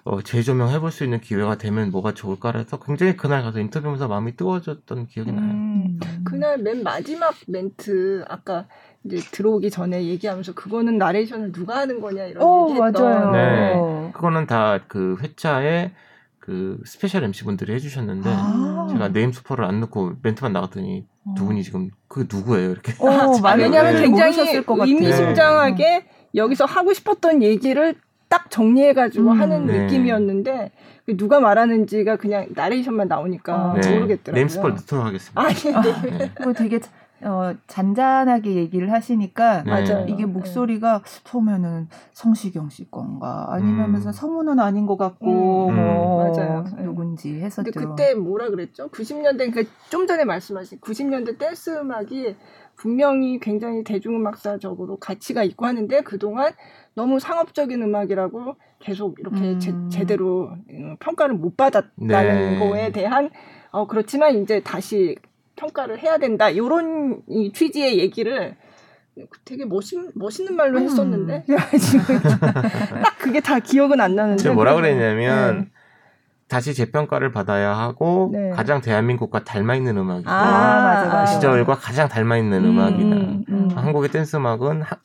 어, 0.04 0.22
재조명해 0.22 0.78
볼 0.80 0.88
수 0.90 1.04
있는 1.04 1.20
기회가 1.20 1.58
되면 1.58 1.90
뭐가 1.90 2.14
좋을까 2.14 2.52
해서 2.56 2.78
굉장히 2.78 3.16
그날 3.16 3.42
가서 3.42 3.58
인터뷰하면서 3.60 4.08
마음이 4.08 4.36
뜨거워졌던 4.36 5.06
기억이 5.08 5.32
나요. 5.32 5.44
음. 5.44 6.00
그날 6.24 6.58
맨 6.58 6.82
마지막 6.82 7.34
멘트 7.46 8.24
아까 8.28 8.66
이제 9.04 9.16
들어오기 9.32 9.70
전에 9.70 10.04
얘기하면서 10.06 10.54
그거는 10.54 10.96
나레이션을 10.98 11.52
누가 11.52 11.76
하는 11.78 12.00
거냐 12.00 12.24
이런 12.24 12.42
어 12.42 12.68
얘기했던 12.70 13.02
맞아요. 13.02 13.32
네. 13.32 14.12
그거는 14.14 14.46
다 14.46 14.80
그 14.88 15.16
회차에 15.20 15.92
그 16.38 16.80
special 16.86 17.24
MC 17.24 17.44
분들이 17.44 17.74
해주셨는데 17.74 18.30
아. 18.32 18.86
제가 18.90 19.08
name 19.08 19.32
super를 19.32 19.64
안 19.66 19.80
넣고 19.80 20.14
멘트만 20.22 20.52
나갔더니 20.52 21.06
두 21.36 21.44
분이 21.44 21.62
지금 21.62 21.90
그 22.08 22.26
누구예요 22.32 22.70
이렇게 22.70 22.94
어, 22.98 23.08
아, 23.10 23.40
많은 23.42 23.64
왜냐하면 23.64 23.94
네. 23.94 24.00
굉장히. 24.02 24.34
의미심장하게 24.64 26.06
여기서 26.34 26.64
하고 26.64 26.92
싶었던 26.92 27.42
얘기를 27.42 27.94
딱 28.28 28.50
정리해가지고 28.50 29.30
음. 29.30 29.40
하는 29.40 29.66
네. 29.66 29.80
느낌이었는데 29.80 30.72
그 31.06 31.16
누가 31.16 31.40
말하는지가 31.40 32.16
그냥 32.16 32.46
나레이션만 32.50 33.08
나오니까 33.08 33.76
네. 33.80 33.94
모르겠더라고요. 33.94 34.34
name 34.34 34.48
super를 34.48 34.74
넣도록 34.76 35.06
하겠습니다. 35.06 35.40
아, 35.40 35.48
네. 35.48 36.18
네. 36.18 36.30
그리고 36.36 36.52
되게 36.52 36.80
어, 37.22 37.52
잔잔하게 37.66 38.54
얘기를 38.54 38.92
하시니까 38.92 39.62
네. 39.64 39.70
맞아요. 39.70 40.04
이게 40.06 40.24
네. 40.24 40.26
목소리가 40.26 41.02
처음에는 41.24 41.88
성시경 42.12 42.68
씨 42.68 42.88
건가 42.90 43.46
아니면 43.48 43.94
음. 43.94 44.12
성우는 44.12 44.60
아닌 44.60 44.86
것 44.86 44.96
같고 44.96 45.68
음. 45.68 45.74
뭐 45.74 46.30
맞아요. 46.30 46.64
네. 46.76 46.82
누군지 46.84 47.40
했었죠. 47.40 47.70
근데 47.72 47.88
그때 47.88 48.14
뭐라 48.14 48.50
그랬죠? 48.50 48.88
90년대 48.88 49.50
그러니까 49.50 49.62
좀 49.88 50.06
전에 50.06 50.24
말씀하신 50.24 50.80
90년대 50.80 51.38
댄스 51.38 51.70
음악이 51.70 52.36
분명히 52.78 53.40
굉장히 53.40 53.84
대중음악사적으로 53.84 54.96
가치가 54.96 55.42
있고 55.42 55.66
하는데 55.66 56.00
그동안 56.02 56.52
너무 56.94 57.20
상업적인 57.20 57.82
음악이라고 57.82 58.56
계속 58.78 59.18
이렇게 59.18 59.36
음. 59.40 59.90
제, 59.90 60.04
대로 60.06 60.52
평가를 61.00 61.34
못 61.34 61.56
받았다는 61.56 61.98
네. 62.06 62.58
거에 62.58 62.92
대한 62.92 63.30
어 63.70 63.86
그렇지만 63.86 64.40
이제 64.40 64.60
다시 64.60 65.16
평가를 65.56 65.98
해야 65.98 66.18
된다 66.18 66.48
이런 66.48 67.20
이 67.28 67.52
취지의 67.52 67.98
얘기를 67.98 68.56
되게 69.44 69.64
멋있, 69.64 69.98
멋있는 70.14 70.54
말로 70.54 70.78
음. 70.78 70.84
했었는데 70.84 71.44
지금 71.80 72.20
딱 73.02 73.18
그게 73.18 73.40
다 73.40 73.58
기억은 73.58 74.00
안 74.00 74.14
나는데 74.14 74.42
제가 74.44 74.54
뭐라 74.54 74.76
그랬냐면 74.76 75.62
네. 75.62 75.77
다시 76.48 76.72
재평가를 76.74 77.30
받아야 77.30 77.76
하고 77.76 78.30
네. 78.32 78.50
가장 78.50 78.80
대한민국과 78.80 79.44
닮아 79.44 79.74
있는 79.74 79.98
음악이고 79.98 80.30
아, 80.30 81.24
그. 81.26 81.32
시절과 81.34 81.74
가장 81.76 82.08
닮아 82.08 82.38
있는 82.38 82.64
음, 82.64 82.70
음악이다. 82.70 83.16
음, 83.16 83.44
음. 83.50 83.68
한국의 83.74 84.10
댄스 84.10 84.36
음악은 84.36 84.80
하- 84.82 84.96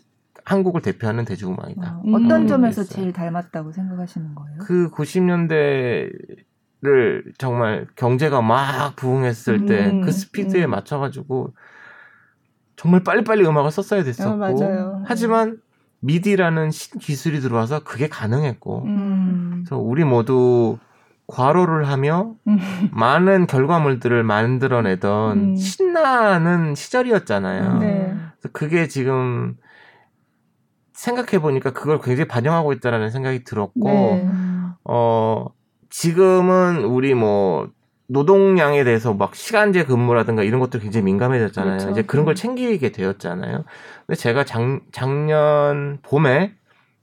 한국을 0.46 0.82
대표하는 0.82 1.26
대중음악이다. 1.26 1.98
어, 1.98 2.02
음. 2.06 2.14
어떤 2.14 2.48
점에서 2.48 2.82
있어요. 2.84 2.96
제일 2.96 3.12
닮았다고 3.14 3.72
생각하시는 3.74 4.36
거예요? 4.36 4.58
그 4.60 4.90
90년대를 4.92 6.12
정말 7.38 7.88
경제가 7.96 8.42
막 8.42 8.96
부흥했을 8.96 9.66
때 9.66 9.90
음, 9.90 10.02
그 10.02 10.12
스피드에 10.12 10.66
음. 10.66 10.72
맞춰 10.72 10.98
가지고 11.00 11.54
정말 12.76 13.04
빨리빨리 13.04 13.46
음악을 13.46 13.72
썼어야 13.72 14.04
됐었고 14.04 14.32
어, 14.32 14.36
맞아요. 14.38 15.04
하지만 15.06 15.58
미디라는 16.00 16.72
신기술이 16.72 17.40
들어와서 17.40 17.84
그게 17.84 18.08
가능했고 18.10 18.84
음. 18.86 19.64
그래서 19.66 19.78
우리 19.82 20.04
모두 20.04 20.78
과로를 21.28 21.88
하며 21.88 22.34
음. 22.48 22.60
많은 22.92 23.48
결과물들을 23.48 24.24
만들어내던 24.24 25.38
음. 25.38 25.56
신나는 25.56 26.76
시절이었잖아요. 26.76 27.80
네. 27.80 28.16
그게 28.52 28.88
지금 28.88 29.56
생각해 30.94 31.42
보니까 31.42 31.72
그걸 31.72 32.00
굉장히 32.00 32.28
반영하고 32.28 32.74
있다라는 32.74 33.10
생각이 33.10 33.44
들었고 33.44 33.90
네. 33.90 34.30
어 34.84 35.48
지금은 35.90 36.84
우리 36.84 37.14
뭐 37.14 37.70
노동량에 38.08 38.84
대해서 38.84 39.14
막 39.14 39.36
시간제 39.36 39.86
근무라든가 39.86 40.44
이런 40.44 40.60
것들 40.60 40.80
굉장히 40.82 41.06
민감해졌잖아요. 41.06 41.78
그렇죠. 41.78 41.92
이제 41.92 42.02
그런 42.04 42.26
걸 42.26 42.34
음. 42.34 42.36
챙기게 42.36 42.92
되었잖아요. 42.92 43.64
근데 44.06 44.20
제가 44.20 44.44
작, 44.44 44.82
작년 44.92 46.00
봄에 46.04 46.54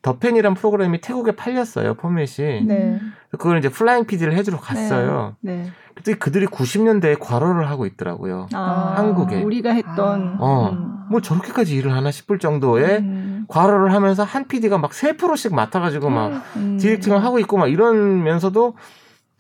더 0.03 0.17
팬이란 0.17 0.55
프로그램이 0.55 1.01
태국에 1.01 1.33
팔렸어요 1.33 1.95
포맷이. 1.95 2.65
네. 2.65 2.99
그걸 3.33 3.59
이제 3.59 3.69
flying 3.69 4.07
PD를 4.07 4.33
해주러 4.35 4.59
갔어요. 4.59 5.37
네. 5.41 5.67
그때 5.95 6.15
그들이 6.15 6.47
90년대에 6.47 7.19
과로를 7.21 7.69
하고 7.69 7.85
있더라고요. 7.85 8.47
아, 8.55 8.95
한국에. 8.97 9.43
우리가 9.43 9.71
했던 9.73 10.37
어, 10.39 10.71
음. 10.73 11.05
뭐 11.11 11.21
저렇게까지 11.21 11.77
일을 11.77 11.93
하나 11.93 12.11
싶을 12.11 12.39
정도의 12.39 12.99
음. 13.01 13.45
과로를 13.49 13.93
하면서 13.93 14.25
한 14.25 14.47
PD가 14.49 14.79
막 14.79 14.93
3프로씩 14.93 15.55
맡아가지고 15.55 16.09
막 16.09 16.43
음. 16.57 16.79
directing을 16.81 17.23
하고 17.23 17.39
있고 17.41 17.59
막 17.59 17.67
이러면서도 17.67 18.75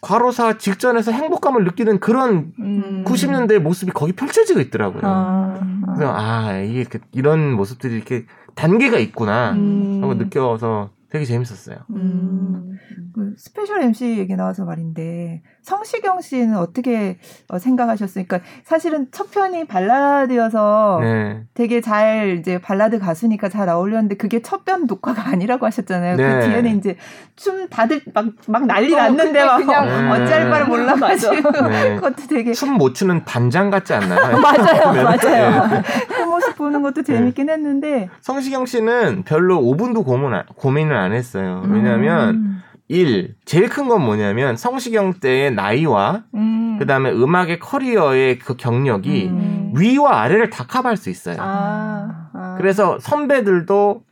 과로사 0.03 0.59
직전에서 0.59 1.13
행복감을 1.13 1.65
느끼는 1.65 2.01
그런 2.01 2.53
음. 2.59 3.05
90년대의 3.07 3.59
모습이 3.61 3.93
거기 3.93 4.13
펼쳐지고 4.13 4.61
있더라고요. 4.61 5.03
아, 5.05 5.59
아. 5.87 5.95
그래서 5.95 6.13
아 6.15 6.59
이게 6.59 6.85
그- 6.85 7.01
이런 7.13 7.53
모습들이 7.53 7.95
이렇게 7.97 8.25
단계가 8.55 8.99
있구나 8.99 9.53
음. 9.53 10.01
하고 10.03 10.15
느껴서 10.15 10.91
되게 11.11 11.25
재밌었어요. 11.25 11.79
음. 11.91 12.79
그 13.15 13.35
스페셜 13.37 13.83
MC 13.83 14.19
얘기 14.19 14.37
나와서 14.37 14.65
말인데 14.65 15.43
성시경 15.63 16.21
씨는 16.21 16.57
어떻게 16.57 17.19
어, 17.49 17.59
생각하셨어요? 17.59 18.25
그러니까 18.27 18.49
사실은 18.65 19.07
첫 19.13 19.31
편이 19.31 19.67
발라드여서 19.67 20.99
네. 21.03 21.43
되게 21.55 21.81
잘 21.81 22.37
이제 22.39 22.59
발라드 22.59 22.99
가수니까 22.99 23.49
잘 23.49 23.69
어울렸는데 23.69 24.17
그게 24.17 24.41
첫 24.43 24.61
편 24.65 24.87
녹화가 24.87 25.29
아니라고 25.29 25.65
하셨잖아요. 25.67 26.17
네. 26.17 26.41
그 26.41 26.47
뒤에는 26.47 26.79
이제 26.79 26.97
춤 27.35 27.67
다들 27.69 28.03
막, 28.13 28.27
막 28.47 28.67
난리 28.67 28.93
어, 28.95 28.99
났는데 28.99 29.43
막 29.45 29.57
그냥 29.57 29.89
음. 29.89 30.11
어찌할 30.11 30.51
바를 30.51 30.67
몰라가지고 30.67 31.51
네. 31.69 31.95
그것도 31.97 32.27
되게 32.29 32.53
춤 32.53 32.71
못 32.75 32.95
추는 32.95 33.25
반장 33.25 33.71
같지 33.71 33.93
않나요? 33.95 34.37
맞아요, 34.41 34.93
네. 34.93 35.03
맞아요. 35.03 35.83
그 36.09 36.23
모습 36.23 36.57
보는 36.57 36.83
것도 36.83 37.03
재밌긴 37.03 37.49
했는데 37.51 38.09
성시경 38.21 38.67
씨는 38.67 39.23
별로 39.25 39.61
5분도 39.61 40.05
고민, 40.05 40.35
안- 40.35 40.45
고민을 40.57 40.95
안 40.97 41.13
했어요. 41.13 41.63
왜냐하면 41.67 42.29
음. 42.35 42.63
일 42.93 43.37
제일 43.45 43.69
큰 43.69 43.87
건 43.89 44.05
뭐냐면 44.05 44.57
성시경 44.57 45.15
때의 45.21 45.53
나이와 45.55 46.25
음. 46.35 46.77
그다음에 46.81 47.11
음악의 47.13 47.61
커리어의 47.61 48.41
그 48.41 48.57
경력이 48.57 49.29
음. 49.29 49.73
위와 49.77 50.23
아래를 50.23 50.51
다 50.51 50.67
커버할 50.67 50.97
수 50.97 51.09
있어요. 51.09 51.37
아, 51.39 52.31
아. 52.33 52.55
그래서 52.59 52.99
선배들도 52.99 54.03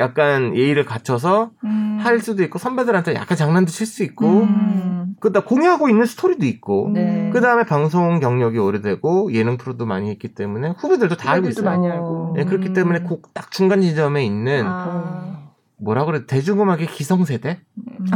약간 0.00 0.56
예의를 0.56 0.86
갖춰서 0.86 1.50
음. 1.64 1.98
할 2.00 2.20
수도 2.20 2.42
있고 2.42 2.58
선배들한테 2.58 3.14
약간 3.14 3.36
장난도 3.36 3.70
칠 3.70 3.86
수 3.86 4.02
있고 4.02 4.26
음. 4.26 5.14
그다 5.20 5.40
공유하고 5.44 5.90
있는 5.90 6.06
스토리도 6.06 6.46
있고 6.46 6.90
네. 6.94 7.28
그 7.34 7.40
다음에 7.42 7.64
방송 7.64 8.18
경력이 8.18 8.56
오래되고 8.58 9.32
예능 9.34 9.58
프로도 9.58 9.84
많이 9.84 10.08
했기 10.08 10.34
때문에 10.34 10.74
후배들도 10.78 11.16
다 11.18 11.30
알고 11.32 11.48
후배들도 11.48 11.60
있어요. 11.60 11.70
많이 11.78 11.92
알고. 11.92 12.36
예, 12.38 12.44
그렇기 12.44 12.68
음. 12.68 12.72
때문에 12.72 13.00
그 13.00 13.20
딱 13.34 13.50
중간 13.50 13.82
지점에 13.82 14.24
있는 14.24 14.64
아. 14.66 15.41
뭐라 15.82 16.04
그래 16.04 16.26
대중음악의 16.26 16.86
기성세대? 16.86 17.60
음. 17.76 18.06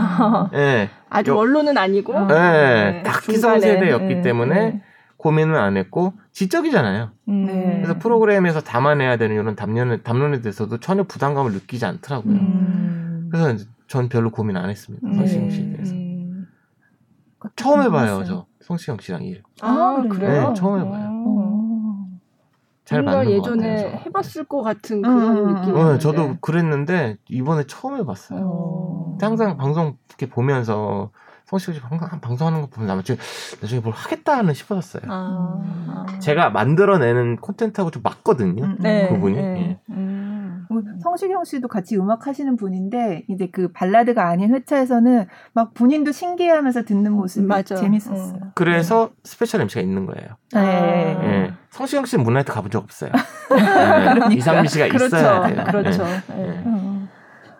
예, 0.55 0.89
아주 1.11 1.33
요- 1.33 1.37
원로는 1.37 1.77
아니고 1.77 2.15
어. 2.15 2.29
예, 2.31 2.35
네, 2.35 3.03
딱 3.03 3.23
중간에. 3.23 3.35
기성세대였기 3.59 4.15
네, 4.17 4.23
때문에 4.23 4.55
네. 4.55 4.83
고민을 5.17 5.57
안 5.57 5.77
했고 5.77 6.13
지적이잖아요. 6.33 7.11
음. 7.29 7.45
네. 7.47 7.75
그래서 7.83 7.99
프로그램에서 7.99 8.61
담아내야 8.61 9.17
되는 9.17 9.35
이런 9.35 9.57
담론에, 9.57 10.03
담론에 10.03 10.41
대해서도 10.43 10.79
전혀 10.79 11.03
부담감을 11.05 11.53
느끼지 11.53 11.85
않더라고요. 11.87 12.35
음. 12.35 13.29
그래서 13.33 13.65
전 13.89 14.09
별로 14.09 14.31
고민 14.31 14.57
안 14.57 14.71
했습니다. 14.71 15.07
네. 15.09 15.17
성시경 15.17 15.51
씨에 15.51 15.71
대해서. 15.73 15.95
음. 15.95 16.47
처음 17.57 17.83
해봐요. 17.83 18.25
저. 18.25 18.47
성시경 18.61 18.99
씨랑 19.01 19.23
일. 19.23 19.43
아, 19.63 19.69
아, 19.69 20.09
그래요? 20.09 20.49
네, 20.49 20.55
처음 20.55 20.81
해봐요. 20.81 21.09
어. 21.11 21.56
잘 22.87 23.03
뭔가 23.03 23.29
예전에. 23.29 24.01
해봤을 24.07 24.45
것 24.49 24.63
같은 24.63 24.99
음, 24.99 25.03
그런 25.03 25.37
음, 25.37 25.55
느낌이. 25.55 25.79
어, 25.79 25.99
저도 25.99 26.37
그랬는데 26.41 27.17
이번에 27.29 27.65
처음 27.67 27.97
해봤어요. 27.99 28.41
어. 28.43 29.07
근데 29.11 29.27
항상 29.27 29.57
방송 29.57 29.97
이렇게 30.09 30.27
보면서 30.27 31.11
성시경 31.47 31.75
씨 31.75 31.81
방, 31.81 31.99
방송하는 32.21 32.61
거 32.61 32.69
보면 32.69 32.97
나중에 32.97 33.19
나중에 33.61 33.81
뭘 33.81 33.93
하겠다는 33.93 34.55
싶었어요. 34.55 35.03
아, 35.09 35.61
아. 35.89 36.19
제가 36.21 36.51
만들어내는 36.51 37.37
콘텐츠하고 37.37 37.91
좀 37.91 38.03
맞거든요. 38.03 38.65
음, 38.65 38.77
네, 38.79 39.09
그분이? 39.09 39.35
네. 39.35 39.43
예. 39.61 39.79
음. 39.91 40.16
뭐 40.83 40.93
성시경 41.03 41.45
씨도 41.45 41.69
같이 41.69 41.97
음악 41.97 42.27
하시는 42.27 42.57
분인데 42.57 43.25
이제 43.29 43.49
그 43.51 43.69
발라드가 43.73 44.29
아닌 44.29 44.55
회차에서는 44.55 45.27
막 45.53 45.75
본인도 45.75 46.13
신기해하면서 46.13 46.85
듣는 46.85 47.13
모습이 47.13 47.47
맞아. 47.47 47.75
재밌었어요. 47.77 48.39
어. 48.43 48.51
그래서 48.55 49.11
스페셜 49.25 49.61
MC가 49.63 49.81
있는 49.81 50.07
거예요. 50.07 50.29
네. 50.53 50.59
아. 50.61 51.25
예. 51.25 51.53
성시경 51.71 52.05
씨는 52.07 52.25
문나이트 52.25 52.53
가본 52.53 52.71
적 52.71 52.83
없어요. 52.83 53.11
예. 54.31 54.35
이상민 54.35 54.69
씨가 54.69 54.89
그렇죠. 54.89 55.07
있어야 55.07 55.47
돼요. 55.49 55.65
그렇죠. 55.71 56.05
예. 56.05 56.39
예. 56.39 56.49
음. 56.67 57.09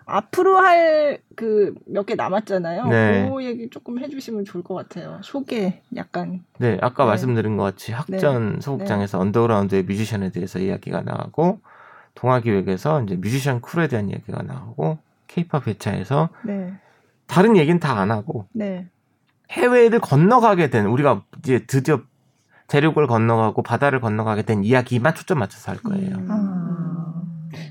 앞으로 0.05 0.57
할 0.57 1.19
그 1.35 1.75
몇 1.87 2.05
개 2.07 2.15
남았잖아요. 2.15 2.87
네. 2.87 3.29
그 3.31 3.43
얘기 3.45 3.69
조금 3.69 3.99
해주시면 3.99 4.45
좋을 4.45 4.63
것 4.63 4.73
같아요. 4.73 5.19
소개 5.21 5.81
약간. 5.95 6.43
네, 6.57 6.77
아까 6.81 7.03
네. 7.03 7.09
말씀드린 7.09 7.57
것 7.57 7.63
같이 7.63 7.91
학전 7.91 8.59
소극장에서 8.61 9.19
언더그라운드의 9.19 9.83
뮤지션에 9.83 10.31
대해서 10.31 10.57
이야기가 10.57 11.01
나오고 11.01 11.59
동아기획에서 12.17 13.03
이제 13.03 13.15
뮤지션 13.15 13.61
쿨에 13.61 13.87
대한 13.87 14.09
이야기가 14.09 14.41
나오고 14.43 14.97
케이팝 15.27 15.67
회차에서 15.67 16.29
네. 16.43 16.73
다른 17.27 17.55
얘기는 17.57 17.79
다 17.79 17.97
안 17.97 18.11
하고 18.11 18.47
네. 18.53 18.87
해외를 19.51 19.99
건너가게 19.99 20.69
된 20.69 20.87
우리가 20.87 21.23
이제 21.39 21.65
드디어 21.67 22.01
대륙을 22.67 23.07
건너가고 23.07 23.61
바다를 23.63 24.01
건너가게 24.01 24.41
된 24.41 24.63
이야기만 24.63 25.15
초점 25.15 25.39
맞춰서 25.39 25.71
할 25.71 25.79
거예요. 25.79 26.15
음. 26.17 26.27
아. 26.29 27.23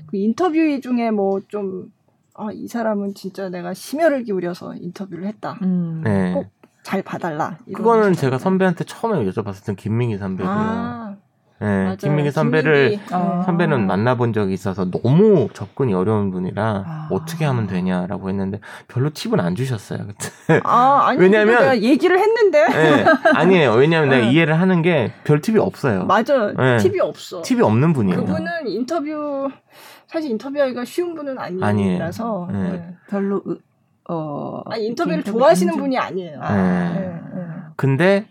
그 0.07 0.17
인터뷰 0.17 0.55
중에 0.81 1.11
뭐좀 1.11 1.91
아, 2.33 2.47
이 2.51 2.67
사람은 2.67 3.13
진짜 3.15 3.49
내가 3.49 3.73
심혈을 3.73 4.23
기울여서 4.23 4.75
인터뷰를 4.75 5.25
했다. 5.27 5.57
음. 5.61 6.01
네. 6.03 6.33
꼭잘 6.33 7.01
봐달라. 7.03 7.57
그거는 7.73 8.09
거. 8.09 8.15
제가 8.15 8.37
선배한테 8.39 8.85
처음에 8.85 9.29
여쭤봤을 9.29 9.65
땐 9.65 9.75
김민기 9.75 10.17
선배고요. 10.17 10.51
아, 10.55 11.15
네, 11.59 11.65
맞아요. 11.83 11.95
김민기 11.97 12.31
선배를 12.31 12.89
김민기. 12.91 13.13
아. 13.15 13.41
선배는 13.45 13.87
만나본 13.87 14.31
적이 14.33 14.53
있어서 14.53 14.85
너무 14.91 15.49
접근이 15.53 15.93
어려운 15.93 16.29
분이라 16.31 16.83
아. 16.85 17.07
어떻게 17.11 17.45
하면 17.45 17.65
되냐라고 17.67 18.29
했는데 18.29 18.59
별로 18.87 19.09
팁은 19.09 19.39
안 19.39 19.55
주셨어요. 19.55 19.99
그때. 20.07 20.61
아, 20.63 21.05
아니 21.07 21.19
왜냐면- 21.19 21.59
내가 21.59 21.79
얘기를 21.81 22.19
했는데 22.19 22.67
네, 22.67 23.05
아니에요. 23.33 23.73
왜냐하면 23.73 24.09
내가 24.09 24.25
네. 24.25 24.31
이해를 24.31 24.59
하는 24.59 24.81
게 24.83 25.11
별 25.23 25.41
팁이 25.41 25.57
없어요. 25.57 26.05
맞아. 26.05 26.53
네. 26.55 26.77
팁이 26.77 26.99
없어. 26.99 27.41
팁이 27.41 27.61
없는 27.61 27.93
분이에요. 27.93 28.19
그분은 28.25 28.67
인터뷰 28.67 29.49
사실 30.05 30.29
인터뷰하기가 30.31 30.85
쉬운 30.85 31.15
분은 31.15 31.37
아니라서 31.39 32.47
아니에요. 32.47 32.71
네. 32.71 32.71
네. 32.77 32.95
별로 33.09 33.41
으, 33.47 33.57
어 34.09 34.61
아니, 34.67 34.85
인터뷰를 34.87 35.17
인터뷰 35.17 35.37
좋아하시는 35.39 35.75
분이 35.75 35.97
아니에요. 35.97 36.39
아. 36.41 36.55
네. 36.55 36.99
네, 36.99 37.07
네. 37.35 37.41
근데 37.75 38.27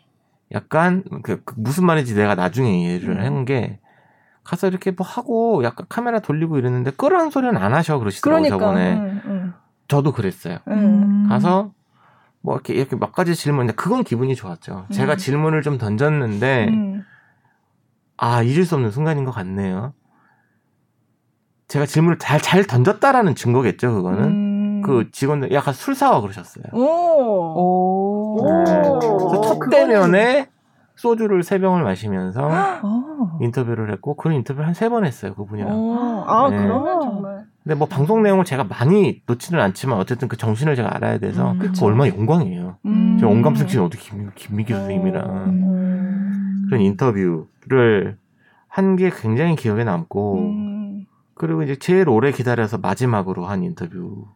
약간 0.53 1.03
그, 1.23 1.43
그 1.45 1.55
무슨 1.57 1.87
말인지 1.87 2.15
내가 2.15 2.35
나중에 2.35 2.83
이해를 2.83 3.19
음. 3.19 3.25
한게 3.25 3.81
가서 4.45 4.69
이렇게 4.69 4.93
뭐 4.93 5.05
하고 5.07 5.65
약간 5.65 5.87
카메라 5.89 6.21
돌리고 6.21 6.57
이랬는데 6.59 6.93
끌어한 6.93 7.31
소리는 7.31 7.57
안 7.57 7.75
하셔 7.75 7.99
그러시더라고요 7.99 8.57
그러니까. 8.57 8.59
저번에 8.59 8.93
응, 8.95 9.23
응. 9.27 9.53
저도 9.89 10.13
그랬어요 10.13 10.59
응. 10.69 10.73
음. 10.73 11.27
가서 11.29 11.73
뭐 12.43 12.55
이렇게 12.55 12.75
이렇게 12.75 12.95
몇 12.95 13.13
가지 13.13 13.35
질문 13.35 13.67
근데 13.67 13.75
그건 13.75 14.05
기분이 14.05 14.37
좋았죠 14.37 14.87
제가 14.93 15.15
음. 15.15 15.19
질문을 15.19 15.63
좀 15.63 15.79
던졌는데 15.79 16.69
응. 16.71 17.05
아 18.17 18.43
잊을 18.43 18.65
수 18.65 18.77
없는 18.77 18.93
순간인 18.93 19.25
것 19.25 19.33
같네요 19.33 19.95
제가 21.67 21.87
질문을 21.87 22.19
잘 22.19 22.41
잘 22.41 22.65
던졌다라는 22.65 23.35
증거겠죠 23.35 23.95
그거는 23.95 24.25
음. 24.25 24.46
그 24.87 25.11
직원들 25.11 25.53
약간 25.53 25.75
술 25.75 25.95
사와 25.95 26.21
그러셨어요 26.21 26.65
오. 26.73 26.81
오. 26.81 28.39
오. 28.41 28.99
그래서 28.99 29.41
첫 29.43 29.59
대면에 29.71 30.49
소주를 30.95 31.43
세 31.43 31.59
병을 31.59 31.83
마시면서 31.83 32.49
어. 32.83 33.39
인터뷰를 33.41 33.93
했고 33.93 34.15
그런 34.17 34.37
인터뷰를 34.37 34.67
한 34.67 34.73
세 34.75 34.89
번 34.89 35.05
했어요 35.05 35.35
그분이랑. 35.35 35.71
오. 35.75 36.25
아, 36.27 36.49
네. 36.49 36.57
그러면 36.57 37.01
정말. 37.03 37.45
근데 37.63 37.75
뭐 37.75 37.87
방송 37.89 38.23
내용을 38.23 38.45
제가 38.45 38.65
많이 38.65 39.21
놓지는 39.27 39.61
않지만 39.61 39.99
어쨌든 39.99 40.29
그 40.29 40.37
정신을 40.37 40.77
제가 40.77 40.95
알아야 40.95 41.19
돼서 41.19 41.51
음, 41.53 41.59
그거 41.59 41.71
그쵸. 41.73 41.87
얼마나 41.87 42.15
영광이에요. 42.17 42.77
음. 42.87 43.19
저 43.21 43.27
온감승 43.29 43.69
씨는 43.69 43.85
어떻게 43.85 44.03
김, 44.03 44.31
김미기 44.35 44.73
선생님이랑 44.73 45.25
음. 45.49 46.65
그런 46.69 46.81
인터뷰를 46.81 48.17
한 48.69 48.97
게 48.97 49.11
굉장히 49.11 49.57
기억에 49.57 49.85
남고 49.85 50.39
음. 50.39 51.07
그리고 51.35 51.63
이제 51.63 51.77
제일 51.77 52.09
오래 52.09 52.31
기다려서 52.33 52.79
마지막으로 52.79 53.45
한 53.47 53.63
인터뷰 53.63 54.27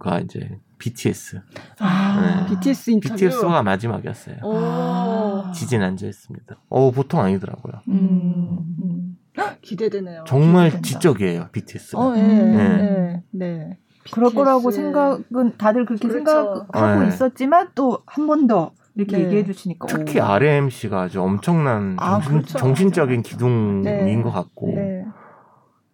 가 0.00 0.18
이제 0.20 0.58
BTS. 0.78 1.40
아, 1.78 2.46
네. 2.48 2.54
BTS 2.54 2.90
인터뷰. 2.90 3.14
BTS가 3.14 3.62
마지막이었어요. 3.62 4.36
오. 4.42 5.52
지진난조했습니다. 5.52 6.56
어 6.68 6.90
보통 6.90 7.20
아니더라고요. 7.20 7.74
음. 7.88 8.58
음. 8.82 9.18
기대되네요. 9.60 10.24
정말 10.26 10.66
기대된다. 10.70 10.88
지적이에요 10.88 11.48
BTS가. 11.52 12.00
어, 12.00 12.16
예, 12.16 12.22
네. 12.22 12.52
네. 12.52 13.22
네. 13.30 13.78
그럴 14.12 14.32
거라고 14.34 14.68
BTS. 14.70 14.76
생각은 14.76 15.56
다들 15.58 15.86
그렇게 15.86 16.06
그렇죠. 16.08 16.24
생각하고 16.24 17.00
네. 17.02 17.08
있었지만 17.08 17.70
또 17.74 18.02
한 18.06 18.26
번 18.26 18.46
더 18.46 18.72
이렇게 18.96 19.16
네. 19.18 19.24
얘기해 19.24 19.44
주시니까 19.44 19.86
특히 19.88 20.20
오. 20.20 20.24
RMC가 20.24 21.02
아주 21.02 21.20
엄청난 21.20 21.96
아, 21.98 22.12
정신, 22.20 22.32
그렇죠. 22.32 22.58
정신적인 22.58 23.22
기둥인 23.22 23.82
네. 23.82 24.22
것 24.22 24.30
같고 24.30 24.72
네. 24.74 25.04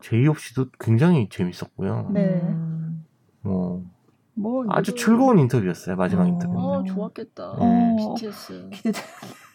제이홉 0.01 0.38
씨도 0.38 0.66
굉장히 0.78 1.28
재밌었고요. 1.30 2.11
네. 2.12 2.43
음. 3.47 3.91
뭐뭐 4.34 4.66
아주 4.70 4.93
누구- 4.93 4.99
즐거운 5.05 5.38
인터뷰였어요 5.38 5.97
마지막 5.97 6.24
어. 6.24 6.26
인터뷰. 6.28 6.59
어, 6.59 6.84
좋았겠다. 6.84 7.57
네. 7.59 7.97
BTS. 7.99 8.70
기대돼. 8.70 9.01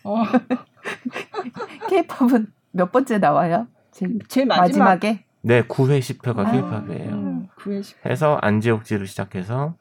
어, 0.04 0.16
K-팝은 1.90 2.48
몇 2.72 2.92
번째 2.92 3.18
나와요? 3.18 3.68
제일 3.92 4.20
제일 4.28 4.48
마지막. 4.48 4.86
마지막 4.86 5.06
에? 5.06 5.26
네, 5.42 5.62
9회 5.64 6.00
10회가 6.00 6.40
아. 6.40 6.52
K-팝이에요. 6.52 7.12
음, 7.14 7.48
9회 7.58 7.84
10. 7.84 8.06
해서 8.06 8.38
안지옥지를 8.42 9.08
시작해서 9.08 9.76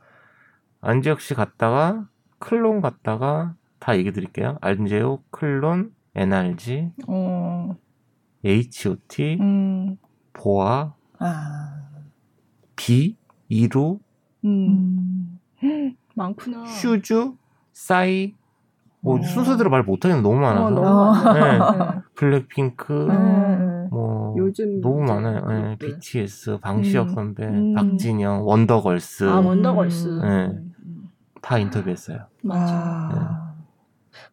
안지옥씨 0.80 1.34
갔다가 1.34 2.07
클론 2.38 2.80
갔다가 2.80 3.55
다 3.78 3.96
얘기 3.96 4.12
드릴게요. 4.12 4.59
안지옥, 4.61 5.30
클론, 5.30 5.92
NRG, 6.14 6.92
어. 7.09 7.76
H.O.T, 8.44 9.38
음. 9.40 9.96
보아, 10.34 10.94
아. 11.18 11.88
B, 12.76 13.16
이루, 13.49 13.99
음. 14.45 15.38
음. 15.62 15.97
많구나. 16.14 16.66
슈즈, 16.66 17.32
싸이 17.72 18.34
뭐 19.01 19.18
어. 19.18 19.22
순서대로 19.22 19.68
말 19.68 19.82
못하겠는 19.82 20.22
너무 20.22 20.38
많아서 20.40 20.66
어, 20.66 20.70
너무 20.70 21.24
많아. 21.24 21.92
네. 21.95 22.01
블랙핑크 22.14 22.92
네. 22.92 23.88
뭐 23.90 24.34
요즘 24.38 24.80
너무 24.80 25.05
많아요. 25.05 25.47
네. 25.47 25.76
BTS, 25.78 26.59
방시혁 26.61 27.09
음. 27.11 27.14
선배, 27.14 27.45
음. 27.45 27.74
박진영, 27.74 28.47
원더걸스 28.47 29.24
아, 29.28 29.40
원더걸스. 29.40 30.09
네. 30.22 30.47
음. 30.47 30.72
다 31.42 31.59
인터뷰했어요. 31.59 32.20
맞아. 32.42 32.74
아. 32.74 33.55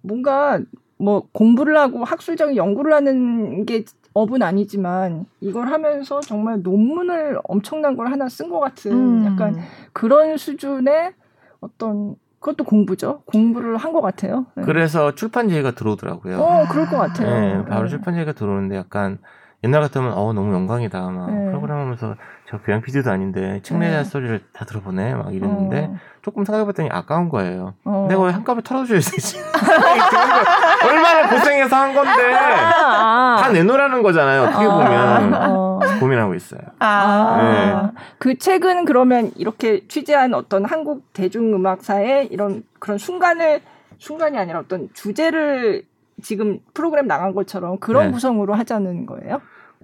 뭔가 0.01 0.62
뭐 0.97 1.28
공부를 1.34 1.78
하고 1.78 2.05
학술적인 2.05 2.55
연구를 2.55 2.93
하는 2.93 3.66
게 3.66 3.84
업은 4.14 4.41
아니지만 4.43 5.26
이걸 5.39 5.68
하면서 5.68 6.20
정말 6.22 6.62
논문을 6.62 7.39
엄청난 7.43 7.95
걸 7.95 8.12
하나 8.12 8.28
쓴 8.28 8.49
것 8.49 8.59
같은 8.59 8.91
음. 8.91 9.26
약간 9.26 9.57
그런 9.93 10.38
수준의 10.38 11.14
어떤 11.62 12.16
그것도 12.39 12.64
공부죠. 12.64 13.22
공부를 13.26 13.78
한 13.78 13.93
것 13.93 14.01
같아요. 14.01 14.47
네. 14.55 14.64
그래서 14.64 15.14
출판 15.14 15.47
제의가 15.47 15.72
들어오더라고요. 15.72 16.39
어, 16.41 16.66
그럴 16.72 16.88
것 16.88 16.97
같아요. 16.97 17.30
네, 17.59 17.66
바로 17.66 17.84
네. 17.84 17.89
출판 17.89 18.16
제의가 18.16 18.34
들어오는데 18.34 18.76
약간 18.76 19.20
옛날 19.64 19.82
같으면 19.82 20.14
어 20.14 20.34
너무 20.34 20.53
영광이다 20.53 20.99
막 21.12 21.32
네. 21.32 21.45
프로그램 21.45 21.78
하면서 21.78 22.16
저 22.49 22.57
교양 22.57 22.82
PD도 22.82 23.12
아닌데 23.12 23.62
할 23.70 23.80
네. 23.80 24.03
소리를 24.03 24.41
다 24.53 24.66
들어보네 24.66 25.14
막 25.14 25.34
이랬는데 25.34 25.91
조금 26.24 26.43
생각해봤더니 26.45 26.89
아까운 26.91 27.30
거예요. 27.30 27.76
어. 27.86 27.91
어. 27.91 28.07
내가 28.09 28.24
왜 28.24 28.32
한꺼번에 28.32 28.64
털어줘야지? 28.64 29.38
얼마나 30.84 31.30
고생해서 31.30 31.76
한 31.76 31.93
건데 31.93 32.34
아, 32.34 33.38
다 33.39 33.49
내놓으라는 33.51 34.01
거잖아요. 34.01 34.43
어떻게 34.43 34.66
보면 34.66 35.34
아, 35.34 35.49
어. 35.51 35.80
고민하고 35.99 36.34
있어요. 36.34 36.62
아, 36.80 37.91
그 38.18 38.39
책은 38.39 38.86
그러면 38.86 39.32
이렇게 39.36 39.88
취재한 39.88 40.34
어떤 40.34 40.66
한국 40.66 41.14
대중음악사의 41.14 42.28
이런 42.32 42.64
그런 42.80 42.97
순간을 42.97 43.62
순간이 43.99 44.39
아니라 44.39 44.59
어떤 44.59 44.89
주제를 44.93 45.84
지금 46.22 46.59
프로그램 46.74 47.07
나간 47.07 47.34
것처럼 47.34 47.80
그런 47.80 48.07
네. 48.07 48.11
구성으로 48.11 48.53
하자는 48.53 49.05
거예요? 49.05 49.41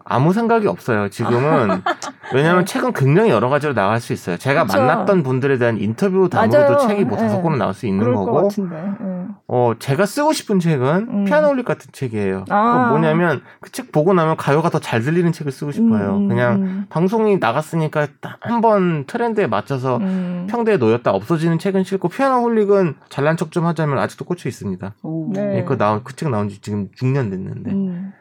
아무 0.10 0.34
생각이 0.34 0.68
없어요. 0.68 1.10
지금은 1.10 1.82
왜냐하면 2.34 2.66
네. 2.66 2.74
책은 2.74 2.94
굉장히 2.94 3.30
여러 3.30 3.50
가지로 3.50 3.74
나갈 3.74 4.00
수 4.02 4.12
있어요. 4.14 4.38
제가 4.38 4.66
그쵸. 4.66 4.78
만났던 4.80 5.24
분들에 5.24 5.58
대한 5.58 5.78
인터뷰 5.80 6.28
담으로도 6.30 6.58
맞아요. 6.74 6.88
책이 6.88 7.06
뭐 7.06 7.18
다섯 7.18 7.38
네. 7.38 7.42
권은 7.44 7.58
나올 7.58 7.74
수 7.74 7.86
있는 7.88 8.14
거고 8.14 8.44
같은데. 8.44 8.76
예. 8.76 9.28
어, 9.48 9.74
제가 9.80 10.06
쓰고 10.06 10.34
싶은 10.34 10.60
책은 10.60 11.08
음. 11.10 11.26
피아노 11.26 11.50
올릭 11.50 11.66
같은 11.66 11.90
책이에요. 11.92 12.44
아. 12.50 12.86
그 12.86 12.90
뭐냐면 12.92 13.42
그 13.62 13.72
책 13.72 13.92
보고 13.92 14.14
나면 14.14 14.36
가요가 14.38 14.70
더 14.70 14.80
잘 14.80 15.02
들리는 15.02 15.32
책을 15.32 15.52
쓰고 15.52 15.72
싶어요. 15.72 16.18
음, 16.18 16.28
그냥 16.28 16.54
음, 16.62 16.86
방송이 16.90 17.38
나갔으니까 17.38 18.08
한 18.42 18.62
번 18.62 19.06
트렌드에 19.06 19.48
맞춰서 19.48 19.98
음. 19.98 20.48
평대에 20.50 20.78
놓였다 20.78 21.12
없어지는 21.12 21.60
책은 21.60 21.84
싫고 21.84 22.10
피아노 22.10 22.42
홀릭은 22.42 22.96
잘난 23.10 23.38
척 23.38 23.52
좀 23.52 23.66
하자면 23.66 24.00
아직도 24.00 24.26
꽂혀 24.26 24.50
있습니다. 24.50 24.96
오. 25.04 25.32
네. 25.34 25.64
그 25.66 25.78
나온 25.78 26.04
그 26.04 26.14
책 26.16 26.30
나온 26.30 26.50
지 26.50 26.60
지금 26.62 26.90
6년 26.98 27.30
됐는데 27.30 27.72
음. 27.72 28.14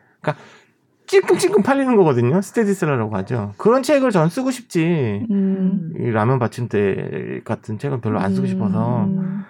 찔끔찔끔 1.07 1.63
팔리는 1.63 1.97
거거든요. 1.97 2.41
스테디셀러라고 2.43 3.15
하죠. 3.17 3.55
그런 3.57 3.83
책을 3.83 4.11
전 4.11 4.29
쓰고 4.29 4.51
싶지. 4.51 5.27
음. 5.31 5.95
이 5.99 6.11
라면 6.11 6.39
받침대 6.39 7.41
같은 7.45 7.79
책은 7.79 8.01
별로 8.01 8.19
안 8.19 8.35
쓰고 8.35 8.47
음. 8.47 8.49
싶어서. 8.49 9.05
음. 9.05 9.45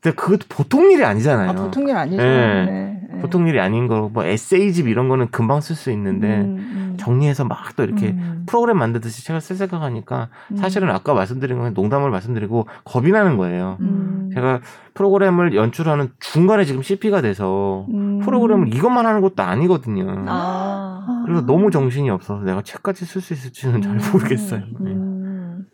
근데 0.00 0.14
그것도 0.14 0.46
보통 0.48 0.90
일이 0.90 1.04
아니잖아요. 1.04 1.50
아, 1.50 1.52
보통 1.52 1.88
일 1.88 1.96
아니죠. 1.96 2.22
네. 2.22 2.64
네, 2.64 3.00
네. 3.12 3.20
보통 3.20 3.46
일이 3.46 3.60
아닌 3.60 3.86
거, 3.86 4.08
뭐 4.12 4.24
에세이집 4.24 4.88
이런 4.88 5.08
거는 5.08 5.30
금방 5.30 5.60
쓸 5.60 5.76
수 5.76 5.90
있는데 5.90 6.40
음, 6.40 6.56
음. 6.56 6.96
정리해서 6.98 7.44
막 7.44 7.60
또 7.76 7.84
이렇게 7.84 8.08
음. 8.08 8.44
프로그램 8.46 8.78
만들듯이 8.78 9.24
책을 9.24 9.40
쓸 9.40 9.56
생각하니까 9.56 10.28
음. 10.50 10.56
사실은 10.56 10.90
아까 10.90 11.14
말씀드린 11.14 11.58
건 11.58 11.72
농담을 11.74 12.10
말씀드리고 12.10 12.66
겁이 12.84 13.10
나는 13.10 13.36
거예요. 13.36 13.76
음. 13.80 14.30
제가 14.34 14.60
프로그램을 14.94 15.54
연출하는 15.54 16.10
중간에 16.18 16.64
지금 16.64 16.82
CP가 16.82 17.20
돼서 17.20 17.86
음. 17.92 18.20
프로그램을 18.20 18.74
이것만 18.74 19.06
하는 19.06 19.20
것도 19.20 19.42
아니거든요. 19.42 20.24
아. 20.28 21.22
그래서 21.26 21.46
너무 21.46 21.70
정신이 21.70 22.10
없어서 22.10 22.42
내가 22.42 22.62
책까지 22.62 23.04
쓸 23.04 23.20
수 23.20 23.32
있을지는 23.34 23.82
잘 23.82 23.92
음. 23.92 24.00
모르겠어요. 24.12 24.60
네. 24.80 24.90
음. 24.90 25.66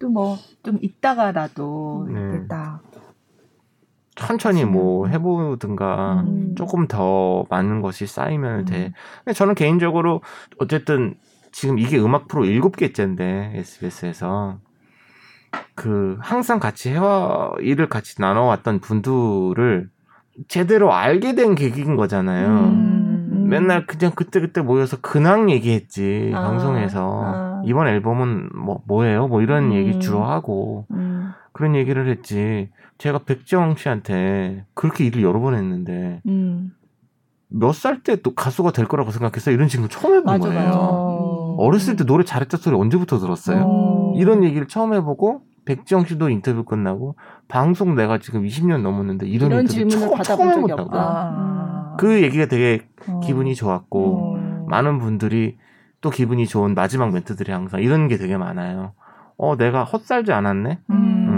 또뭐 0.00 0.36
좀 0.62 0.78
있다가라도 0.80 2.08
네. 2.12 2.20
이렇게 2.20 2.46
딱 2.46 2.82
천천히 4.18 4.64
뭐 4.64 5.06
해보든가 5.06 6.24
음. 6.26 6.54
조금 6.56 6.86
더 6.88 7.44
많은 7.48 7.80
것이 7.80 8.06
쌓이면 8.06 8.60
음. 8.60 8.64
돼. 8.64 8.92
근데 9.24 9.32
저는 9.32 9.54
개인적으로 9.54 10.22
어쨌든 10.58 11.14
지금 11.52 11.78
이게 11.78 11.98
음악 11.98 12.28
프로 12.28 12.44
일곱 12.44 12.76
개째인데 12.76 13.52
SBS에서 13.54 14.58
그 15.74 16.18
항상 16.20 16.58
같이 16.58 16.90
해와 16.90 17.52
일을 17.60 17.88
같이 17.88 18.20
나눠왔던 18.20 18.80
분들을 18.80 19.88
제대로 20.46 20.92
알게 20.92 21.34
된 21.34 21.54
계기인 21.54 21.96
거잖아요. 21.96 22.48
음. 22.48 23.46
맨날 23.48 23.86
그냥 23.86 24.12
그때 24.14 24.40
그때 24.40 24.60
모여서 24.60 24.98
근황 25.00 25.50
얘기했지 25.50 26.32
아, 26.34 26.42
방송에서 26.42 27.22
아. 27.24 27.62
이번 27.64 27.88
앨범은 27.88 28.50
뭐 28.54 28.82
뭐예요? 28.86 29.26
뭐 29.26 29.40
이런 29.40 29.70
음. 29.70 29.72
얘기 29.72 29.98
주로 29.98 30.24
하고 30.24 30.86
음. 30.90 31.32
그런 31.52 31.74
얘기를 31.74 32.08
했지. 32.08 32.70
제가 32.98 33.20
백지영 33.20 33.76
씨한테 33.76 34.64
그렇게 34.74 35.04
일을 35.04 35.22
여러 35.22 35.40
번 35.40 35.54
했는데 35.54 36.20
음. 36.26 36.72
몇살 37.48 38.02
때 38.02 38.16
또 38.16 38.34
가수가 38.34 38.72
될 38.72 38.86
거라고 38.86 39.10
생각해서 39.10 39.50
이런 39.50 39.68
질문 39.68 39.88
처음 39.88 40.14
해본 40.14 40.24
맞아, 40.24 40.48
거예요. 40.48 40.68
맞아. 40.68 40.78
어렸을 41.58 41.96
때 41.96 42.04
노래 42.04 42.24
잘했다 42.24 42.56
소리 42.58 42.76
언제부터 42.76 43.18
들었어요? 43.18 43.64
어. 43.66 44.14
이런 44.16 44.44
얘기를 44.44 44.68
처음 44.68 44.92
해보고 44.94 45.42
백지영 45.64 46.06
씨도 46.06 46.30
인터뷰 46.30 46.64
끝나고 46.64 47.16
방송 47.46 47.94
내가 47.94 48.18
지금 48.18 48.44
20년 48.44 48.82
넘었는데 48.82 49.26
이런, 49.26 49.50
이런 49.50 49.60
인터뷰 49.62 49.88
질문을 49.88 50.22
처음, 50.24 50.36
처음 50.36 50.52
적이 50.52 50.72
해본다고. 50.72 50.90
아. 50.92 51.96
그 51.98 52.22
얘기가 52.22 52.46
되게 52.46 52.86
어. 53.08 53.20
기분이 53.20 53.54
좋았고 53.54 54.34
음. 54.34 54.66
많은 54.68 54.98
분들이 54.98 55.56
또 56.00 56.10
기분이 56.10 56.46
좋은 56.46 56.74
마지막 56.74 57.10
멘트들이 57.12 57.50
항상 57.52 57.80
이런 57.80 58.08
게 58.08 58.16
되게 58.18 58.36
많아요. 58.36 58.92
어 59.36 59.56
내가 59.56 59.84
헛살지 59.84 60.32
않았네. 60.32 60.78
음. 60.90 61.28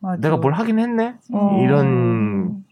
맞아. 0.00 0.20
내가 0.20 0.36
뭘 0.38 0.52
하긴 0.52 0.78
했네. 0.78 1.14
어. 1.32 1.60
이런 1.62 2.64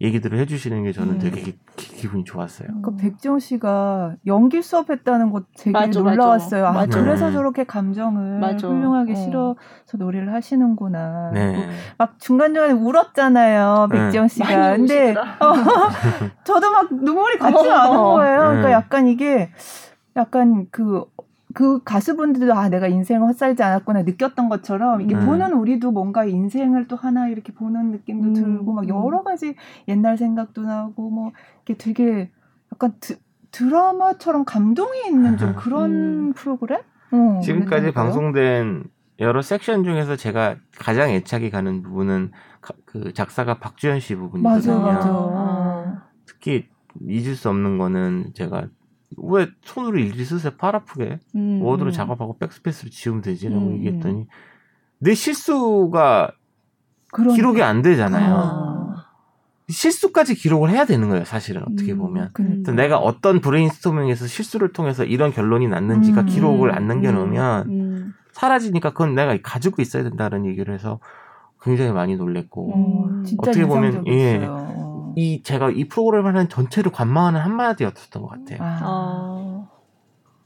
얘기들을 0.00 0.38
해주시는 0.40 0.84
게 0.84 0.92
저는 0.92 1.14
음. 1.14 1.18
되게 1.18 1.56
기, 1.76 2.08
분이 2.08 2.24
좋았어요. 2.24 2.68
그 2.82 2.96
백지영 2.96 3.38
씨가 3.38 4.16
연기 4.26 4.60
수업했다는 4.60 5.30
것 5.30 5.46
되게 5.56 5.70
맞아, 5.70 6.00
놀라웠어요. 6.00 6.64
맞아. 6.64 6.78
아, 6.78 6.82
맞아. 6.82 7.02
그래서 7.02 7.26
네. 7.28 7.32
저렇게 7.32 7.64
감정을 7.64 8.38
맞아. 8.38 8.68
훌륭하게 8.68 9.12
어. 9.12 9.16
실어서 9.16 9.56
노래를 9.94 10.34
하시는구나. 10.34 11.30
네. 11.32 11.68
막 11.96 12.18
중간중간에 12.18 12.74
울었잖아요, 12.74 13.88
네. 13.90 13.98
백지영 13.98 14.28
씨가. 14.28 14.58
많이 14.58 14.76
근데. 14.76 15.14
어, 15.14 15.54
저도 16.44 16.70
막 16.70 16.92
눈물이 16.92 17.38
같이 17.38 17.56
어. 17.56 17.72
나는 17.72 17.96
거예요. 17.96 18.38
그러니까 18.38 18.68
네. 18.68 18.72
약간 18.72 19.06
이게 19.08 19.50
약간 20.14 20.66
그, 20.70 21.04
그 21.56 21.82
가수분들도 21.84 22.52
아, 22.52 22.68
내가 22.68 22.86
인생을 22.86 23.26
헛살지 23.28 23.62
않았구나 23.62 24.02
느꼈던 24.02 24.50
것처럼 24.50 25.00
이게 25.00 25.16
네. 25.16 25.24
보는 25.24 25.54
우리도 25.54 25.90
뭔가 25.90 26.26
인생을 26.26 26.86
또 26.86 26.96
하나 26.96 27.28
이렇게 27.28 27.54
보는 27.54 27.92
느낌도 27.92 28.28
음, 28.28 28.34
들고 28.34 28.72
막 28.74 28.84
음. 28.84 28.88
여러 28.90 29.22
가지 29.22 29.54
옛날 29.88 30.18
생각도 30.18 30.60
나고 30.64 31.08
뭐 31.08 31.32
이게 31.62 31.78
되게 31.78 32.30
약간 32.74 32.92
드, 33.00 33.16
드라마처럼 33.52 34.44
감동이 34.44 35.06
있는 35.06 35.38
좀 35.38 35.54
그런 35.56 35.92
음. 36.28 36.32
프로그램? 36.34 36.80
어, 37.12 37.40
지금까지. 37.42 37.90
방송된 37.92 38.84
여러 39.20 39.40
섹션 39.40 39.82
중에서 39.82 40.14
제가 40.16 40.56
가장 40.78 41.08
애착이 41.08 41.48
가는 41.48 41.80
부분은 41.82 42.32
가- 42.60 42.74
그 42.84 43.14
작사가 43.14 43.58
박주현 43.58 44.00
씨 44.00 44.14
부분이거든요. 44.14 44.78
맞아, 44.78 44.94
맞아. 44.94 45.08
아. 45.10 46.02
특히 46.26 46.68
잊을 47.00 47.34
수 47.34 47.48
없는 47.48 47.78
거는 47.78 48.32
제가 48.34 48.68
왜 49.16 49.48
손으로 49.62 49.98
일일이 49.98 50.24
쓰세요? 50.24 50.52
팔 50.58 50.74
아프게 50.74 51.18
음, 51.34 51.60
워드로 51.62 51.90
음. 51.90 51.92
작업하고 51.92 52.38
백스페이스로 52.38 52.90
지우면 52.90 53.22
되지라고 53.22 53.66
음, 53.66 53.72
얘기했더니 53.74 54.26
내 54.98 55.14
실수가 55.14 56.32
그런 57.12 57.34
기록이 57.34 57.62
안 57.62 57.82
되잖아요. 57.82 58.34
아. 58.34 58.76
실수까지 59.68 60.34
기록을 60.34 60.70
해야 60.70 60.84
되는 60.84 61.08
거예요, 61.08 61.24
사실은 61.24 61.62
어떻게 61.62 61.92
음, 61.92 61.98
보면. 61.98 62.30
그러니까. 62.32 62.62
그래서 62.62 62.72
내가 62.72 62.98
어떤 62.98 63.40
브레인스토밍에서 63.40 64.26
실수를 64.26 64.72
통해서 64.72 65.04
이런 65.04 65.32
결론이 65.32 65.66
났는지가 65.68 66.20
음, 66.22 66.26
기록을 66.26 66.72
안 66.74 66.84
음, 66.84 66.88
남겨놓으면 66.88 67.68
음. 67.68 68.14
사라지니까 68.32 68.90
그건 68.90 69.14
내가 69.14 69.36
가지고 69.42 69.82
있어야 69.82 70.04
된다는 70.04 70.46
얘기를 70.46 70.72
해서 70.72 71.00
굉장히 71.60 71.90
많이 71.90 72.16
놀랬고 72.16 72.72
어, 72.72 73.22
진짜 73.24 73.50
어떻게 73.50 73.66
보면, 73.66 74.06
인상적 74.06 74.06
이 75.16 75.42
제가 75.42 75.70
이 75.70 75.88
프로그램을 75.88 76.36
하는 76.36 76.48
전체를 76.48 76.92
관망하는 76.92 77.40
한마디였었던 77.40 78.22
것 78.22 78.28
같아요. 78.28 78.58
아, 78.60 78.78
아. 78.82 79.66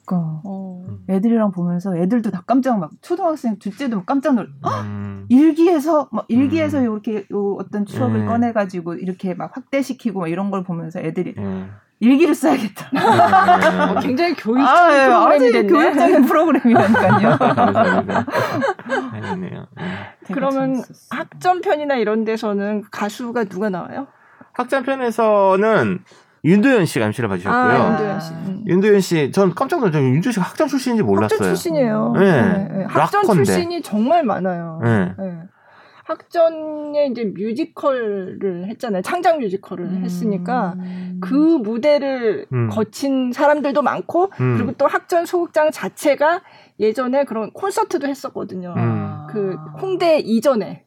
그러니까 0.07 0.41
어. 0.45 0.85
애들이랑 1.09 1.51
보면서 1.51 1.97
애들도 1.97 2.31
다 2.31 2.43
깜짝 2.47 2.79
막 2.79 2.91
초등학생 3.03 3.59
둘째도 3.59 3.97
막 3.97 4.07
깜짝 4.07 4.35
놀. 4.37 4.49
음, 4.85 5.27
일기에서 5.29 6.09
막 6.13 6.25
일기에서 6.29 6.79
음. 6.79 6.83
이렇게 6.85 7.27
요 7.33 7.57
어떤 7.59 7.85
추억을 7.85 8.21
네. 8.21 8.27
꺼내가지고 8.27 8.95
이렇게 8.95 9.35
막 9.35 9.57
확대시키고 9.57 10.21
막 10.21 10.29
이런 10.29 10.51
걸 10.53 10.63
보면서 10.63 11.01
애들이 11.01 11.35
예. 11.37 11.67
일기를 11.99 12.35
써야겠다. 12.35 12.91
어, 13.93 13.95
예. 13.97 14.07
굉장히 14.07 14.35
교육 14.35 14.67
아, 14.67 14.93
예, 14.93 15.07
프로그램이 15.07 15.53
됐네. 15.53 15.69
교육적인 15.69 16.25
프로그램이라니까요. 16.25 17.39
되게 20.25 20.35
그러면 20.35 20.75
재밌었어. 20.75 21.07
학점 21.11 21.61
편이나 21.61 21.97
이런 21.97 22.25
데서는 22.25 22.85
가수가 22.91 23.45
누가 23.45 23.69
나와요? 23.69 24.07
확장 24.61 24.83
편에서는 24.83 25.99
윤도현 26.45 26.87
씨가 26.87 27.07
MC를 27.07 27.29
봐주셨고요. 27.29 27.61
아, 27.61 27.75
윤- 27.79 27.91
윤도현 27.93 28.21
씨. 28.21 28.33
음. 28.33 28.65
윤도현 28.67 29.01
씨, 29.01 29.31
전 29.33 29.55
깜짝 29.55 29.81
놀랐어요. 29.81 30.03
윤도현 30.05 30.33
씨가 30.33 30.45
학장 30.45 30.69
출신인지 30.69 31.03
몰랐어요. 31.03 31.37
학전 31.39 31.49
출신이에요. 31.49 32.15
네. 32.19 32.21
네, 32.43 32.69
네. 32.79 32.85
학전 32.85 33.23
락커인데. 33.23 33.45
출신이 33.45 33.83
정말 33.83 34.25
많아요. 34.25 34.81
네. 34.83 35.13
네. 35.19 35.39
학전에 36.05 37.07
이제 37.07 37.25
뮤지컬을 37.37 38.67
했잖아요. 38.69 39.03
창작 39.03 39.39
뮤지컬을 39.39 39.85
음. 39.85 40.03
했으니까 40.03 40.75
그 41.21 41.35
무대를 41.35 42.47
음. 42.53 42.69
거친 42.69 43.33
사람들도 43.33 43.81
많고 43.83 44.33
음. 44.41 44.57
그리고 44.57 44.73
또 44.73 44.89
학전 44.89 45.25
소극장 45.25 45.71
자체가 45.71 46.41
예전에 46.81 47.25
그런 47.25 47.53
콘서트도 47.53 48.09
했었거든요. 48.09 48.75
음. 48.77 49.27
그 49.31 49.57
홍대 49.81 50.19
이전에 50.19 50.83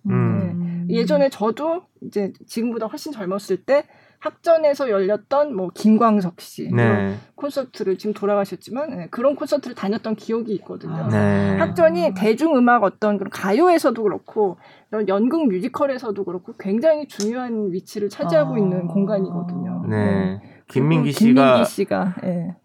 음. 0.83 0.87
네. 0.87 0.95
예전에 0.95 1.29
저도 1.29 1.83
이제 2.01 2.33
지금보다 2.47 2.87
훨씬 2.87 3.11
젊었을 3.11 3.63
때 3.65 3.85
학전에서 4.19 4.89
열렸던 4.89 5.53
뭐 5.53 5.69
김광석 5.73 6.39
씨 6.39 6.69
네. 6.71 7.15
콘서트를 7.35 7.97
지금 7.97 8.13
돌아가셨지만 8.13 8.97
네, 8.97 9.07
그런 9.11 9.35
콘서트를 9.35 9.75
다녔던 9.75 10.15
기억이 10.15 10.53
있거든요. 10.55 10.95
아. 10.95 11.07
네. 11.09 11.57
학전이 11.57 12.13
대중음악 12.15 12.83
어떤 12.83 13.17
그런 13.17 13.29
가요에서도 13.29 14.01
그렇고 14.01 14.57
이런 14.91 15.09
연극 15.09 15.49
뮤지컬에서도 15.49 16.23
그렇고 16.23 16.53
굉장히 16.57 17.07
중요한 17.07 17.73
위치를 17.73 18.07
차지하고 18.07 18.55
아. 18.55 18.57
있는 18.59 18.87
공간이거든요. 18.87 19.85
네. 19.89 20.41
김민기 20.69 21.11
그리고 21.11 21.19
씨가 21.19 21.45
김민기 21.45 21.69
씨가 21.69 22.15
예. 22.23 22.55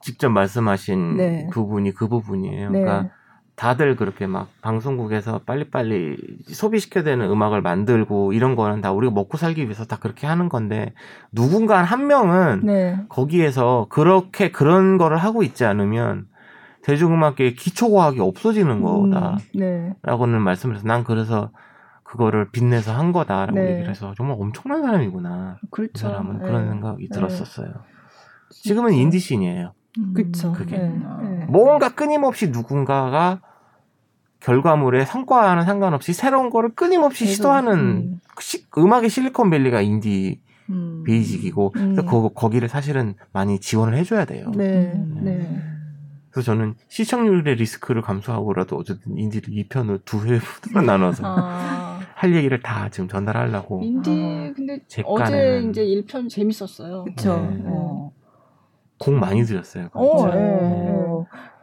직접 0.00 0.30
말씀하신 0.30 1.16
네. 1.16 1.48
부분이 1.52 1.92
그 1.92 2.06
부분이에요. 2.06 2.70
네. 2.70 2.80
그러니까 2.80 3.15
다들 3.56 3.96
그렇게 3.96 4.26
막 4.26 4.48
방송국에서 4.60 5.40
빨리빨리 5.46 6.16
소비시켜야 6.46 7.02
되는 7.02 7.28
음악을 7.30 7.62
만들고 7.62 8.34
이런 8.34 8.54
거는 8.54 8.82
다 8.82 8.92
우리가 8.92 9.12
먹고 9.14 9.38
살기 9.38 9.64
위해서 9.64 9.86
다 9.86 9.96
그렇게 9.96 10.26
하는 10.26 10.50
건데 10.50 10.92
누군가 11.32 11.82
한 11.82 12.06
명은 12.06 12.60
네. 12.64 13.00
거기에서 13.08 13.86
그렇게 13.88 14.50
그런 14.50 14.98
거를 14.98 15.16
하고 15.16 15.42
있지 15.42 15.64
않으면 15.64 16.26
대중음악계의 16.82 17.54
기초과학이 17.54 18.20
없어지는 18.20 18.82
거다라고는 18.82 19.40
음, 19.54 19.54
네. 19.54 20.38
말씀을 20.38 20.76
해서 20.76 20.86
난 20.86 21.02
그래서 21.02 21.50
그거를 22.04 22.50
빚내서 22.50 22.92
한 22.94 23.10
거다라고 23.10 23.58
네. 23.58 23.72
얘기를 23.72 23.88
해서 23.88 24.12
정말 24.16 24.36
엄청난 24.38 24.82
사람이구나 24.82 25.56
그 25.62 25.68
그렇죠. 25.70 26.08
사람은 26.08 26.38
네. 26.40 26.44
그런 26.44 26.68
생각이 26.68 27.08
네. 27.08 27.14
들었었어요. 27.14 27.72
지금은 28.50 28.92
인디씬이에요. 28.92 29.72
그쵸. 30.14 30.52
그게. 30.52 30.76
네. 30.76 30.88
네. 31.22 31.46
뭔가 31.48 31.88
끊임없이 31.88 32.50
누군가가 32.50 33.40
결과물의 34.40 35.06
성과와는 35.06 35.64
상관없이 35.64 36.12
새로운 36.12 36.50
거를 36.50 36.70
끊임없이 36.74 37.24
계속, 37.24 37.34
시도하는 37.36 37.72
음. 37.78 38.20
시- 38.40 38.66
음악의 38.76 39.08
실리콘밸리가 39.08 39.80
인디 39.80 40.40
음. 40.70 41.04
베이직이고 41.04 41.72
음. 41.76 41.94
그래서 41.94 42.04
거, 42.04 42.28
거기를 42.28 42.68
사실은 42.68 43.14
많이 43.32 43.58
지원을 43.58 43.96
해줘야 43.96 44.24
돼요. 44.24 44.50
네. 44.54 44.92
음. 44.94 45.20
네. 45.22 45.60
그래서 46.30 46.52
저는 46.52 46.74
시청률의 46.88 47.54
리스크를 47.54 48.02
감수하고라도 48.02 48.76
어쨌든 48.76 49.16
인디를 49.16 49.54
2편을 49.54 50.04
두 50.04 50.26
회로 50.26 50.40
나눠서 50.84 51.22
아. 51.24 52.00
할 52.14 52.34
얘기를 52.34 52.60
다 52.60 52.88
지금 52.90 53.08
전달하려고 53.08 53.80
인디 53.82 54.10
아. 54.10 54.52
근데 54.54 54.80
제 54.86 55.02
어제. 55.06 55.64
이제 55.70 55.82
1편 55.82 56.28
재밌었어요. 56.28 57.04
그쵸. 57.04 57.36
네. 57.50 57.62
어. 57.66 58.12
곡 58.98 59.14
많이 59.14 59.44
들였어요. 59.44 59.88
어, 59.92 60.16
진짜. 60.18 60.36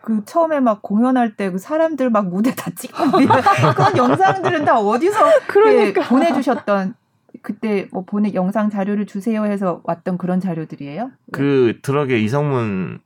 예, 0.09 0.13
어. 0.13 0.15
그 0.15 0.25
처음에 0.25 0.59
막 0.59 0.81
공연할 0.81 1.35
때 1.35 1.49
그 1.51 1.57
사람들 1.57 2.09
막 2.09 2.27
무대 2.29 2.53
다 2.55 2.71
찍고 2.75 2.97
그런 3.75 3.97
영상들은 3.97 4.65
다 4.65 4.79
어디서 4.79 5.19
그러니까. 5.47 6.01
예, 6.01 6.07
보내주셨던 6.07 6.95
그때 7.41 7.87
뭐 7.91 8.03
보내 8.05 8.33
영상 8.33 8.69
자료를 8.69 9.05
주세요 9.05 9.45
해서 9.45 9.81
왔던 9.83 10.17
그런 10.17 10.39
자료들이에요? 10.39 11.11
그 11.31 11.79
트럭에 11.81 12.19
이성문 12.19 12.99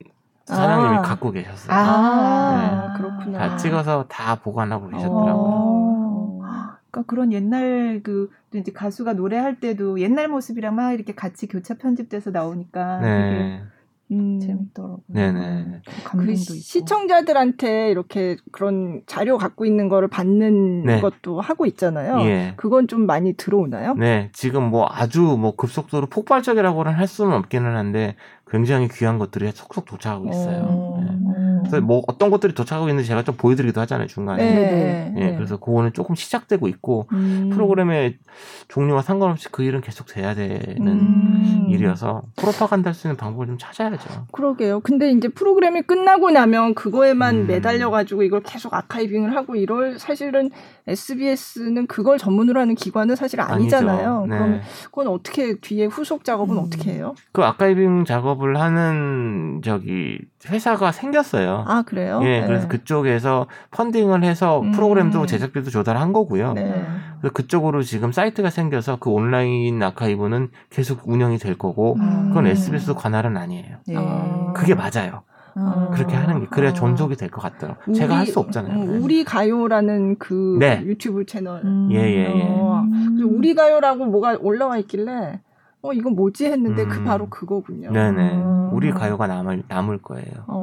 사장님이 0.44 0.98
아. 0.98 1.02
갖고 1.02 1.30
계셨어요. 1.32 1.76
아, 1.76 2.94
네. 2.96 3.02
그렇구나. 3.02 3.38
다 3.38 3.56
찍어서 3.56 4.06
다 4.08 4.36
보관하고 4.36 4.88
계셨더라고요. 4.88 5.34
어. 5.34 6.40
그러니까 6.90 7.02
그런 7.06 7.32
옛날 7.32 8.00
그 8.02 8.30
이제 8.54 8.72
가수가 8.72 9.12
노래할 9.14 9.60
때도 9.60 10.00
옛날 10.00 10.28
모습이랑 10.28 10.74
막 10.74 10.92
이렇게 10.92 11.14
같이 11.14 11.46
교차 11.48 11.74
편집돼서 11.74 12.30
나오니까 12.30 13.00
되게 13.00 13.10
네. 13.10 13.62
음. 14.10 14.40
재밌더라고요. 14.40 15.00
네네. 15.08 15.82
그 16.04 16.22
있고. 16.32 16.54
시청자들한테 16.54 17.90
이렇게 17.90 18.36
그런 18.52 19.02
자료 19.06 19.36
갖고 19.36 19.66
있는 19.66 19.88
거를 19.88 20.08
받는 20.08 20.84
네. 20.84 21.00
것도 21.00 21.40
하고 21.40 21.66
있잖아요. 21.66 22.20
예. 22.26 22.54
그건 22.56 22.88
좀 22.88 23.06
많이 23.06 23.34
들어오나요? 23.34 23.94
네, 23.94 24.30
지금 24.32 24.64
뭐 24.70 24.86
아주 24.88 25.20
뭐 25.20 25.54
급속도로 25.56 26.06
폭발적이라고는 26.06 26.92
할 26.92 27.06
수는 27.06 27.32
없기는 27.34 27.76
한데 27.76 28.16
굉장히 28.50 28.88
귀한 28.88 29.18
것들이 29.18 29.50
속속 29.52 29.84
도착하고 29.84 30.28
있어요. 30.30 30.64
어. 30.68 31.00
네. 31.04 31.47
그래서 31.68 31.84
뭐 31.84 32.02
어떤 32.06 32.30
것들이 32.30 32.54
도착하고 32.54 32.88
있는지 32.88 33.08
제가 33.08 33.22
좀 33.22 33.36
보여드리기도 33.36 33.80
하잖아요 33.82 34.06
중간에. 34.06 34.42
네. 34.42 35.14
예, 35.16 35.34
그래서 35.34 35.56
그거는 35.58 35.92
조금 35.92 36.14
시작되고 36.14 36.68
있고 36.68 37.08
음. 37.12 37.50
프로그램의 37.52 38.18
종류와 38.68 39.02
상관없이 39.02 39.48
그 39.50 39.62
일은 39.62 39.80
계속 39.80 40.06
돼야 40.06 40.34
되는 40.34 40.86
음. 40.86 41.66
일이어서 41.68 42.22
프로파간다 42.36 42.88
할 42.90 42.94
수 42.98 43.06
있는 43.06 43.16
방법을 43.16 43.46
좀 43.46 43.58
찾아야죠. 43.58 44.26
그러게요. 44.32 44.80
근데 44.80 45.10
이제 45.10 45.28
프로그램이 45.28 45.82
끝나고 45.82 46.30
나면 46.30 46.74
그거에만 46.74 47.36
음. 47.36 47.46
매달려가지고 47.46 48.24
이걸 48.24 48.42
계속 48.42 48.74
아카이빙을 48.74 49.36
하고 49.36 49.54
이럴 49.54 49.98
사실은 49.98 50.50
SBS는 50.86 51.86
그걸 51.86 52.18
전문으로 52.18 52.60
하는 52.60 52.74
기관은 52.74 53.14
사실 53.14 53.40
아니잖아요. 53.40 54.18
아니죠. 54.20 54.26
네. 54.26 54.38
그럼 54.38 54.60
그건 54.86 55.06
어떻게 55.08 55.54
뒤에 55.60 55.86
후속 55.86 56.24
작업은 56.24 56.56
음. 56.56 56.62
어떻게 56.62 56.92
해요? 56.92 57.14
그 57.32 57.42
아카이빙 57.42 58.04
작업을 58.04 58.58
하는 58.58 59.60
저기 59.64 60.18
회사가 60.46 60.92
생겼어요. 60.92 61.64
아 61.66 61.82
그래요? 61.82 62.20
예, 62.22 62.40
네. 62.40 62.46
그래서 62.46 62.68
그쪽에서 62.68 63.46
펀딩을 63.72 64.22
해서 64.22 64.60
음. 64.60 64.70
프로그램도 64.72 65.26
제작비도 65.26 65.70
조달한 65.70 66.12
거고요. 66.12 66.52
네. 66.52 66.84
그래서 67.20 67.32
그쪽으로 67.32 67.82
지금 67.82 68.12
사이트가 68.12 68.50
생겨서 68.50 68.96
그 69.00 69.10
온라인 69.10 69.82
아카이브는 69.82 70.50
계속 70.70 71.00
운영이 71.08 71.38
될 71.38 71.58
거고 71.58 71.96
음. 71.98 72.28
그건 72.28 72.46
SBS 72.46 72.94
관할은 72.94 73.36
아니에요. 73.36 73.78
네. 73.88 73.94
아. 73.96 74.52
그게 74.54 74.74
맞아요. 74.76 75.22
아. 75.56 75.90
그렇게 75.92 76.14
하는 76.14 76.40
게 76.40 76.46
그래야 76.46 76.70
아. 76.70 76.72
존속이 76.74 77.16
될 77.16 77.30
것 77.30 77.40
같더라고요. 77.40 77.92
제가 77.96 78.16
할 78.16 78.26
수 78.26 78.38
없잖아요. 78.38 78.74
음, 78.80 79.02
우리 79.02 79.24
가요라는 79.24 80.18
그 80.18 80.56
네. 80.60 80.82
유튜브 80.84 81.26
채널. 81.26 81.62
음. 81.64 81.88
예, 81.90 81.96
예, 81.98 82.26
예. 82.38 82.44
어, 82.48 82.84
우리 83.28 83.54
가요라고 83.54 84.04
뭐가 84.06 84.38
올라와 84.40 84.78
있길래 84.78 85.40
어 85.82 85.92
이건 85.92 86.14
뭐지 86.16 86.46
했는데 86.46 86.84
그 86.86 86.98
음. 86.98 87.04
바로 87.04 87.28
그거군요. 87.28 87.90
네네. 87.92 88.34
음. 88.34 88.70
우리 88.72 88.90
가요가 88.90 89.26
남을 89.26 89.64
남을 89.68 89.98
거예요. 89.98 90.44
어. 90.46 90.62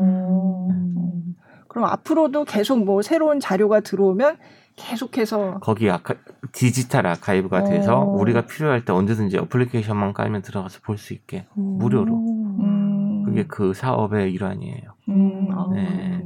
음. 0.69 1.35
그럼 1.67 1.85
앞으로도 1.85 2.45
계속 2.45 2.83
뭐 2.83 3.01
새로운 3.01 3.39
자료가 3.39 3.81
들어오면 3.81 4.37
계속해서 4.77 5.59
거기 5.61 5.89
아카 5.89 6.15
디지털 6.51 7.07
아카이브가 7.07 7.63
돼서 7.63 7.99
어. 8.01 8.05
우리가 8.17 8.45
필요할 8.45 8.83
때 8.83 8.91
언제든지 8.93 9.37
어플리케이션만 9.37 10.13
깔면 10.13 10.41
들어가서 10.41 10.79
볼 10.83 10.97
수 10.97 11.13
있게 11.13 11.45
무료로. 11.53 12.13
음, 12.13 13.23
그게 13.23 13.45
그 13.47 13.73
사업의 13.73 14.33
일환이에요. 14.33 14.91
음, 15.09 15.47
아, 15.51 15.69
네. 15.73 16.23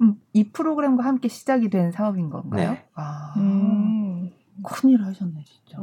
음, 0.00 0.14
이 0.32 0.50
프로그램과 0.50 1.04
함께 1.04 1.28
시작이 1.28 1.68
된 1.68 1.90
사업인 1.92 2.30
건가요? 2.30 2.70
네. 2.72 2.84
아. 2.94 3.34
음. 3.36 4.30
큰일 4.62 5.02
하셨네, 5.04 5.42
진짜. 5.44 5.78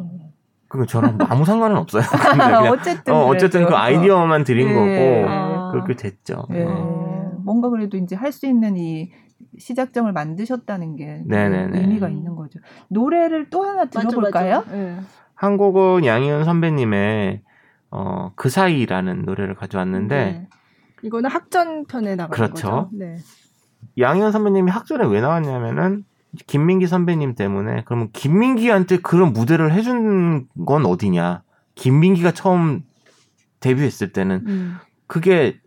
그 0.70 0.86
저랑 0.86 1.18
아무 1.30 1.46
상관은 1.46 1.78
없어요. 1.78 2.04
그냥 2.32 2.66
어쨌든. 2.70 3.14
어, 3.14 3.26
어쨌든 3.28 3.62
그래도. 3.62 3.72
그 3.72 3.78
아이디어만 3.78 4.44
드린 4.44 4.70
예. 4.70 4.74
거고 4.74 5.30
아. 5.30 5.72
그렇게 5.72 5.96
됐죠. 5.96 6.46
예. 6.52 6.64
어. 6.68 7.32
뭔가 7.44 7.70
그래도 7.70 7.98
이제 7.98 8.16
할 8.16 8.32
수 8.32 8.46
있는 8.46 8.76
이 8.78 9.12
시작점을 9.60 10.12
만드셨다는 10.12 10.96
게 10.98 11.22
네네네. 11.26 11.80
의미가 11.80 12.10
있는 12.10 12.36
거죠. 12.36 12.60
노래를 12.90 13.50
또 13.50 13.64
하나 13.64 13.86
들어볼까요? 13.86 14.58
맞아, 14.58 14.70
맞아. 14.72 14.78
예. 14.78 14.98
한 15.36 15.58
곡은 15.58 16.06
양희은 16.06 16.44
선배님의 16.44 17.42
어, 17.92 18.32
그 18.36 18.50
사이라는 18.50 19.24
노래를 19.26 19.56
가져왔는데 19.56 20.16
네. 20.16 20.48
이거는 21.04 21.30
학전 21.30 21.86
편에 21.86 22.16
나가는 22.16 22.32
그렇죠. 22.32 22.54
거죠. 22.54 22.90
네. 22.94 23.16
양희은 23.98 24.32
선배님이 24.32 24.70
학전에 24.72 25.06
왜 25.06 25.22
나왔냐면은 25.22 26.04
김민기 26.46 26.88
선배님 26.88 27.36
때문에 27.36 27.84
그러면 27.86 28.10
김민기한테 28.12 28.98
그런 28.98 29.34
무대를 29.34 29.72
해준 29.72 30.48
건 30.66 30.86
어디냐? 30.86 31.44
김민기가 31.76 32.32
처음 32.32 32.84
데뷔했을 33.60 34.12
때는 34.14 34.44
음. 34.46 34.78
그게 35.08 35.60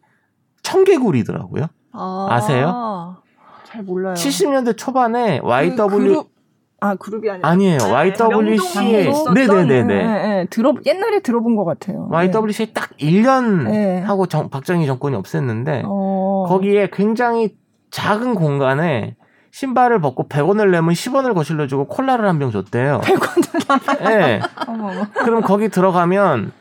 청개구리더라고요. 0.62 1.66
아, 1.92 2.26
아세요? 2.30 3.16
잘 3.64 3.82
몰라요. 3.82 4.14
70년대 4.14 4.76
초반에 4.76 5.40
그 5.40 5.46
YW 5.46 5.88
그룹, 5.88 6.30
아 6.80 6.94
그룹이 6.96 7.30
아니에요. 7.42 7.78
네, 7.78 7.84
YWC에 7.92 9.12
네네네네. 9.34 9.82
네, 9.84 10.04
네. 10.04 10.46
들어 10.50 10.74
옛날에 10.86 11.20
들어본 11.20 11.56
것 11.56 11.64
같아요. 11.64 12.08
YWC에 12.10 12.72
딱 12.72 12.90
1년 12.98 13.64
네. 13.70 14.00
하고 14.00 14.26
정, 14.26 14.48
박정희 14.50 14.86
정권이 14.86 15.16
없앴는데 15.16 15.64
네. 15.64 15.82
어. 15.84 16.46
거기에 16.48 16.90
굉장히 16.92 17.56
작은 17.90 18.34
공간에 18.34 19.16
신발을 19.52 20.00
벗고 20.00 20.28
100원을 20.28 20.70
내면 20.70 20.90
10원을 20.94 21.34
거실러 21.34 21.66
주고 21.66 21.86
콜라를 21.86 22.26
한 22.28 22.38
병 22.38 22.50
줬대요. 22.50 23.00
100원을 23.02 24.10
예. 24.10 24.40
어머, 24.68 24.90
어머. 24.90 25.06
그럼 25.24 25.42
거기 25.42 25.68
들어가면 25.68 26.52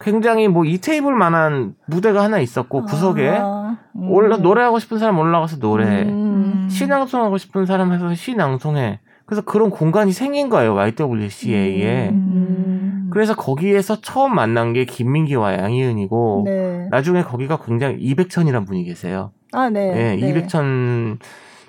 굉장히 0.00 0.48
뭐 0.48 0.64
이 0.64 0.78
테이블 0.78 1.14
만한 1.14 1.74
무대가 1.86 2.22
하나 2.22 2.38
있었고 2.38 2.84
구석에 2.84 3.30
아, 3.40 3.76
음. 3.96 4.10
올라 4.10 4.36
노래하고 4.36 4.78
싶은 4.78 4.98
사람 4.98 5.18
올라가서 5.18 5.56
노래해. 5.58 6.02
음. 6.02 6.68
시낭송하고 6.70 7.38
싶은 7.38 7.64
사람 7.66 7.92
해서 7.92 8.14
시낭송해. 8.14 9.00
그래서 9.26 9.40
그런 9.42 9.70
공간이 9.70 10.12
생긴 10.12 10.50
거예요. 10.50 10.74
YWCA에. 10.74 12.10
음. 12.10 13.08
그래서 13.10 13.34
거기에서 13.34 14.00
처음 14.02 14.34
만난 14.34 14.72
게 14.74 14.84
김민기와 14.84 15.54
양희은이고 15.58 16.42
네. 16.44 16.88
나중에 16.90 17.22
거기가 17.22 17.58
굉장히 17.64 17.96
이백천이란 18.00 18.66
분이 18.66 18.84
계세요. 18.84 19.30
아, 19.52 19.70
네. 19.70 19.88
예, 19.96 20.16
네. 20.20 20.28
이백천 20.28 21.18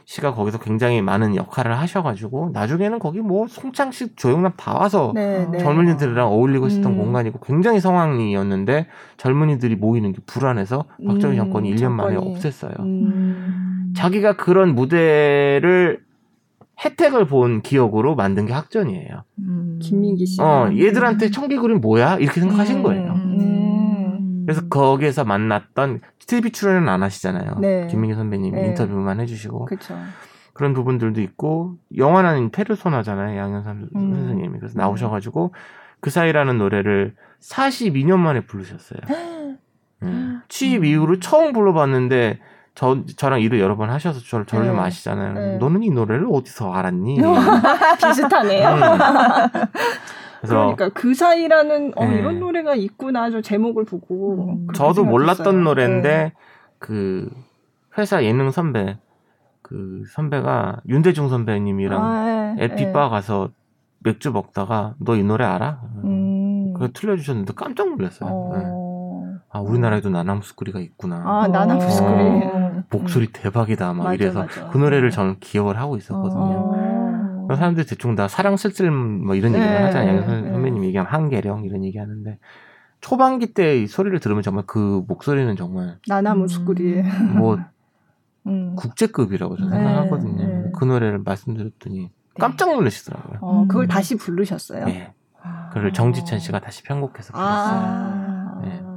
씨가 0.05 0.35
거기서 0.35 0.59
굉장히 0.59 1.01
많은 1.01 1.35
역할을 1.35 1.77
하셔가지고 1.79 2.51
나중에는 2.53 2.99
거기 2.99 3.21
뭐 3.21 3.47
송창식, 3.47 4.17
조영남 4.17 4.53
다 4.55 4.73
와서 4.77 5.11
네, 5.15 5.47
네. 5.51 5.57
젊은이들이랑 5.57 6.27
어울리고 6.27 6.67
있었던 6.67 6.91
음. 6.93 6.97
공간이고 6.97 7.39
굉장히 7.39 7.79
상황이었는데 7.79 8.87
젊은이들이 9.17 9.75
모이는 9.75 10.13
게 10.13 10.19
불안해서 10.27 10.85
박정희 11.05 11.35
음, 11.35 11.43
정권이 11.43 11.73
1년 11.75 11.91
만에 11.91 12.15
정권이. 12.15 12.35
없앴어요. 12.35 12.79
음. 12.81 13.93
자기가 13.95 14.35
그런 14.37 14.75
무대를 14.75 16.05
혜택을 16.83 17.25
본 17.25 17.61
기억으로 17.61 18.15
만든 18.15 18.45
게 18.45 18.53
학전이에요. 18.53 19.23
음. 19.39 19.79
김민기 19.81 20.25
씨. 20.27 20.41
어, 20.41 20.69
얘들한테 20.77 21.31
청개구리는 21.31 21.81
뭐야? 21.81 22.17
이렇게 22.17 22.41
생각하신 22.41 22.77
음. 22.77 22.83
거예요. 22.83 23.13
음. 24.45 24.47
그래서 24.47 24.67
거기에서 24.69 25.23
만났던 25.25 26.01
TV 26.27 26.51
출연은 26.51 26.87
안 26.87 27.03
하시잖아요. 27.03 27.57
네. 27.59 27.87
김민기 27.87 28.15
선배님이 28.15 28.59
네. 28.59 28.67
인터뷰만 28.67 29.19
해주시고 29.19 29.65
그렇죠. 29.65 29.97
그런 30.53 30.73
부분들도 30.73 31.19
있고 31.21 31.75
영화는 31.97 32.51
페르소나잖아요. 32.51 33.37
양현삼 33.37 33.89
음. 33.95 34.13
선생님이 34.15 34.59
그래서 34.59 34.77
나오셔가지고 34.77 35.53
그 35.99 36.09
사이라는 36.09 36.57
노래를 36.57 37.15
42년 37.41 38.17
만에 38.19 38.41
부르셨어요. 38.41 38.99
음. 40.03 40.41
취입 40.47 40.85
이후로 40.85 41.19
처음 41.19 41.51
불러봤는데 41.51 42.39
저 42.75 43.03
저랑 43.17 43.41
일을 43.41 43.59
여러 43.59 43.75
번 43.77 43.89
하셔서 43.89 44.19
저를 44.19 44.45
저를 44.45 44.65
좀 44.65 44.75
네. 44.75 44.81
아시잖아요. 44.81 45.33
네. 45.33 45.57
너는 45.57 45.83
이 45.83 45.89
노래를 45.89 46.27
어디서 46.31 46.73
알았니? 46.73 47.17
비슷하네요. 48.05 48.69
음. 48.69 48.79
그래서 50.41 50.55
그러니까 50.55 50.89
그 50.89 51.13
사이라는 51.13 51.93
어, 51.95 52.05
네. 52.05 52.19
이런 52.19 52.39
노래가 52.39 52.75
있구나 52.75 53.29
저 53.31 53.41
제목을 53.41 53.85
보고 53.85 54.49
음. 54.53 54.67
저도 54.73 54.93
생각했어요. 55.03 55.05
몰랐던 55.11 55.63
노래인데 55.63 56.09
네. 56.09 56.33
그 56.79 57.29
회사 57.97 58.23
예능 58.23 58.51
선배 58.51 58.97
그 59.61 60.03
선배가 60.11 60.81
윤대중 60.87 61.29
선배님이랑 61.29 62.03
아, 62.03 62.55
예, 62.59 62.63
에피바 62.65 63.09
가서 63.09 63.49
맥주 63.99 64.31
먹다가 64.31 64.93
너 64.99 65.15
이 65.15 65.23
노래 65.23 65.45
알아? 65.45 65.79
예. 66.03 66.07
음. 66.07 66.73
그거 66.73 66.89
틀려주셨는데 66.93 67.53
깜짝 67.55 67.89
놀랐어요. 67.89 68.29
네. 68.55 68.63
어. 68.67 68.95
아 69.49 69.59
우리나라에도 69.61 70.09
나나무스쿠리가 70.09 70.79
있구나. 70.79 71.23
아 71.25 71.47
나나 71.47 71.77
부스크리. 71.77 72.09
어. 72.11 72.83
목소리 72.91 73.27
대박이다 73.27 73.93
막 73.93 74.03
맞아, 74.03 74.13
이래서 74.13 74.39
맞아. 74.41 74.67
그 74.67 74.77
노래를 74.77 75.09
저는 75.11 75.37
기억을 75.39 75.79
하고 75.79 75.95
있었거든요. 75.97 76.41
어. 76.41 76.84
그래서 77.47 77.59
사람들이 77.59 77.85
대충 77.85 78.15
다 78.15 78.27
사랑 78.27 78.57
쓸쓸 78.57 78.91
뭐 78.91 79.35
이런 79.35 79.53
얘기를 79.53 79.71
네, 79.73 79.81
하잖아요. 79.83 80.19
네, 80.21 80.25
선- 80.25 80.43
네. 80.45 80.51
선배님 80.51 80.83
얘기하면 80.85 81.11
한계령 81.11 81.63
이런 81.65 81.83
얘기 81.83 81.97
하는데 81.97 82.37
초반기 83.01 83.53
때 83.53 83.81
이 83.81 83.87
소리를 83.87 84.19
들으면 84.19 84.41
정말 84.43 84.63
그 84.67 85.03
목소리는 85.07 85.55
정말 85.55 85.97
나나 86.07 86.33
무스크리. 86.35 87.03
뭐 87.37 87.57
음. 88.47 88.75
국제급이라고 88.75 89.57
저는 89.57 89.71
네, 89.71 89.83
생각하거든요. 89.83 90.47
네. 90.47 90.71
그 90.75 90.85
노래를 90.85 91.19
말씀드렸더니 91.19 92.11
깜짝 92.39 92.71
놀라시더라고요. 92.73 93.39
어, 93.41 93.65
그걸 93.67 93.85
음. 93.85 93.87
다시 93.87 94.15
부르셨어요? 94.17 94.85
예. 94.89 95.13
아. 95.41 95.69
그걸 95.73 95.93
정지찬 95.93 96.39
씨가 96.39 96.59
다시 96.59 96.83
편곡해서 96.83 97.33
불렀어요. 97.33 97.79
아. 97.79 98.34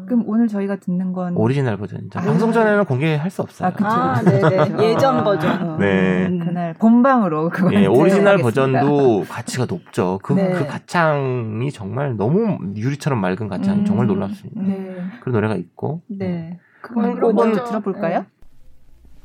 네. 0.09 0.15
그럼 0.15 0.25
오늘 0.27 0.49
저희가 0.49 0.77
듣는 0.77 1.13
건 1.13 1.37
오리지널 1.37 1.77
버전이죠. 1.77 2.19
아. 2.19 2.23
방송 2.23 2.51
전에는 2.53 2.85
공개할 2.87 3.31
수 3.31 3.43
없어요. 3.43 3.69
아, 3.69 3.73
그쵸, 3.73 3.87
아, 3.89 4.15
그쵸, 4.21 4.49
네네. 4.49 4.85
예전 4.91 5.23
버전. 5.25 5.79
네. 5.79 6.27
음. 6.27 6.39
그날 6.39 6.75
본방으로 6.75 7.51
그걸 7.51 7.75
예, 7.75 7.87
오리지널. 7.87 8.39
버전도 8.39 9.25
가치가 9.29 9.67
높죠. 9.67 10.19
그, 10.23 10.33
네. 10.33 10.53
그 10.53 10.67
가창이 10.67 11.71
정말 11.73 12.17
너무 12.17 12.59
유리처럼 12.75 13.21
맑은 13.21 13.49
가창이 13.49 13.81
음. 13.81 13.85
정말 13.85 14.07
놀랍습니다. 14.07 14.61
네. 14.63 14.97
그런 15.21 15.35
노래가 15.35 15.55
있고. 15.57 16.01
네. 16.09 16.59
그럼 16.81 17.15
그럼 17.15 17.35
먼저 17.35 17.45
먼저- 17.61 17.65
들어볼까요? 17.65 18.25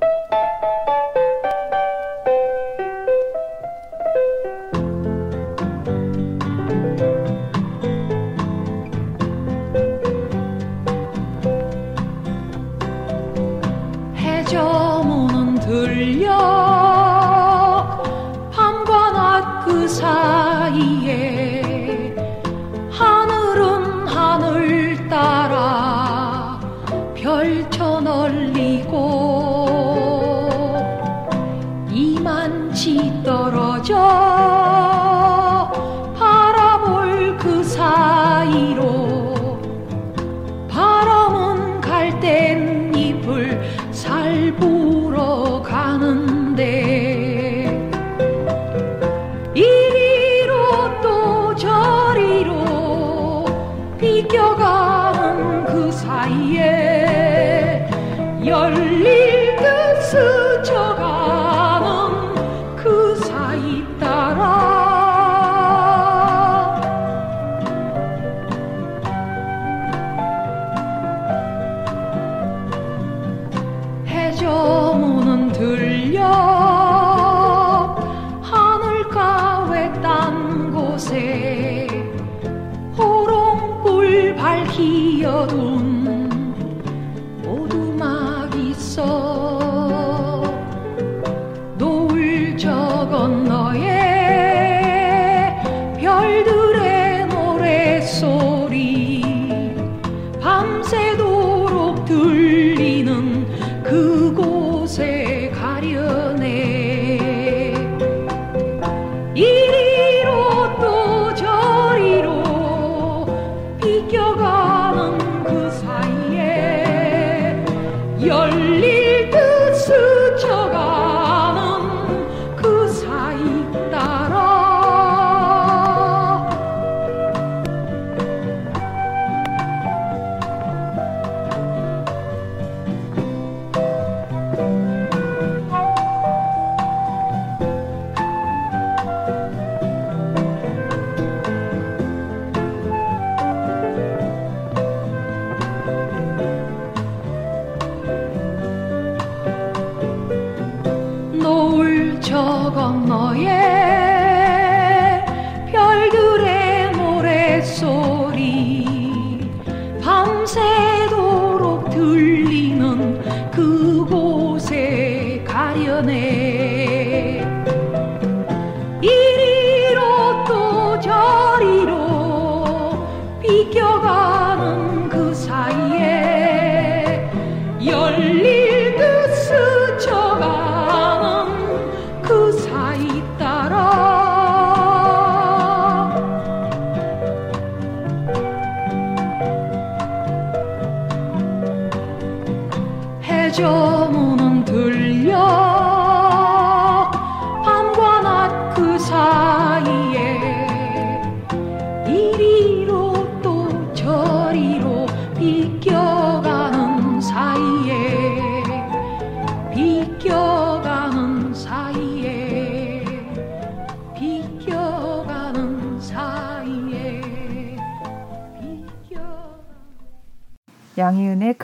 해 0.01 1.22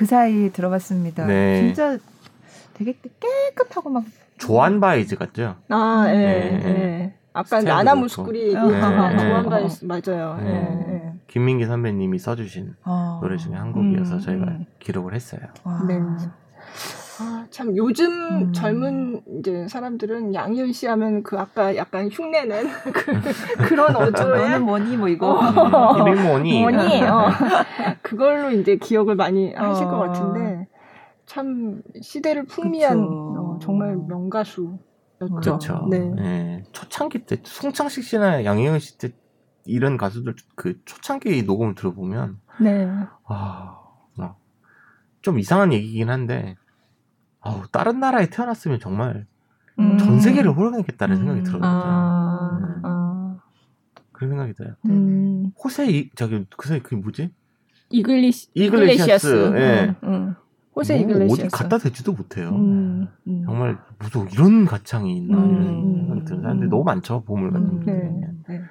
사이 0.09 0.51
들어봤습니다. 0.51 1.25
네. 1.25 1.61
진짜 1.61 1.97
되게 2.73 2.97
깨끗하고 3.19 3.89
막 3.89 4.03
조안 4.37 4.79
바에즈 4.79 5.17
같죠? 5.17 5.55
아, 5.69 6.05
예, 6.09 6.13
네, 6.13 6.61
예. 6.65 7.13
아까 7.33 7.59
스타일도 7.59 7.69
나나 7.69 7.95
무스쿠리 7.95 8.51
그렇고. 8.51 8.71
얘기한 8.73 9.15
네, 9.17 9.29
조안 9.29 9.49
바에즈 9.49 9.85
맞아요. 9.85 10.37
네. 10.41 10.49
예, 10.49 10.93
예. 10.93 11.13
김민기 11.27 11.65
선배님이 11.65 12.17
써주신 12.17 12.75
어. 12.85 13.19
노래 13.21 13.37
중에 13.37 13.53
한 13.55 13.71
곡이어서 13.71 14.15
음, 14.15 14.19
저희가 14.19 14.45
음. 14.45 14.65
기록을 14.79 15.13
했어요. 15.13 15.41
와. 15.63 15.83
네. 15.87 15.99
아, 17.59 17.63
참 17.63 17.75
요즘 17.75 18.05
음. 18.07 18.53
젊은 18.53 19.21
이제 19.39 19.67
사람들은 19.67 20.33
양희은 20.33 20.71
씨 20.71 20.87
하면 20.87 21.23
그 21.23 21.37
아까 21.37 21.75
약간 21.75 22.09
흉내낸 22.09 22.67
그, 22.93 23.11
그런 23.67 23.95
어조에 23.95 24.37
너는 24.39 24.63
뭐니 24.63 24.97
뭐 24.97 25.09
이거. 25.09 25.39
어. 25.39 25.99
이백모니 25.99 26.61
뭐니? 26.61 27.03
어. 27.03 27.29
그걸로 28.01 28.51
이제 28.51 28.77
기억을 28.77 29.15
많이 29.15 29.53
하실 29.53 29.85
것 29.85 29.95
어. 29.95 29.99
같은데 29.99 30.67
참 31.25 31.81
시대를 32.01 32.45
풍미한. 32.45 32.99
어, 32.99 33.59
정말 33.61 33.97
명가수였죠. 34.07 34.79
그렇죠. 35.41 35.87
네. 35.89 35.99
네. 35.99 36.63
초창기 36.71 37.25
때 37.25 37.41
송창식 37.43 38.03
씨나 38.03 38.45
양희은 38.45 38.79
씨 38.79 38.97
때 38.97 39.11
이런 39.65 39.97
가수들 39.97 40.35
그 40.55 40.83
초창기 40.85 41.43
녹음을 41.43 41.75
들어보면 41.75 42.39
네. 42.61 42.87
아, 43.25 43.79
막, 44.15 44.39
좀 45.21 45.37
이상한 45.37 45.71
얘기긴 45.73 46.09
한데, 46.09 46.55
아우, 47.41 47.61
다른 47.71 47.99
나라에 47.99 48.29
태어났으면 48.29 48.79
정말 48.79 49.25
음. 49.79 49.97
전 49.97 50.19
세계를 50.19 50.51
호령했겠다는 50.51 51.15
음. 51.15 51.17
생각이 51.17 51.43
들어요. 51.43 51.61
아, 51.63 52.59
음. 52.61 52.81
아. 52.83 53.37
그런 54.11 54.31
생각이 54.31 54.53
들어요. 54.53 54.75
음. 54.87 55.51
호세, 55.63 55.87
이, 55.87 56.09
저기, 56.15 56.45
그 56.57 56.67
사이 56.67 56.81
그게 56.81 56.97
뭐지? 56.97 57.31
이글리시, 57.89 58.49
이글레시아스, 58.53 59.27
이글레시아스. 59.27 59.53
예. 59.57 59.95
응, 60.03 60.11
응. 60.11 60.35
호세 60.75 60.95
뭐 60.95 61.03
이글레시아스. 61.03 61.41
어디 61.45 61.49
갖다 61.49 61.77
대지도 61.77 62.11
못해요. 62.11 62.49
음, 62.49 63.07
음. 63.27 63.43
정말, 63.45 63.77
무슨 63.97 64.29
이런 64.31 64.65
가창이 64.65 65.15
있나, 65.17 65.37
음. 65.37 65.51
이런 65.53 65.95
생각이 65.95 66.25
드는 66.25 66.41
사람들이 66.41 66.69
너무 66.69 66.83
많죠, 66.83 67.23
보물 67.23 67.51
같은 67.51 67.65
음. 67.65 67.79
분들이. 67.79 67.95
네. 68.49 68.61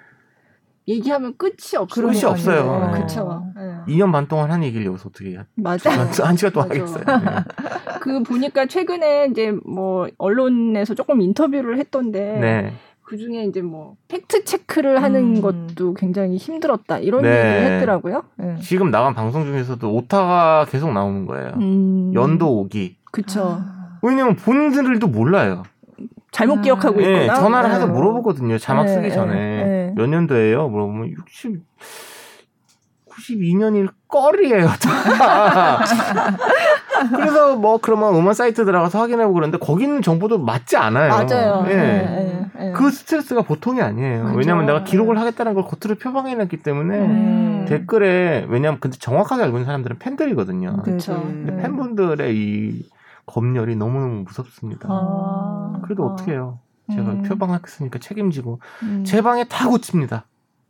네. 0.89 0.95
얘기하면 0.95 1.35
끝이 1.37 1.77
없어요. 1.77 2.07
끝이 2.07 2.25
없어요. 2.25 2.61
어, 2.63 2.91
네. 2.93 3.01
그쵸. 3.03 3.45
네. 3.55 3.95
2년 3.95 4.11
반 4.11 4.27
동안 4.27 4.51
한 4.51 4.65
얘기를 4.65 4.87
여기서 4.87 5.11
어떻게 5.11 5.37
한, 5.37 5.47
맞아. 5.55 5.91
한 5.91 6.37
시간 6.37 6.53
동안. 6.53 6.71
하겠어요. 6.71 7.05
네. 7.05 7.25
그 8.01 8.23
보니까 8.23 8.67
최근에 8.67 9.29
이제 9.31 9.53
뭐 9.67 10.09
언론에서 10.19 10.95
조금 10.95 11.21
인터뷰를 11.21 11.79
했던데 11.79 12.39
네. 12.41 12.73
그 13.03 13.17
중에 13.17 13.45
이제 13.45 13.63
뭐 13.63 13.97
팩트 14.09 14.45
체크를 14.45 15.03
하는 15.03 15.37
음. 15.37 15.41
것도 15.41 15.95
굉장히 15.95 16.37
힘들었다 16.37 16.99
이런 16.99 17.23
네. 17.23 17.29
얘기를 17.29 17.75
했더라고요. 17.75 18.25
네. 18.37 18.57
지금 18.61 18.91
나간 18.91 19.15
방송 19.15 19.45
중에서도 19.45 19.91
오타가 19.95 20.67
계속 20.69 20.93
나오는 20.93 21.27
거예요. 21.27 21.53
음. 21.57 22.13
연도 22.15 22.59
오기. 22.61 22.97
그쵸. 23.11 23.59
아. 23.61 23.99
왜냐면 24.03 24.37
본인들도 24.37 25.07
몰라요. 25.07 25.63
잘못 26.31 26.59
아. 26.59 26.63
기억하고 26.63 27.03
예, 27.03 27.23
있거나. 27.25 27.35
전화를 27.41 27.71
네. 27.71 27.77
해서 27.77 27.87
물어보거든요. 27.87 28.59
자막 28.59 28.85
네, 28.85 28.89
쓰기 28.95 29.09
네, 29.09 29.15
전에. 29.15 29.65
네. 29.89 29.95
몇 29.97 30.07
년도예요? 30.09 30.69
물어보면 30.69 31.11
60, 31.11 31.63
92년일 33.19 33.89
걸이에요. 34.09 34.67
다. 34.67 35.79
그래서 37.15 37.57
뭐 37.57 37.79
그러면 37.79 38.15
음원 38.15 38.35
사이트 38.35 38.65
들어가서 38.65 38.99
확인해보고 38.99 39.35
그러는데 39.35 39.59
거기 39.59 39.85
있는 39.85 40.03
정보도 40.03 40.39
맞지 40.39 40.77
않아요. 40.77 41.09
맞아요. 41.09 41.65
예. 41.69 41.75
네, 41.75 41.85
네, 41.85 42.51
네. 42.55 42.73
그 42.73 42.91
스트레스가 42.91 43.43
보통이 43.43 43.81
아니에요. 43.81 44.25
그죠. 44.25 44.39
왜냐면 44.39 44.67
내가 44.67 44.85
기록을 44.85 45.19
하겠다는 45.19 45.55
걸 45.55 45.65
겉으로 45.65 45.99
표방해놨기 45.99 46.59
때문에 46.59 46.99
음. 46.99 47.65
댓글에 47.69 48.47
왜냐면 48.49 48.81
근데 48.81 48.97
정확하게 48.99 49.45
알고 49.45 49.59
있는 49.59 49.67
사람들은 49.67 49.99
팬들이거든요. 49.99 50.83
그쵸. 50.83 51.25
네. 51.27 51.53
네. 51.53 51.63
팬분들의 51.63 52.37
이 52.37 52.89
검열이 53.27 53.77
너무너무 53.77 54.25
무섭습니다. 54.25 54.89
아. 54.91 55.81
그래도 55.85 56.07
어떻게 56.07 56.33
해요? 56.33 56.59
제가 56.91 57.11
음. 57.13 57.23
표방했으니까 57.23 57.99
책임지고 57.99 58.61
음. 58.83 59.05
제 59.05 59.21
방에 59.23 59.45
다 59.45 59.69
고칩니다. 59.69 60.25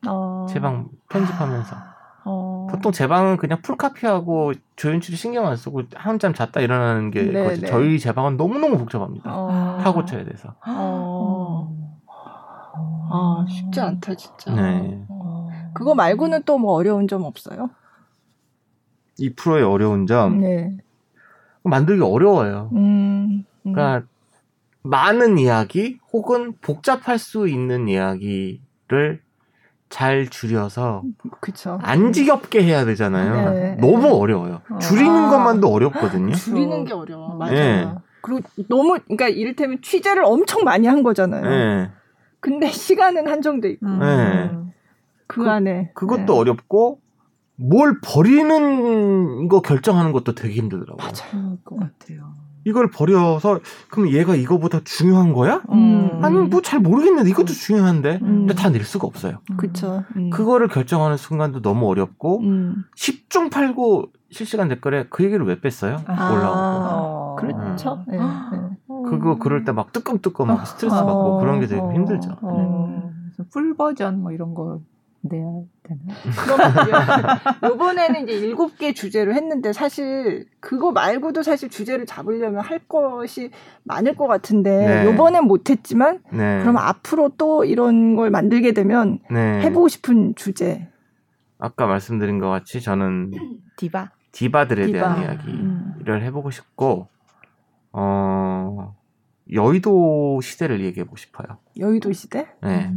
어. 0.06 0.46
제방 0.48 0.88
편집하면서 1.08 1.76
어. 2.24 2.66
보통 2.70 2.92
제 2.92 3.06
방은 3.08 3.36
그냥 3.36 3.60
풀카피하고 3.62 4.52
조연출이 4.76 5.16
신경 5.16 5.46
안 5.46 5.56
쓰고 5.56 5.82
한잠 5.94 6.34
잤다 6.34 6.60
일어나는 6.60 7.10
게 7.10 7.22
네, 7.22 7.44
거지. 7.44 7.60
네. 7.62 7.66
저희 7.66 7.98
제 7.98 8.12
방은 8.12 8.36
너무너무 8.36 8.78
복잡합니다. 8.78 9.30
어. 9.32 9.78
다 9.82 9.92
고쳐야 9.92 10.24
돼서. 10.24 10.54
어. 10.66 11.74
아, 13.10 13.46
쉽지 13.48 13.80
않다, 13.80 14.14
진짜. 14.14 14.52
네. 14.54 15.04
어. 15.08 15.48
그거 15.72 15.94
말고는 15.94 16.42
또 16.44 16.58
뭐 16.58 16.74
어려운 16.74 17.08
점 17.08 17.22
없어요? 17.24 17.70
이 19.18 19.34
프로의 19.34 19.64
어려운 19.64 20.06
점 20.06 20.40
네. 20.40 20.76
만들기 21.64 22.02
어려워요. 22.02 22.70
음. 22.72 23.44
음. 23.66 23.72
그러니까 23.72 24.06
많은 24.88 25.36
이야기 25.38 25.98
혹은 26.14 26.54
복잡할 26.62 27.18
수 27.18 27.46
있는 27.46 27.88
이야기를 27.88 29.20
잘 29.90 30.28
줄여서 30.28 31.02
그쵸. 31.40 31.78
안 31.82 32.12
지겹게 32.12 32.62
해야 32.62 32.86
되잖아요. 32.86 33.52
네. 33.52 33.74
너무 33.80 34.08
어려워요. 34.14 34.62
어. 34.70 34.78
줄이는 34.78 35.10
아. 35.10 35.30
것만도 35.30 35.68
어렵거든요. 35.68 36.34
줄이는 36.34 36.84
게 36.84 36.94
어려워. 36.94 37.34
맞아. 37.36 37.52
네. 37.52 37.94
그리고 38.22 38.40
너무, 38.68 38.98
그러니까 39.04 39.28
이를테면 39.28 39.82
취재를 39.82 40.24
엄청 40.24 40.64
많이 40.64 40.86
한 40.86 41.02
거잖아요. 41.02 41.42
네. 41.48 41.90
근데 42.40 42.68
시간은 42.72 43.28
한정돼 43.28 43.68
있고, 43.70 43.86
음. 43.86 43.98
네. 44.00 44.50
그, 45.26 45.42
그- 45.42 45.50
안에. 45.50 45.90
그것도 45.94 46.24
네. 46.24 46.32
어렵고 46.32 47.00
뭘 47.56 48.00
버리는 48.02 49.48
거 49.48 49.60
결정하는 49.60 50.12
것도 50.12 50.34
되게 50.34 50.54
힘들더라고요. 50.54 50.96
맞아요. 50.96 51.58
것 51.64 51.76
같아요. 51.78 52.32
이걸 52.68 52.90
버려서 52.90 53.60
그럼 53.90 54.10
얘가 54.10 54.34
이거보다 54.34 54.80
중요한 54.84 55.32
거야? 55.32 55.62
음. 55.70 56.20
아니 56.22 56.36
뭐잘 56.38 56.80
모르겠는데 56.80 57.30
이것도 57.30 57.46
중요한데 57.46 58.18
음. 58.22 58.46
근데 58.46 58.54
다 58.54 58.68
낼 58.68 58.84
수가 58.84 59.06
없어요. 59.06 59.38
그쵸. 59.56 60.04
음. 60.16 60.28
그거를 60.30 60.68
결정하는 60.68 61.16
순간도 61.16 61.62
너무 61.62 61.88
어렵고 61.88 62.40
음. 62.40 62.84
10중 62.96 63.50
8구 63.50 64.08
실시간 64.30 64.68
댓글에 64.68 65.06
그 65.08 65.24
얘기를 65.24 65.46
왜 65.46 65.58
뺐어요? 65.60 66.02
아. 66.06 66.32
올라오고 66.32 66.56
어. 66.58 67.36
그렇죠. 67.38 68.04
네, 68.08 68.18
네. 68.18 68.22
그거 69.08 69.38
그럴 69.38 69.64
때 69.64 69.72
막 69.72 69.92
뜨끔뜨끔 69.92 70.48
막 70.48 70.66
스트레스 70.66 70.94
어, 70.94 71.06
받고 71.06 71.38
그런 71.38 71.60
게 71.60 71.66
되게 71.66 71.80
어, 71.80 71.90
힘들죠. 71.92 72.36
어. 72.42 73.10
그래서 73.34 73.48
풀 73.52 73.74
버전 73.76 74.20
뭐 74.20 74.32
이런 74.32 74.52
거 74.54 74.80
내야 75.20 75.44
되나? 75.82 76.00
그럼 77.60 77.70
요번에는 77.72 78.22
이제 78.22 78.32
일곱 78.34 78.78
개 78.78 78.92
주제로 78.92 79.34
했는데 79.34 79.72
사실 79.72 80.46
그거 80.60 80.92
말고도 80.92 81.42
사실 81.42 81.68
주제를 81.68 82.06
잡으려면 82.06 82.60
할 82.60 82.78
것이 82.80 83.50
많을 83.82 84.14
것 84.14 84.26
같은데 84.26 84.70
네. 84.70 85.04
요번엔 85.06 85.44
못했지만 85.44 86.20
네. 86.32 86.60
그럼 86.60 86.76
앞으로 86.76 87.30
또 87.36 87.64
이런 87.64 88.14
걸 88.16 88.30
만들게 88.30 88.72
되면 88.72 89.18
네. 89.30 89.60
해보고 89.62 89.88
싶은 89.88 90.34
주제. 90.36 90.88
아까 91.58 91.86
말씀드린 91.86 92.38
것 92.38 92.48
같이 92.48 92.80
저는 92.80 93.32
디바. 93.76 94.12
디바들에 94.32 94.86
디바. 94.86 94.98
대한 94.98 95.22
이야기를 95.22 95.54
음. 95.54 96.22
해보고 96.22 96.50
싶고 96.50 97.08
어 97.92 98.94
여의도 99.52 100.40
시대를 100.42 100.80
얘기해보고 100.84 101.16
싶어요. 101.16 101.58
여의도 101.78 102.12
시대? 102.12 102.46
네. 102.62 102.92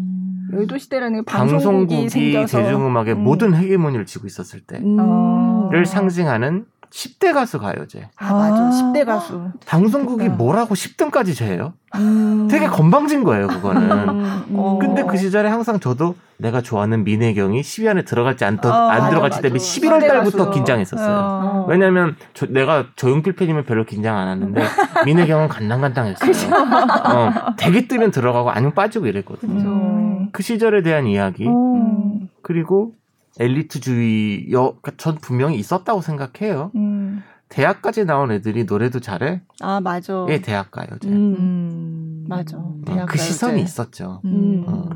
여의도 0.54 0.78
시대라는 0.78 1.22
게 1.22 1.26
방송국이 1.26 1.64
방송국이 1.64 2.10
생겨서 2.10 2.58
대중음악의 2.62 3.14
음. 3.14 3.24
모든 3.24 3.54
헤게모니를 3.54 4.06
쥐고 4.06 4.28
있었을 4.28 4.62
때를 4.62 4.86
음. 4.86 4.98
어. 5.00 5.70
상징하는 5.86 6.66
10대 6.92 7.34
가수 7.34 7.58
가요제. 7.58 8.10
아 8.18 8.34
맞아 8.34 8.56
아. 8.68 8.70
10대 8.70 9.06
가수. 9.06 9.50
방송국이. 9.66 10.28
뭐라고 10.30 10.76
10등까지 10.76 11.36
재요? 11.36 11.74
음. 11.96 12.48
되게 12.50 12.68
건방진 12.68 13.24
거예요, 13.24 13.48
그거는. 13.48 13.92
음, 13.92 14.10
음. 14.50 14.56
어. 14.58 14.78
근데 14.80 15.04
그 15.06 15.18
시절에 15.18 15.48
항상 15.50 15.80
저도 15.80 16.16
내가 16.38 16.62
좋아하는 16.62 17.04
민혜경이 17.06 17.62
10위 17.62 17.88
안에 17.90 18.04
들어갈지 18.04 18.44
안, 18.46 18.58
더- 18.60 18.70
어, 18.70 18.74
안 18.90 18.98
맞아, 19.00 19.10
들어갈지 19.10 19.36
맞아. 19.38 19.42
때문에 19.42 19.60
11월 19.60 20.00
10대 20.02 20.08
달부터. 20.08 20.50
긴장했었어요. 20.52 21.18
어. 21.18 21.66
왜냐면 21.70 22.16
저- 22.34 22.48
내가 22.48 22.88
조용필 22.98 23.36
팬이면 23.36 23.64
별로 23.66 23.86
긴장 23.86 24.18
안 24.18 24.28
하는데 24.28 24.62
민혜경은 25.06 25.48
간당간당했어요. 25.48 26.32
어, 26.56 27.32
되게 27.58 27.88
뜨면 27.88 28.12
들어가고 28.12 28.50
아니면 28.52 28.74
빠지고 28.74 29.08
이랬거든요. 29.08 29.62
음. 29.70 30.30
그 30.34 30.44
시절에 30.44 30.82
대한 30.82 31.08
이야기 31.08 31.48
음. 31.48 32.28
그리고 32.42 32.94
엘리트주의 33.42 34.52
여, 34.52 34.76
그러니까 34.82 34.92
전 34.98 35.16
분명히 35.16 35.58
있었다고 35.58 36.02
생각해요. 36.02 36.72
음. 36.76 37.24
대학까지 37.50 38.06
나온 38.06 38.32
애들이 38.32 38.64
노래도 38.64 39.00
잘해? 39.02 39.42
아 39.60 39.82
맞아. 39.82 40.26
얘 40.30 40.42
대학 40.42 40.72
가요. 40.72 40.88
쟤. 41.02 41.10
음. 41.10 41.36
음. 41.38 42.26
맞아. 42.30 42.58
어, 42.58 42.76
대학 42.86 43.08
그 43.08 43.18
시선이. 43.18 43.62
있었죠. 43.62 44.22
음. 44.26 44.64
어. 44.68 44.90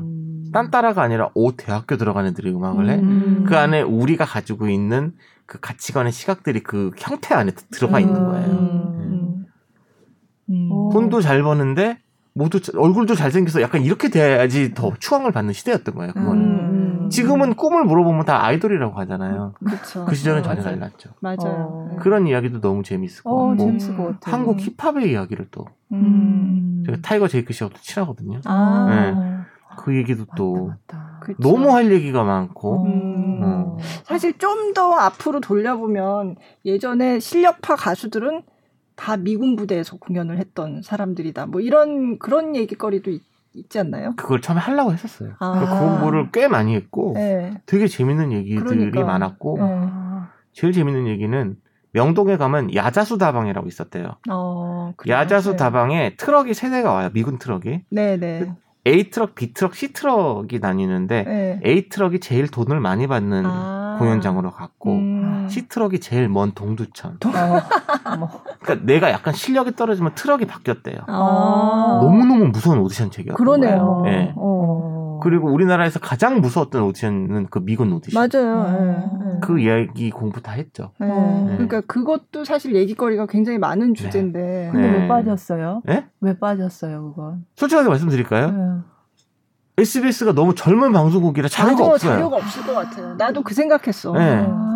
딴 0.52 0.70
따라가 0.70 1.02
아니라 1.02 1.28
오 1.34 1.52
대학교 1.52 1.96
들어간 1.98 2.24
애들이 2.24 2.50
음악을 2.50 2.88
해. 2.88 2.94
음. 2.94 3.44
그 3.46 3.56
안에 3.58 3.82
우리가 3.82 4.24
가지고 4.24 4.68
있는 4.68 5.12
그 5.44 5.60
가치관의 5.60 6.12
시각들이 6.12 6.60
그 6.62 6.92
형태 6.96 7.34
안에 7.34 7.52
들어가 7.70 8.00
있는 8.00 8.14
거예요. 8.14 8.46
음. 8.48 9.46
음. 10.48 10.68
어. 10.72 10.90
돈도 10.92 11.20
잘 11.20 11.42
버는데 11.42 11.98
모두 12.36 12.60
자- 12.60 12.72
얼굴도 12.76 13.14
잘생겨서 13.14 13.62
약간 13.62 13.82
이렇게 13.82 14.10
돼야지 14.10 14.74
더 14.74 14.92
추앙을 14.98 15.32
받는 15.32 15.54
시대였던 15.54 15.94
거예요. 15.94 16.12
그거는. 16.12 16.42
음. 16.42 17.08
지금은 17.10 17.54
꿈을 17.54 17.84
물어보면 17.84 18.24
다 18.26 18.44
아이돌이라고 18.44 18.98
하잖아요. 19.00 19.54
그렇죠. 19.64 20.04
그 20.04 20.14
시절은 20.14 20.40
어, 20.40 20.42
전혀 20.42 20.60
맞아요. 20.60 20.74
달랐죠. 20.80 21.10
맞아요. 21.20 21.38
어. 21.46 21.88
네. 21.92 21.96
그런 22.00 22.26
이야기도 22.26 22.60
너무 22.60 22.82
재밌을 22.82 23.22
것 23.22 23.30
어, 23.30 23.46
같고 23.50 23.56
재밌을 23.64 23.96
것 23.96 24.02
같아요. 24.20 24.34
한국 24.34 24.58
힙합의 24.60 25.10
이야기를 25.12 25.46
또 25.50 25.66
음. 25.92 26.82
제가 26.84 26.98
타이거 27.02 27.28
JK 27.28 27.52
씨하고 27.52 27.74
또 27.74 27.80
친하거든요. 27.80 28.40
아. 28.44 28.86
네. 28.90 29.36
그 29.78 29.94
얘기도 29.96 30.24
또 30.36 30.66
맞다, 30.66 30.78
맞다. 30.96 31.18
그쵸. 31.20 31.36
너무 31.40 31.74
할 31.74 31.92
얘기가 31.92 32.24
많고 32.24 32.84
음. 32.86 33.40
어. 33.42 33.76
사실 34.04 34.36
좀 34.38 34.56
더 34.74 34.92
앞으로 34.92 35.40
돌려보면 35.40 36.36
예전에 36.66 37.18
실력파 37.18 37.76
가수들은 37.76 38.42
다 38.96 39.16
미군 39.16 39.56
부대에서 39.56 39.98
공연을 39.98 40.38
했던 40.38 40.82
사람들이다. 40.82 41.46
뭐 41.46 41.60
이런 41.60 42.18
그런 42.18 42.56
얘기거리도 42.56 43.10
있, 43.10 43.22
지 43.70 43.78
않나요? 43.78 44.12
그걸 44.16 44.42
처음에 44.42 44.60
하려고 44.60 44.92
했었어요. 44.92 45.32
아. 45.38 45.58
그 45.58 45.66
공부를 45.66 46.30
꽤 46.30 46.46
많이 46.46 46.74
했고 46.74 47.12
네. 47.14 47.58
되게 47.64 47.86
재밌는 47.86 48.32
얘기들이 48.32 48.62
그러니까. 48.62 49.04
많았고 49.04 49.56
네. 49.58 49.88
제일 50.52 50.74
재밌는 50.74 51.06
얘기는 51.06 51.56
명동에 51.92 52.36
가면 52.36 52.74
야자수 52.74 53.16
다방이라고 53.16 53.66
있었대요. 53.66 54.16
어? 54.30 54.92
야자수 55.08 55.52
네. 55.52 55.56
다방에 55.56 56.16
트럭이 56.16 56.52
세 56.52 56.68
대가 56.68 56.92
와요. 56.92 57.08
미군 57.14 57.38
트럭이. 57.38 57.84
네네. 57.90 58.52
A 58.86 59.10
트럭, 59.10 59.34
B 59.34 59.52
트럭, 59.52 59.74
C 59.74 59.92
트럭이 59.92 60.60
나뉘는데 60.60 61.22
네. 61.24 61.60
A 61.64 61.88
트럭이 61.88 62.20
제일 62.20 62.48
돈을 62.48 62.78
많이 62.80 63.06
받는 63.06 63.42
아. 63.44 63.96
공연장으로 63.98 64.50
갔고 64.52 64.92
음. 64.92 65.48
C 65.50 65.68
트럭이 65.68 65.98
제일 66.00 66.28
먼 66.28 66.52
동두천. 66.52 67.12
어. 67.24 68.10
어머. 68.12 68.28
그러니까 68.60 68.86
내가 68.86 69.10
약간 69.10 69.34
실력이 69.34 69.74
떨어지면 69.74 70.12
트럭이 70.14 70.44
바뀌었대요. 70.46 70.98
아. 71.08 71.98
너무 72.02 72.24
너무 72.24 72.44
무서운 72.46 72.78
오디션 72.78 73.10
체계였던 73.10 73.36
그러네요. 73.36 74.02
거예요. 74.02 74.02
네. 74.04 74.32
어. 74.36 75.05
그리고 75.26 75.52
우리나라에서 75.52 75.98
가장 75.98 76.40
무서웠던 76.40 76.82
오디션은 76.84 77.48
그 77.50 77.58
미군 77.58 77.92
오디션. 77.92 78.28
맞아요. 78.30 78.60
어. 78.60 79.18
네. 79.24 79.24
네. 79.32 79.40
그 79.42 79.58
이야기 79.58 80.10
공부 80.12 80.40
다 80.40 80.52
했죠. 80.52 80.92
네. 81.00 81.08
어. 81.10 81.46
그러니까 81.50 81.80
그것도 81.80 82.44
사실 82.44 82.76
얘기거리가 82.76 83.26
굉장히 83.26 83.58
많은 83.58 83.94
주제인데. 83.94 84.70
근데 84.72 84.88
네. 84.88 84.98
왜 85.00 85.08
빠졌어요? 85.08 85.82
예? 85.88 86.06
왜 86.20 86.38
빠졌어요, 86.38 87.12
그건? 87.12 87.44
솔직하게 87.56 87.88
말씀드릴까요? 87.88 88.50
네. 88.52 88.82
SBS가 89.78 90.32
너무 90.32 90.54
젊은 90.54 90.92
방송국이라 90.92 91.48
자료가 91.48 91.82
맞아, 91.82 91.94
없어요. 91.94 92.12
자료가 92.12 92.36
없을 92.36 92.62
것 92.62 92.72
같아요. 92.72 93.14
나도 93.16 93.42
그 93.42 93.52
생각했어. 93.52 94.12
네. 94.12 94.46
아. 94.48 94.75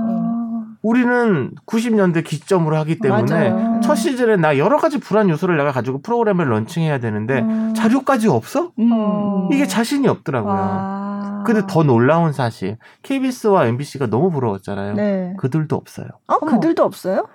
우리는 0.83 1.51
90년대 1.67 2.25
기점으로 2.25 2.77
하기 2.79 2.99
때문에 2.99 3.51
맞아요. 3.51 3.81
첫 3.83 3.95
시즌에 3.97 4.37
나 4.37 4.57
여러 4.57 4.79
가지 4.79 4.99
불안 4.99 5.29
요소를 5.29 5.57
내가 5.57 5.73
가지고 5.73 6.01
프로그램을 6.01 6.51
런칭해야 6.51 6.99
되는데 6.99 7.41
음. 7.41 7.75
자료까지 7.75 8.29
없어? 8.29 8.73
음. 8.79 8.91
어. 8.93 9.49
이게 9.53 9.67
자신이 9.67 10.09
없더라고요. 10.09 10.55
아. 10.57 11.43
근데 11.47 11.63
더 11.69 11.83
놀라운 11.83 12.33
사실 12.33 12.77
KBS와 13.03 13.67
MBC가 13.67 14.07
너무 14.07 14.31
부러웠잖아요. 14.31 14.95
네. 14.95 15.35
그들도 15.39 15.77
없어요. 15.77 16.09
어, 16.29 16.37
어머. 16.41 16.53
그들도 16.53 16.83
없어요? 16.83 17.27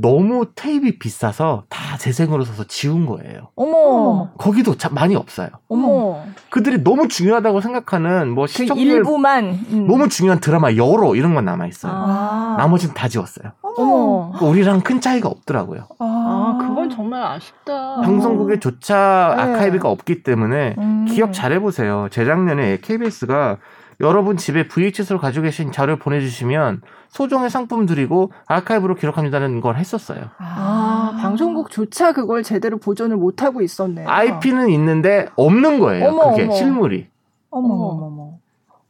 너무 0.00 0.46
테이프이 0.54 0.98
비싸서 0.98 1.64
다 1.68 1.96
재생으로 1.98 2.44
써서 2.44 2.64
지운 2.64 3.06
거예요. 3.06 3.48
어머. 3.56 4.30
거기도 4.38 4.76
참 4.76 4.94
많이 4.94 5.16
없어요. 5.16 5.48
어머. 5.68 6.22
그들이 6.50 6.82
너무 6.84 7.08
중요하다고 7.08 7.60
생각하는 7.60 8.30
뭐그 8.30 8.52
시청률 8.52 8.96
일부만. 8.98 9.58
음. 9.70 9.86
너무 9.86 10.08
중요한 10.08 10.40
드라마 10.40 10.74
여로 10.76 11.16
이런 11.16 11.34
건 11.34 11.44
남아 11.44 11.66
있어요. 11.66 11.92
아. 11.94 12.56
나머지는 12.58 12.94
다 12.94 13.08
지웠어요. 13.08 13.52
어머. 13.62 14.32
우리랑 14.40 14.80
큰 14.82 15.00
차이가 15.00 15.28
없더라고요. 15.28 15.88
아, 15.98 16.58
그건 16.60 16.90
정말 16.90 17.22
아쉽다. 17.22 18.00
방송국에 18.02 18.60
조차 18.60 19.34
네. 19.36 19.42
아카이브가 19.42 19.88
없기 19.88 20.22
때문에 20.22 20.76
음. 20.78 21.06
기억 21.08 21.32
잘해 21.32 21.58
보세요. 21.60 22.08
재작년에 22.10 22.78
KBS가 22.82 23.58
여러분 24.00 24.36
집에 24.36 24.68
VHS로 24.68 25.18
가지고 25.18 25.44
계신 25.44 25.72
자료 25.72 25.96
보내주시면 25.96 26.82
소정의 27.08 27.50
상품 27.50 27.84
드리고 27.84 28.30
아카이브로 28.46 28.94
기록합니다는 28.94 29.60
걸 29.60 29.76
했었어요. 29.76 30.20
아, 30.38 31.16
방송국조차 31.20 32.12
그걸 32.12 32.42
제대로 32.44 32.78
보존을 32.78 33.16
못하고 33.16 33.60
있었네요. 33.60 34.08
IP는 34.08 34.68
있는데 34.70 35.28
없는 35.36 35.80
거예요. 35.80 36.08
어머, 36.10 36.30
그게 36.30 36.44
어머. 36.44 36.52
실물이. 36.52 37.08
어머, 37.50 37.74
어머. 37.74 38.06
어머. 38.06 38.28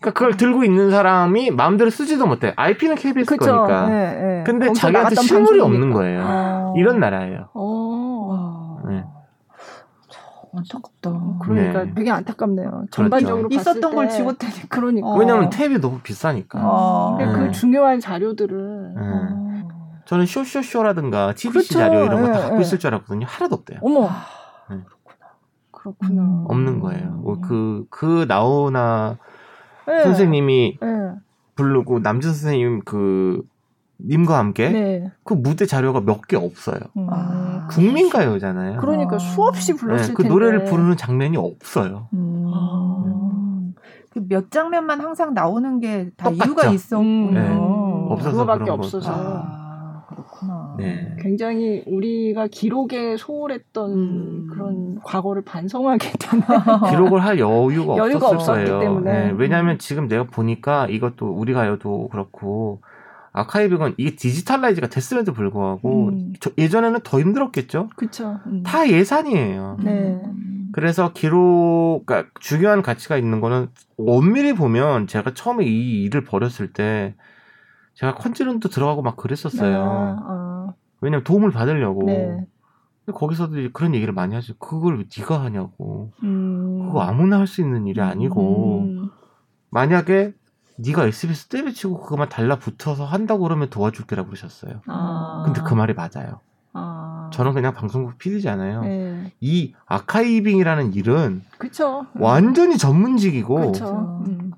그러니까 0.01 0.19
그걸 0.19 0.37
들고 0.37 0.63
있는 0.63 0.91
사람이 0.91 1.51
마음대로 1.53 1.91
쓰지도 1.91 2.27
못해. 2.27 2.53
IP는 2.55 2.97
KBS 2.97 3.27
그쵸. 3.37 3.51
거니까. 3.51 3.89
네, 3.89 4.13
네. 4.21 4.43
근데 4.45 4.73
자기한테 4.73 5.15
실물이 5.17 5.59
방송이니까. 5.59 5.65
없는 5.65 5.93
거예요. 5.93 6.23
아. 6.23 6.75
이런 6.77 7.01
나라예요. 7.01 7.49
어. 7.55 7.88
와. 10.53 10.63
네. 10.63 10.69
안타깝다. 10.73 11.39
그러니까 11.41 11.85
네. 11.85 11.95
되게 11.95 12.11
안타깝네요. 12.11 12.85
전반적으로 12.91 13.49
봤을 13.49 13.61
있었던 13.61 13.95
걸 13.95 14.09
때. 14.09 14.17
지웠다니까. 14.17 14.69
그러니까. 14.69 15.07
어. 15.07 15.17
왜냐면 15.17 15.51
탭이 15.51 15.81
너무 15.81 16.01
비싸니까. 16.01 16.59
어. 16.63 17.17
근데 17.19 17.33
네. 17.33 17.47
그 17.47 17.53
중요한 17.53 18.01
자료들을 18.01 18.95
네. 18.95 19.01
어. 19.01 19.49
저는 20.07 20.27
쇼쇼쇼라든가 20.27 21.35
TBC 21.35 21.51
그렇죠. 21.51 21.75
자료 21.75 22.05
이런 22.05 22.23
거다 22.23 22.33
네, 22.33 22.39
갖고 22.41 22.57
네. 22.57 22.63
있을 22.63 22.79
줄 22.79 22.89
알았거든요. 22.95 23.27
하나도 23.29 23.57
없대요. 23.57 23.81
어머. 23.83 24.09
네. 24.71 24.79
그렇구나. 25.71 26.23
음. 26.23 26.45
없는 26.49 26.81
거예요. 26.81 27.23
어, 27.25 27.41
그, 27.41 27.85
그 27.91 28.25
나오나 28.27 29.19
네. 29.87 30.03
선생님이 30.05 30.79
네. 30.81 30.89
부르고 31.57 31.99
남준 32.01 32.33
선생님 32.33 32.83
그 32.85 33.43
님과 34.01 34.39
함께 34.39 34.69
네. 34.71 35.13
그 35.25 35.35
무대 35.35 35.67
자료가 35.67 36.01
몇 36.03 36.23
개 36.29 36.37
없어요. 36.37 36.79
음. 36.97 37.07
아. 37.11 37.67
국민가요잖아요. 37.71 38.81
그러니까 38.81 39.17
아. 39.17 39.19
수없이 39.19 39.75
불렀을 39.75 40.09
네, 40.09 40.15
그 40.15 40.23
텐데. 40.23 40.33
노래를 40.33 40.65
부르는 40.65 40.97
장면이 40.97 41.37
없어요. 41.37 42.09
음. 42.13 43.75
그몇 44.11 44.51
장면만 44.51 45.01
항상 45.01 45.35
나오는 45.35 45.81
게 45.81 46.11
다. 46.17 46.31
이유가 46.31 46.67
있었군요. 46.69 47.31
네. 47.33 47.41
음, 47.49 48.07
없어서 48.11 48.31
그거밖에 48.33 48.65
그런 48.65 48.79
없어서. 48.79 49.13
아, 49.13 50.05
그렇구나. 50.09 50.75
네. 50.79 51.17
굉장히 51.21 51.83
우리가 51.87 52.47
기록에 52.49 53.17
소홀했던 53.17 53.93
음. 53.93 54.47
그런 54.51 54.99
과거를 55.05 55.43
반성하게 55.45 56.13
되는. 56.19 56.45
기록을 56.91 57.23
할 57.23 57.39
여유가, 57.39 57.97
여유가 57.97 58.29
없었을 58.29 58.35
없었기 58.37 58.65
거예요. 58.65 58.81
때문에. 58.81 59.13
네, 59.29 59.35
왜냐하면 59.37 59.79
지금 59.79 60.09
내가 60.09 60.25
보니까 60.25 60.87
이것도 60.89 61.27
우리 61.31 61.53
가요도 61.53 62.09
그렇고 62.09 62.81
아카이브건 63.39 63.95
이게 63.99 64.17
디지털라이즈가 64.17 64.89
됐음에도 64.89 65.33
불구하고 65.33 66.09
음. 66.09 66.33
저- 66.41 66.51
예전에는 66.59 67.01
더 67.05 67.21
힘들었겠죠. 67.21 67.91
그쵸. 67.97 68.39
음. 68.47 68.63
다 68.63 68.89
예산이에요. 68.89 69.79
네. 69.83 70.21
그래서 70.73 71.13
기록, 71.13 72.03
그러니까 72.07 72.31
중요한 72.41 72.83
가치가 72.83 73.17
있는 73.17 73.41
거는 73.41 73.69
엄밀히 73.99 74.53
보면 74.55 75.07
제가 75.07 75.35
처음에 75.35 75.65
이 75.65 76.03
일을 76.05 76.25
벌였을 76.25 76.73
때 76.73 77.15
제가 77.95 78.15
컨지런도 78.15 78.69
들어가고 78.69 79.03
막 79.03 79.17
그랬었어요. 79.17 80.17
아, 80.27 80.73
왜냐면 81.01 81.25
도움을 81.25 81.51
받으려고. 81.51 82.05
네. 82.07 82.47
근데 83.05 83.19
거기서도 83.19 83.55
그런 83.73 83.95
얘기를 83.95 84.13
많이 84.13 84.35
하죠. 84.35 84.55
그걸 84.59 84.99
왜 84.99 85.05
네가 85.19 85.43
하냐고. 85.43 86.13
음. 86.23 86.87
그거 86.87 87.01
아무나 87.01 87.39
할 87.39 87.47
수 87.47 87.61
있는 87.63 87.87
일이 87.87 88.01
아니고 88.01 88.81
음. 88.83 89.11
만약에 89.71 90.35
네가 90.79 91.07
SBS 91.07 91.47
때려치고 91.49 92.01
그것만 92.01 92.29
달라붙어서 92.29 93.05
한다고 93.05 93.43
그러면 93.43 93.69
도와줄게라고 93.69 94.29
그러셨어요. 94.29 94.81
아. 94.87 95.43
근데 95.45 95.61
그 95.67 95.75
말이 95.75 95.93
맞아요. 95.95 96.41
아. 96.73 97.31
저는 97.33 97.53
그냥 97.53 97.75
방송국 97.75 98.19
PD잖아요. 98.19 98.83
네. 98.83 99.33
이 99.41 99.75
아카이빙이라는 99.87 100.95
일은 100.95 101.43
그쵸. 101.59 102.07
완전히 102.15 102.79
전문직이고 102.79 103.73
그쵸. 103.73 104.23
음. 104.27 104.53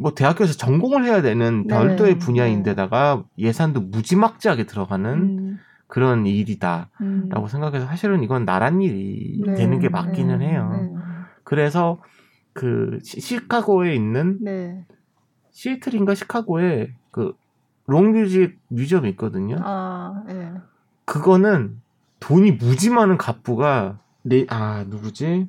뭐 0.00 0.14
대학교에서 0.14 0.54
전공을 0.54 1.04
해야 1.04 1.22
되는 1.22 1.66
네. 1.66 1.74
별도의 1.74 2.18
분야인데다가 2.18 3.24
예산도 3.36 3.80
무지막지하게 3.82 4.64
들어가는 4.64 5.12
음. 5.12 5.58
그런 5.86 6.26
일이다라고 6.26 6.88
음. 7.00 7.46
생각해서 7.48 7.86
사실은 7.86 8.22
이건 8.22 8.44
나란 8.44 8.80
일이 8.80 9.42
네. 9.44 9.54
되는 9.54 9.78
게 9.80 9.88
맞기는 9.88 10.38
네. 10.38 10.48
해요. 10.48 10.70
네. 10.72 10.92
그래서 11.44 11.98
그 12.52 12.98
시- 13.02 13.20
시카고에 13.20 13.94
있는 13.94 14.38
네. 14.40 14.84
시애틀인가 15.62 16.14
시카고에 16.14 16.92
그 17.10 17.32
롱뮤직 17.86 18.60
뮤지엄이 18.68 19.08
있거든요. 19.10 19.56
아, 19.60 20.22
네. 20.28 20.52
그거는 21.04 21.80
돈이 22.20 22.52
무지 22.52 22.90
많은 22.90 23.18
갑부가 23.18 23.98
네, 24.22 24.46
아 24.50 24.84
누구지? 24.86 25.48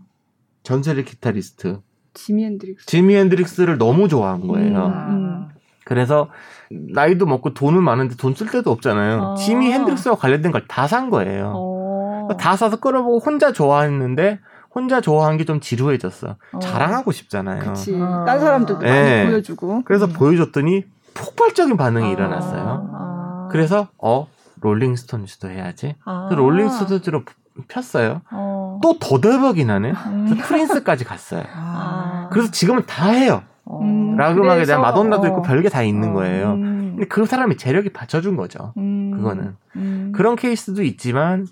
전설의 0.64 1.06
기타리스트 1.06 1.82
지미 2.16 2.44
핸드릭스. 2.46 2.88
지미 2.88 3.16
핸드릭스를 3.18 3.78
너무 3.78 4.08
좋아한 4.08 4.48
거예요. 4.48 4.86
음. 4.88 5.50
그래서 5.86 6.30
나이도 6.72 7.28
먹고 7.28 7.54
돈은 7.54 7.84
많은데 7.84 8.16
돈 8.16 8.34
쓸 8.34 8.48
데도 8.50 8.72
없잖아요. 8.72 9.22
아. 9.22 9.36
지미 9.36 9.72
핸드릭스와 9.72 10.16
관련된 10.16 10.52
걸 10.52 10.66
다 10.68 10.88
산 10.88 11.12
거예요. 11.12 11.54
어. 11.56 12.28
다 12.40 12.56
사서 12.56 12.80
끌어보고 12.80 13.20
혼자 13.20 13.52
좋아했는데 13.54 14.40
혼자 14.74 15.02
좋아한 15.02 15.38
게좀 15.38 15.60
지루해졌어. 15.60 16.38
어. 16.54 16.60
자랑하고 16.60 17.12
싶잖아요. 17.12 17.60
그치. 17.62 17.98
아. 18.00 18.24
딴 18.26 18.40
사람들도 18.40 18.82
네. 18.82 19.18
많이 19.24 19.32
보여주고. 19.32 19.84
그래서 19.86 20.06
음. 20.06 20.14
보여줬더니 20.14 20.86
폭발적인 21.14 21.78
반응이 21.78 22.06
아. 22.06 22.10
일어났어요. 22.10 22.90
아. 22.94 23.48
그래서 23.52 23.88
어 23.98 24.28
롤링스톤즈도 24.62 25.50
해야지. 25.50 25.96
아. 26.06 26.30
롤링스톤즈로 26.32 27.24
폈어요. 27.68 28.22
어. 28.32 28.80
또더 28.82 29.22
대박이 29.22 29.66
나네. 29.66 29.92
음. 29.92 30.26
그래서 30.30 30.48
프린스까지 30.48 31.04
갔어요. 31.04 31.44
아. 31.54 32.30
그래서 32.32 32.52
지금은 32.52 32.84
다 32.86 33.10
해요. 33.10 33.44
음, 33.72 34.16
락 34.18 34.38
음악에 34.38 34.66
대한 34.66 34.82
마돈나도 34.82 35.28
있고 35.28 35.38
어. 35.40 35.42
별게 35.42 35.70
다 35.70 35.84
있는 35.84 36.10
어. 36.10 36.14
거예요. 36.14 36.54
음. 36.54 36.94
근데 36.96 37.06
그 37.08 37.26
사람이 37.26 37.58
재력이 37.58 37.90
받쳐준 37.90 38.36
거죠. 38.36 38.74
음. 38.78 39.12
그거는. 39.16 39.56
음. 39.76 40.12
그런 40.16 40.36
케이스도 40.36 40.84
있지만 40.84 41.48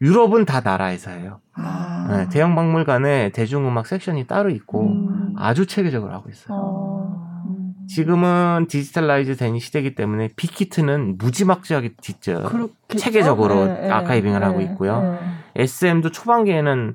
유럽은 0.00 0.44
다 0.44 0.60
나라에서 0.60 1.10
해요. 1.10 1.40
아. 1.54 2.08
네, 2.10 2.28
대형 2.28 2.54
박물관에 2.54 3.30
대중음악 3.30 3.86
섹션이 3.86 4.26
따로 4.26 4.50
있고 4.50 4.88
음. 4.88 5.34
아주 5.36 5.66
체계적으로 5.66 6.12
하고 6.12 6.28
있어요. 6.28 6.58
어. 6.58 7.44
음. 7.48 7.74
지금은 7.88 8.66
digitalize 8.68 9.36
된 9.36 9.58
시대이기 9.58 9.94
때문에 9.94 10.30
빅히트는 10.36 11.16
무지막지하게. 11.18 11.94
그렇겠죠? 11.96 12.98
체계적으로 12.98 13.66
네, 13.66 13.90
아카이빙을 13.90 14.40
네, 14.40 14.46
하고 14.46 14.58
네, 14.58 14.64
있고요. 14.64 15.18
네. 15.54 15.62
SM도 15.62 16.10
초반기에는 16.10 16.94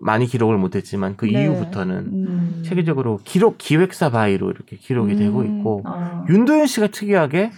많이 0.00 0.26
기록을 0.26 0.56
못했지만 0.56 1.16
그 1.16 1.26
네. 1.26 1.42
이후부터는 1.42 1.96
음. 1.96 2.62
체계적으로 2.64 3.18
기록 3.24 3.58
기획사 3.58 4.10
바이로 4.10 4.50
이렇게 4.50 4.76
기록이 4.76 5.16
되고 5.16 5.40
음. 5.40 5.58
있고 5.58 5.82
아. 5.84 6.24
윤도현 6.28 6.66
씨가 6.66 6.88
특이하게 6.88 7.50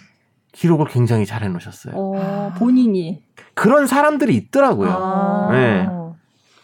기록을 0.52 0.86
굉장히 0.86 1.27
잘 1.27 1.43
해놓으셨어요. 1.43 1.94
어, 1.97 2.52
본인이. 2.59 3.22
그런 3.55 3.86
사람들이 3.86 4.35
있더라고요. 4.36 4.90
아. 4.90 5.48
네. 5.52 5.89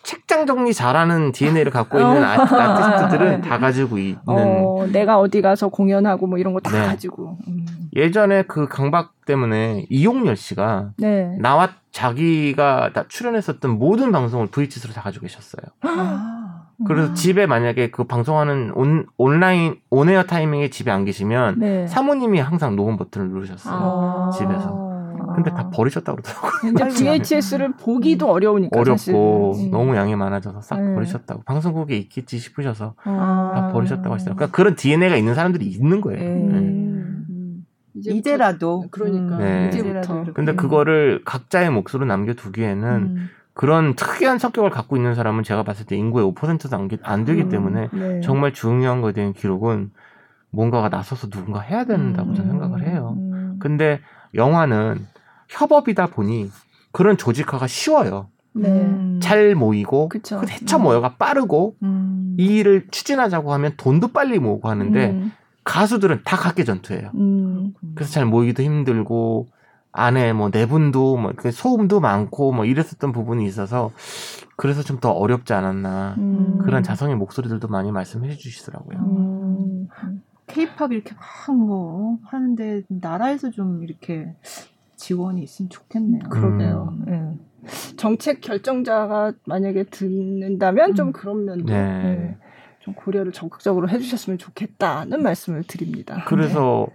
책장 0.07 0.47
정리 0.47 0.73
잘하는 0.73 1.33
DNA를 1.33 1.73
갖고 1.73 1.99
있는 1.99 2.23
어. 2.23 2.25
아, 2.25 2.35
아티스트들은 2.41 3.41
다 3.41 3.59
가지고 3.59 3.99
있는 3.99 4.19
어, 4.27 4.87
내가 4.93 5.19
어디 5.19 5.43
가서 5.43 5.69
공연하고 5.69 6.29
뭐 6.29 6.39
이런 6.39 6.55
거다 6.55 6.71
네. 6.71 6.87
가지고. 6.87 7.39
음. 7.49 7.67
예전에 7.97 8.43
그 8.43 8.69
강박 8.69 9.25
때문에 9.27 9.87
이용렬 9.91 10.37
씨가 10.37 10.91
네. 10.99 11.37
나와 11.41 11.71
자기가 11.91 12.91
다 12.93 13.05
출연했었던 13.09 13.79
모든 13.79 14.13
방송을 14.13 14.47
VHS로 14.47 14.93
다 14.93 15.01
가지고 15.01 15.27
계셨어요. 15.27 15.63
아. 15.81 16.46
그래서 16.87 17.15
집에 17.15 17.47
만약에 17.47 17.91
그 17.91 18.05
방송하는 18.05 18.73
온, 18.75 19.07
온라인 19.17 19.77
온에어 19.91 20.25
타이밍에 20.25 20.69
집에 20.69 20.91
안 20.91 21.05
계시면 21.05 21.59
네. 21.59 21.87
사모님이 21.87 22.39
항상 22.41 22.77
녹음 22.77 22.97
버튼을 22.97 23.29
누르셨어요. 23.31 23.75
아. 23.75 24.31
집에서. 24.37 24.85
근데 25.35 25.51
다 25.51 25.71
버리셨다고 25.71 26.19
그러더라고요. 26.23 26.73
이제 26.89 26.89
VHS를 27.19 27.73
보기도 27.77 28.31
어려우니까 28.31 28.79
어렵고 28.79 28.97
사실은. 28.99 29.19
음. 29.19 29.71
너무 29.71 29.97
양이 29.97 30.15
많아져서 30.15 30.61
싹 30.61 30.81
네. 30.81 30.95
버리셨다고 30.95 31.43
방송국에 31.45 31.97
있겠지 31.97 32.39
싶으셔서 32.39 32.95
아. 33.05 33.53
다 33.55 33.73
버리셨다고 33.73 34.15
하시더라고요. 34.15 34.37
그러니까 34.37 34.55
그런 34.57 34.77
DNA가 34.77 35.17
있는 35.17 35.35
사람들이 35.35 35.65
있는 35.67 36.01
거예요. 36.01 36.21
네. 36.21 36.27
네. 36.29 36.59
음. 36.59 37.67
이제부터- 37.97 38.15
이제라도 38.15 38.85
그러니까 38.91 39.39
네. 39.39 39.69
이제부터. 39.69 40.25
근데 40.35 40.55
그거를 40.55 41.23
각자의 41.25 41.71
몫으로 41.71 42.05
남겨두기에는 42.07 42.89
음. 42.89 43.29
그런 43.57 43.95
특이한 43.95 44.39
성격을 44.39 44.69
갖고 44.69 44.97
있는 44.97 45.15
사람은 45.15 45.43
제가 45.43 45.63
봤을 45.63 45.87
때 45.87 45.97
인구의 45.97 46.31
5%도 46.33 46.77
안, 46.77 46.89
기- 46.89 46.99
안 47.03 47.25
되기 47.25 47.43
음. 47.43 47.49
때문에 47.49 47.89
네. 47.91 48.21
정말 48.21 48.53
중요한 48.53 49.01
거에 49.01 49.13
대한 49.13 49.33
기록은 49.33 49.91
뭔가가 50.51 50.91
나서서 50.91 51.31
누군가 51.31 51.61
해야 51.61 51.85
된다고 51.85 52.35
저는 52.35 52.51
생각을 52.51 52.87
해요. 52.87 53.15
음. 53.17 53.57
근데 53.59 54.01
영화는 54.35 54.99
협업이다 55.49 56.09
보니 56.09 56.51
그런 56.93 57.17
조직화가 57.17 57.67
쉬워요. 57.67 58.29
네. 58.53 58.69
음. 58.69 59.21
잘 59.23 59.55
모이고 59.55 60.11
그쵸. 60.11 60.39
그 60.41 60.47
대처 60.47 60.79
모여가 60.79 61.15
빠르고 61.17 61.77
음. 61.83 62.37
이 62.39 62.59
일을 62.59 62.89
추진하자고 62.91 63.55
하면 63.55 63.73
돈도 63.79 64.09
빨리 64.09 64.39
모으고 64.39 64.69
하는데 64.69 65.11
음. 65.13 65.33
가수들은 65.65 66.21
다 66.27 66.37
각계 66.37 66.63
전투예요. 66.65 67.11
음. 67.15 67.73
그래서 67.95 68.13
잘 68.13 68.27
모이기도 68.27 68.63
힘들고 68.63 69.49
안에 69.97 70.33
뭐 70.33 70.51
내분도 70.53 71.17
뭐그 71.17 71.51
소음도 71.51 72.01
많고 72.01 72.53
뭐 72.53 72.65
이랬었던 72.65 73.13
부분이 73.13 73.47
있어서 73.47 73.91
그래서 74.57 74.83
좀 74.83 74.97
더 75.01 75.11
어렵지 75.11 75.53
않았나 75.53 76.15
음. 76.19 76.59
그런 76.63 76.83
자성의 76.83 77.17
목소리들도 77.17 77.69
많이 77.69 77.93
말씀해 77.93 78.35
주시더라고요. 78.37 78.99
음. 78.99 79.89
케이팝 80.47 80.93
이렇게 80.93 81.15
막 81.15 81.55
뭐 81.55 82.19
하는데 82.25 82.83
나라에서 82.89 83.51
좀 83.51 83.83
이렇게 83.83 84.35
지원이 84.97 85.43
있으면 85.43 85.69
좋겠네요. 85.69 86.29
그러게요. 86.31 86.89
음. 86.93 87.05
예. 87.09 87.67
정책 87.97 88.41
결정자가 88.41 89.33
만약에 89.45 89.85
듣는다면 89.85 90.95
좀 90.95 91.09
음. 91.09 91.13
그런 91.13 91.45
면도 91.45 91.67
네. 91.67 91.75
예, 91.77 92.37
좀 92.81 92.95
고려를 92.95 93.33
적극적으로 93.33 93.89
해주셨으면 93.89 94.39
좋겠다는 94.39 95.23
말씀을 95.23 95.65
드립니다. 95.65 96.25
그래서 96.27 96.87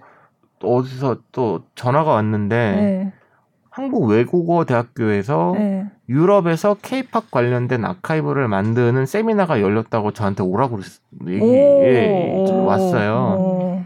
어디서 0.64 1.18
또 1.32 1.62
전화가 1.76 2.12
왔는데 2.12 2.56
네. 2.56 3.14
한국 3.70 4.10
외국어 4.10 4.66
대학교에서 4.66 5.54
네. 5.58 5.86
유럽에서 6.10 6.76
케이팝 6.82 7.32
관련된 7.32 7.86
아카이브를 7.86 8.50
만드는 8.50 9.06
세미나가 9.06 9.62
열렸다고 9.62 10.12
저한테 10.12 10.44
오라고 10.44 10.80
얘기, 11.28 11.42
오. 11.42 11.54
예, 11.54 12.44
좀 12.46 12.66
왔어요. 12.66 13.38
어. 13.40 13.86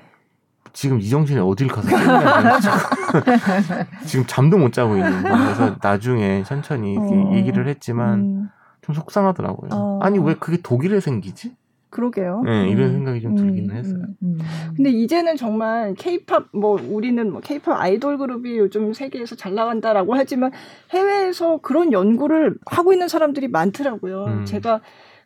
지금 0.74 1.00
이정신이 1.00 1.40
어딜 1.40 1.68
가서 1.68 1.88
지금, 4.06 4.26
잠도 4.26 4.58
못 4.58 4.74
자고 4.74 4.98
있는 4.98 5.24
거예요. 5.24 5.38
그래서 5.38 5.76
나중에 5.82 6.44
천천히 6.44 6.98
어. 6.98 7.32
얘기를 7.34 7.68
했지만 7.68 8.20
음, 8.20 8.50
좀 8.82 8.96
속상하더라고요. 8.96 9.70
어. 9.72 10.00
아니 10.02 10.20
왜 10.20 10.34
그게 10.34 10.58
독일에 10.62 11.00
생기지? 11.00 11.56
그러게요. 11.96 12.42
네, 12.44 12.68
이런 12.70 12.90
음. 12.90 12.94
생각이 12.94 13.22
좀 13.22 13.36
들기는 13.36 13.74
했어요. 13.74 14.02
음. 14.22 14.38
근데 14.76 14.90
이제는 14.90 15.38
정말 15.38 15.94
케이팝 15.98 16.50
뭐 16.52 16.78
우리는 16.90 17.32
뭐 17.32 17.40
케이팝 17.40 17.80
아이돌 17.80 18.18
그룹이 18.18 18.58
요즘 18.58 18.92
세계에서 18.92 19.36
잘 19.38 19.56
나간다라고 19.56 20.14
하지만 20.14 20.52
해외에서 20.92 21.60
그런 21.62 21.94
연구를 21.94 22.58
하고 22.66 22.92
있는 22.92 23.08
사람들이 23.08 23.48
많더라고요. 23.48 24.26
음. 24.26 24.46
제가 24.46 24.82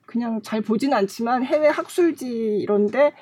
그냥 0.05 0.41
잘 0.43 0.61
보진 0.61 0.93
않지만 0.93 1.43
해외 1.43 1.67
학술지 1.67 2.27
이런데 2.57 3.13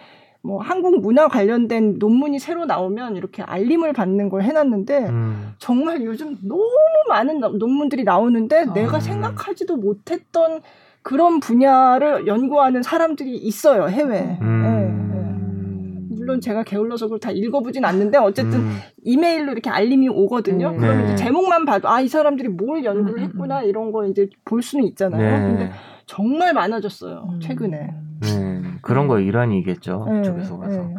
뭐 0.42 0.62
한국 0.62 1.00
문화 1.02 1.30
관련된 1.30 1.96
논문이 2.00 2.40
새로 2.40 2.66
나오면 2.66 3.16
이렇게 3.16 3.44
알림을 3.44 3.94
받는 3.94 4.28
걸 4.30 4.44
해놨는데 4.44 4.98
음. 5.08 5.54
정말 5.58 6.04
요즘 6.04 6.38
너무 6.42 6.70
많은 7.08 7.40
나- 7.40 7.48
논문들이 7.48 8.04
나오는데 8.04 8.66
아. 8.68 8.74
내가 8.74 8.98
음. 8.98 9.02
생각하지도 9.02 9.78
못했던 9.78 10.62
그런 11.08 11.40
분야를 11.40 12.28
연구하는 12.28 12.84
사람들이 12.84 13.38
있어요 13.38 13.88
해외에. 13.88 14.20
예, 14.24 14.30
예. 14.32 14.38
음. 14.42 16.10
물론 16.10 16.42
제가 16.42 16.64
게을러서 16.64 17.06
그걸 17.06 17.20
다 17.22 17.32
읽어보진 17.32 17.86
않는데 17.86 18.18
어쨌든 18.18 18.60
음. 18.60 18.78
이메일로 19.06 19.54
이렇게 19.54 19.70
알림이 19.70 20.10
오거든요. 20.10 20.72
음. 20.72 20.78
그러면 20.78 21.06
네. 21.06 21.14
이제 21.14 21.24
제목만 21.24 21.64
봐도 21.64 21.88
아 21.88 22.02
이 22.02 22.10
사람들이 22.10 22.50
뭘 22.50 22.84
연구를 22.84 23.20
음, 23.20 23.24
음, 23.24 23.24
했구나 23.24 23.62
이런 23.62 23.94
거 23.94 24.06
이제 24.06 24.30
볼 24.44 24.62
수는 24.62 24.84
있잖아요. 24.88 25.22
네. 25.22 25.48
근데 25.48 25.72
정말 26.06 26.54
많아졌어요 26.54 27.30
음. 27.36 27.40
최근에. 27.40 27.94
네. 28.24 28.62
그런 28.82 29.08
거 29.08 29.22
일환이겠죠. 29.22 30.08
네, 30.12 30.24
쪽에서 30.24 30.58
가서. 30.58 30.78
네. 30.78 30.96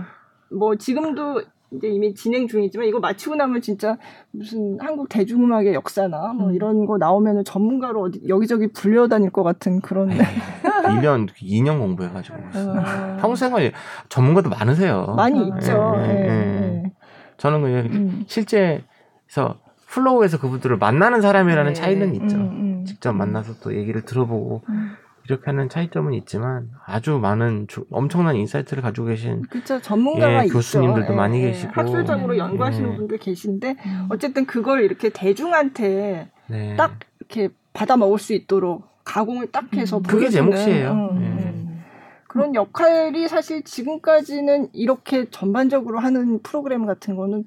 뭐 0.59 0.77
지금도 0.77 1.43
이제 1.71 1.89
이미 1.89 2.15
진행 2.15 2.49
중이지만 2.49 2.87
이거 2.87 2.99
마치고 2.99 3.37
나면 3.37 3.61
진짜 3.61 3.99
무슨 4.31 4.79
한국 4.81 5.09
대중음악의 5.09 5.75
역사나 5.75 6.33
뭐 6.33 6.49
음. 6.49 6.55
이런 6.55 6.87
거 6.87 6.97
나오면은 6.97 7.45
전문가로 7.45 8.03
어디 8.03 8.23
여기저기 8.29 8.69
불려다닐 8.69 9.31
것 9.31 9.43
같은 9.43 9.81
그런. 9.81 10.11
에이, 10.11 10.19
1년, 10.19 11.29
2년 11.29 11.79
공부해가지고. 11.79 12.37
어, 12.37 13.17
평생을 13.21 13.73
전문가도 14.09 14.49
많으세요. 14.49 15.15
많이 15.17 15.39
아, 15.41 15.57
있죠. 15.59 15.95
예, 15.99 16.09
예, 16.09 16.29
예, 16.29 16.83
예. 16.85 16.93
저는 17.37 17.61
그냥 17.61 17.87
음. 17.87 18.25
실제에서 18.27 19.59
flow에서 19.89 20.39
그분들을 20.39 20.77
만나는 20.79 21.21
사람이라는 21.21 21.73
네. 21.73 21.75
차이는 21.75 22.15
있죠. 22.15 22.37
음, 22.37 22.43
음. 22.43 22.85
직접 22.87 23.13
만나서 23.13 23.55
또 23.63 23.75
얘기를 23.75 24.03
들어보고 24.03 24.63
음. 24.69 24.93
이렇게 25.29 25.45
하는 25.47 25.69
차이점은 25.69 26.15
있지만 26.15 26.71
아주 26.87 27.19
많은 27.19 27.67
조- 27.69 27.85
엄청난 27.91 28.35
insight를 28.37 28.83
가지고 28.83 29.09
계신 29.09 29.43
그쵸 29.43 29.79
전문가가 29.81 30.45
예. 30.45 30.49
교수님들도 30.49 31.13
예, 31.13 31.17
많이 31.17 31.43
예. 31.43 31.49
계시고. 31.49 31.73
학술적으로 31.75 32.39
연구하시는 32.39 32.93
예. 32.93 32.97
분들 32.97 33.19
계신데 33.19 33.77
음. 33.85 34.07
어쨌든 34.11 34.47
그걸 34.47 34.83
이렇게 34.83 35.11
대중한테 35.11 36.31
네. 36.49 36.77
딱 36.77 36.99
이렇게 37.21 37.51
받아 37.75 37.97
먹을 37.99 38.19
수 38.19 38.33
있도록 38.33 38.89
가공을 39.05 39.51
딱 39.53 39.73
해서 39.75 39.99
음. 39.99 40.03
그게 40.03 40.31
제 40.31 40.41
몫이에요. 40.41 40.93
음, 41.13 41.23
예. 41.23 41.27
음. 41.27 41.85
그런 42.27 42.55
역할이 42.55 43.29
사실 43.29 43.63
지금까지는 43.65 44.69
이렇게 44.73 45.29
전반적으로 45.31 45.99
하는 45.99 46.41
프로그램 46.43 46.87
같은 46.87 47.17
거는 47.17 47.45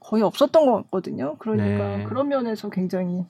거의 0.00 0.22
없었던 0.22 0.66
것 0.66 0.72
같거든요. 0.84 1.36
그러니까 1.38 1.96
네. 1.98 2.04
그런 2.04 2.28
면에서 2.28 2.68
굉장히 2.70 3.24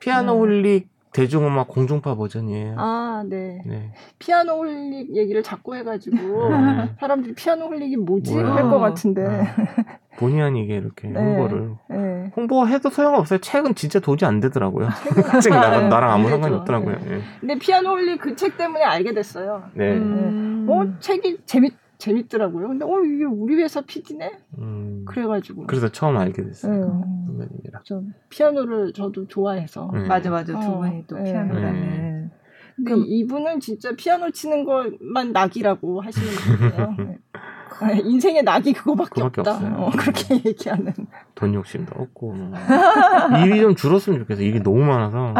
피아노 0.00 0.34
네. 0.34 0.38
홀릭 0.38 0.88
대중음악 1.12 1.68
공중파 1.68 2.14
버전이에요. 2.16 2.74
아, 2.78 3.24
네. 3.28 3.62
네. 3.66 3.92
피아노 4.18 4.54
홀릭 4.58 5.14
얘기를 5.16 5.42
자꾸 5.42 5.74
해가지고 5.74 6.16
네. 6.50 6.90
사람들이 7.00 7.34
피아노 7.34 7.66
홀릭이 7.66 7.96
뭐지. 7.96 8.34
할 8.36 8.68
것 8.70 8.78
같은데. 8.78 9.24
아, 9.26 9.44
본의 10.18 10.42
아니게 10.42 10.76
이렇게 10.76 11.08
네. 11.08 11.18
홍보를 11.18 11.74
네. 11.88 12.32
홍보해도 12.36 12.90
소용없어요. 12.90 13.38
책은 13.40 13.74
진짜 13.76 14.00
도저히 14.00 14.28
안 14.28 14.40
되더라고요. 14.40 14.88
책 15.42 15.52
나랑, 15.52 15.88
나랑 15.88 16.10
아무 16.10 16.28
상관이 16.28 16.50
그렇죠. 16.54 16.60
없더라고요. 16.60 16.96
네. 17.04 17.14
예. 17.16 17.20
근데 17.40 17.58
피아노 17.58 17.90
홀릭 17.90 18.20
그 18.20 18.34
책 18.36 18.56
때문에 18.56 18.82
알게 18.84 19.14
됐어요. 19.14 19.62
네. 19.74 19.92
음. 19.94 20.66
어 20.68 20.84
책이 21.00 21.38
재밌 21.46 21.72
재밌더라고요. 21.98 22.68
근데 22.68 22.84
어 22.84 23.00
이게 23.04 23.24
우리 23.24 23.56
회사 23.56 23.80
PD네? 23.80 24.30
음, 24.58 25.04
그래가지고. 25.06 25.66
그래서 25.66 25.88
처음 25.88 26.16
알게 26.16 26.44
됐어요. 26.44 26.72
네. 26.72 27.26
선배님이랑. 27.26 27.82
좀 27.84 28.14
피아노를 28.28 28.92
저도 28.92 29.26
좋아해서. 29.26 29.90
네. 29.92 30.06
맞아 30.06 30.30
맞아 30.30 30.58
두 30.58 30.68
어, 30.68 30.78
분이 30.78 31.04
또 31.08 31.16
네. 31.16 31.24
피아노라는. 31.24 32.30
근데 32.76 32.94
이분은 33.06 33.58
진짜 33.58 33.90
피아노 33.96 34.30
치는 34.30 34.64
것만 34.64 35.32
낙이라고 35.32 36.00
하시는 36.00 36.28
분이에요. 36.28 36.94
네. 36.98 37.18
네, 37.80 38.00
인생의 38.04 38.42
낙이 38.42 38.72
그거밖에, 38.72 39.20
그거밖에 39.20 39.40
없다. 39.40 39.52
없어요. 39.54 39.74
어, 39.74 39.90
그렇게 39.90 40.34
얘기하는. 40.48 40.92
돈 41.34 41.54
욕심도 41.54 41.92
없고 41.96 42.32
뭐. 42.32 42.52
일이 43.44 43.60
좀 43.60 43.74
줄었으면 43.74 44.20
좋겠어. 44.20 44.42
일이 44.42 44.62
너무 44.62 44.84
많아서 44.84 45.34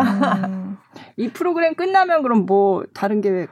음. 0.46 0.76
이 1.16 1.28
프로그램 1.28 1.74
끝나면 1.74 2.22
그럼 2.22 2.46
뭐 2.46 2.84
다른 2.92 3.20
계획? 3.20 3.48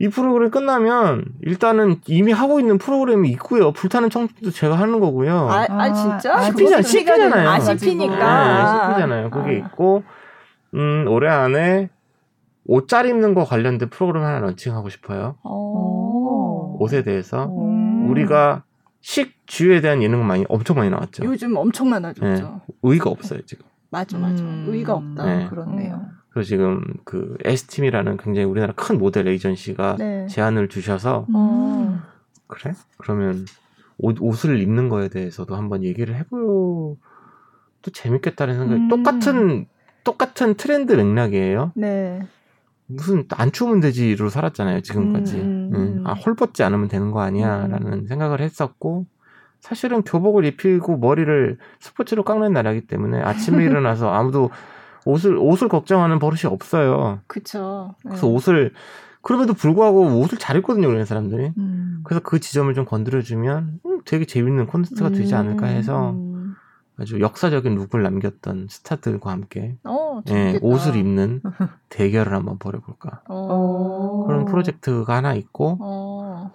이 0.00 0.08
프로그램 0.08 0.50
끝나면 0.50 1.26
일단은 1.42 2.00
이미 2.06 2.32
하고 2.32 2.58
있는 2.58 2.78
프로그램이 2.78 3.28
있고요. 3.32 3.70
불타는 3.72 4.08
청춘도 4.08 4.50
제가 4.50 4.74
하는 4.76 4.98
거고요. 4.98 5.50
아, 5.50 5.66
아, 5.68 5.92
진짜? 5.92 6.34
아, 6.36 6.40
CP 6.44 6.64
잖아, 6.64 6.76
그것도 6.76 6.82
CP 6.82 7.04
잖아요. 7.04 7.48
아. 7.50 7.60
CP니까. 7.60 8.16
네, 8.16 8.22
아. 8.22 8.88
CP잖아요. 8.88 9.30
그게 9.30 9.50
아. 9.50 9.52
있고 9.66 10.02
음, 10.74 11.04
올해 11.06 11.28
안에 11.28 11.90
옷 12.66 12.88
잘 12.88 13.06
입는 13.06 13.34
거 13.34 13.44
관련된 13.44 13.90
프로그램 13.90 14.24
하나 14.24 14.38
런칭하고 14.38 14.88
싶어요. 14.88 15.36
어. 15.42 16.76
옷에 16.78 17.02
대해서 17.02 17.44
음. 17.46 18.08
우리가 18.10 18.62
식주에 19.02 19.82
대한 19.82 20.02
예능 20.02 20.26
많이 20.26 20.46
엄청 20.48 20.76
많이 20.76 20.88
나왔죠. 20.88 21.24
요즘 21.24 21.56
엄청 21.56 21.90
많아졌죠. 21.90 22.24
네. 22.26 22.74
의의가 22.82 23.10
없어요 23.10 23.40
지금. 23.44 23.66
맞아, 23.90 24.16
맞아. 24.16 24.42
음. 24.42 24.64
의의가 24.68 24.94
없다. 24.94 25.24
네. 25.26 25.46
그렇네요. 25.48 26.00
그래서 26.30 26.48
지금 26.48 26.82
그 27.04 27.36
S팀이라는 27.44 28.16
굉장히 28.16 28.46
우리나라 28.46 28.72
큰 28.74 28.98
모델 28.98 29.26
에이전시가 29.28 29.96
네. 29.98 30.26
제안을 30.28 30.68
주셔서 30.68 31.26
어. 31.34 32.00
그래? 32.46 32.72
그러면 32.98 33.44
옷, 33.98 34.16
옷을 34.20 34.60
입는 34.60 34.88
거에 34.88 35.08
대해서도 35.08 35.56
한번 35.56 35.82
얘기를 35.84 36.14
해보도 36.16 36.96
재밌겠다는 37.92 38.54
생각이 38.58 38.80
음. 38.82 38.88
똑같은 38.88 39.66
똑같은 40.04 40.54
트렌드 40.54 40.92
맥락이에요. 40.92 41.72
네. 41.74 42.26
무슨 42.86 43.24
안 43.30 43.52
추우면 43.52 43.80
되지로 43.80 44.30
살았잖아요 44.30 44.80
지금까지. 44.80 45.36
음, 45.36 45.40
음, 45.40 45.70
음, 45.74 45.80
음. 45.98 46.06
아 46.06 46.12
헐벗지 46.14 46.62
않으면 46.62 46.88
되는 46.88 47.10
거 47.10 47.20
아니야라는 47.20 48.06
생각을 48.06 48.40
했었고 48.40 49.06
사실은 49.60 50.02
교복을 50.02 50.44
입히고 50.46 50.96
머리를 50.96 51.58
스포츠로 51.78 52.24
깎는 52.24 52.52
나라기 52.52 52.86
때문에 52.86 53.20
아침에 53.20 53.62
일어나서 53.64 54.10
아무도 54.10 54.50
옷을 55.04 55.36
옷을 55.36 55.68
걱정하는 55.68 56.18
버릇이 56.18 56.42
없어요. 56.52 57.20
그쵸. 57.26 57.94
그래서 58.02 58.26
네. 58.26 58.32
옷을 58.32 58.72
그럼에도 59.22 59.52
불구하고 59.52 60.18
옷을 60.20 60.38
잘 60.38 60.56
입거든요, 60.56 60.88
우리 60.88 61.04
사람들이. 61.04 61.52
음. 61.58 62.00
그래서 62.04 62.22
그 62.22 62.40
지점을 62.40 62.72
좀 62.74 62.84
건드려주면 62.86 63.80
음, 63.84 64.00
되게 64.06 64.24
재밌는 64.24 64.66
콘텐츠가 64.66 65.10
되지 65.10 65.34
않을까 65.34 65.66
해서 65.66 66.10
음. 66.12 66.54
아주 66.96 67.20
역사적인 67.20 67.74
look을 67.74 68.02
남겼던 68.02 68.66
스타들과 68.68 69.30
함께 69.30 69.76
어, 69.84 70.20
예. 70.28 70.58
옷을 70.60 70.96
입는 70.96 71.40
대결을 71.88 72.32
한번 72.34 72.58
벌여볼까 72.58 73.22
어. 73.28 74.24
그런 74.26 74.44
프로젝트가 74.44 75.16
하나 75.16 75.34
있고 75.34 75.78
어. 75.80 76.52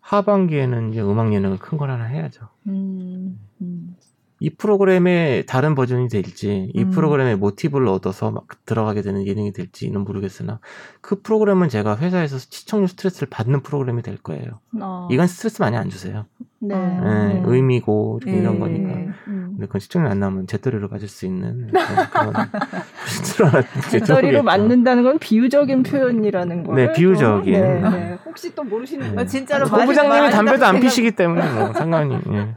하반기에는 0.00 0.90
이제 0.90 1.02
음악 1.02 1.32
예능을 1.32 1.58
큰 1.58 1.76
걸 1.78 1.90
하나 1.90 2.04
해야죠. 2.04 2.48
음. 2.66 3.38
음. 3.60 3.96
이 4.40 4.48
프로그램의 4.48 5.44
다른 5.44 5.74
버전이 5.74 6.08
될지, 6.08 6.70
이 6.74 6.82
음. 6.82 6.90
프로그램의 6.90 7.36
모티브를 7.36 7.86
얻어서 7.88 8.30
막 8.30 8.46
들어가게 8.64 9.02
되는 9.02 9.26
예능이 9.26 9.52
될지는 9.52 10.00
모르겠으나, 10.00 10.60
그 11.02 11.20
프로그램은 11.20 11.68
제가 11.68 11.98
회사에서 11.98 12.38
시청률 12.38 12.88
스트레스를 12.88 13.28
받는 13.30 13.62
프로그램이 13.62 14.00
될 14.00 14.16
거예요. 14.16 14.60
어. 14.80 15.08
이건 15.10 15.26
스트레스 15.26 15.60
많이 15.60 15.76
안 15.76 15.90
주세요. 15.90 16.24
네. 16.58 16.74
어. 16.74 17.02
예, 17.04 17.34
네. 17.34 17.42
의미고 17.44 18.20
예. 18.26 18.32
이런 18.32 18.58
거니까. 18.58 18.94
음. 19.28 19.48
근데 19.52 19.66
그건 19.66 19.80
시청률 19.80 20.10
안 20.10 20.20
나오면 20.20 20.46
제떨이로 20.46 20.88
가질 20.88 21.08
수 21.08 21.26
있는 21.26 21.68
그런 21.68 22.32
그런 23.34 23.64
배터리로 23.92 24.42
맞는다는 24.42 25.02
건 25.02 25.18
비유적인 25.18 25.82
표현이라는 25.82 26.64
거예요. 26.64 26.86
네, 26.88 26.92
비유적인. 26.94 27.52
네, 27.52 27.80
네. 27.80 28.18
혹시 28.24 28.54
또 28.54 28.62
모르시는 28.62 29.16
네. 29.16 29.22
어, 29.22 29.26
진짜로 29.26 29.68
고 29.68 29.84
부장님이 29.84 30.30
담배도 30.30 30.64
안 30.64 30.80
피시기 30.80 31.10
때문에 31.12 31.52
뭐 31.52 31.72
상관이. 31.74 32.14
예. 32.14 32.54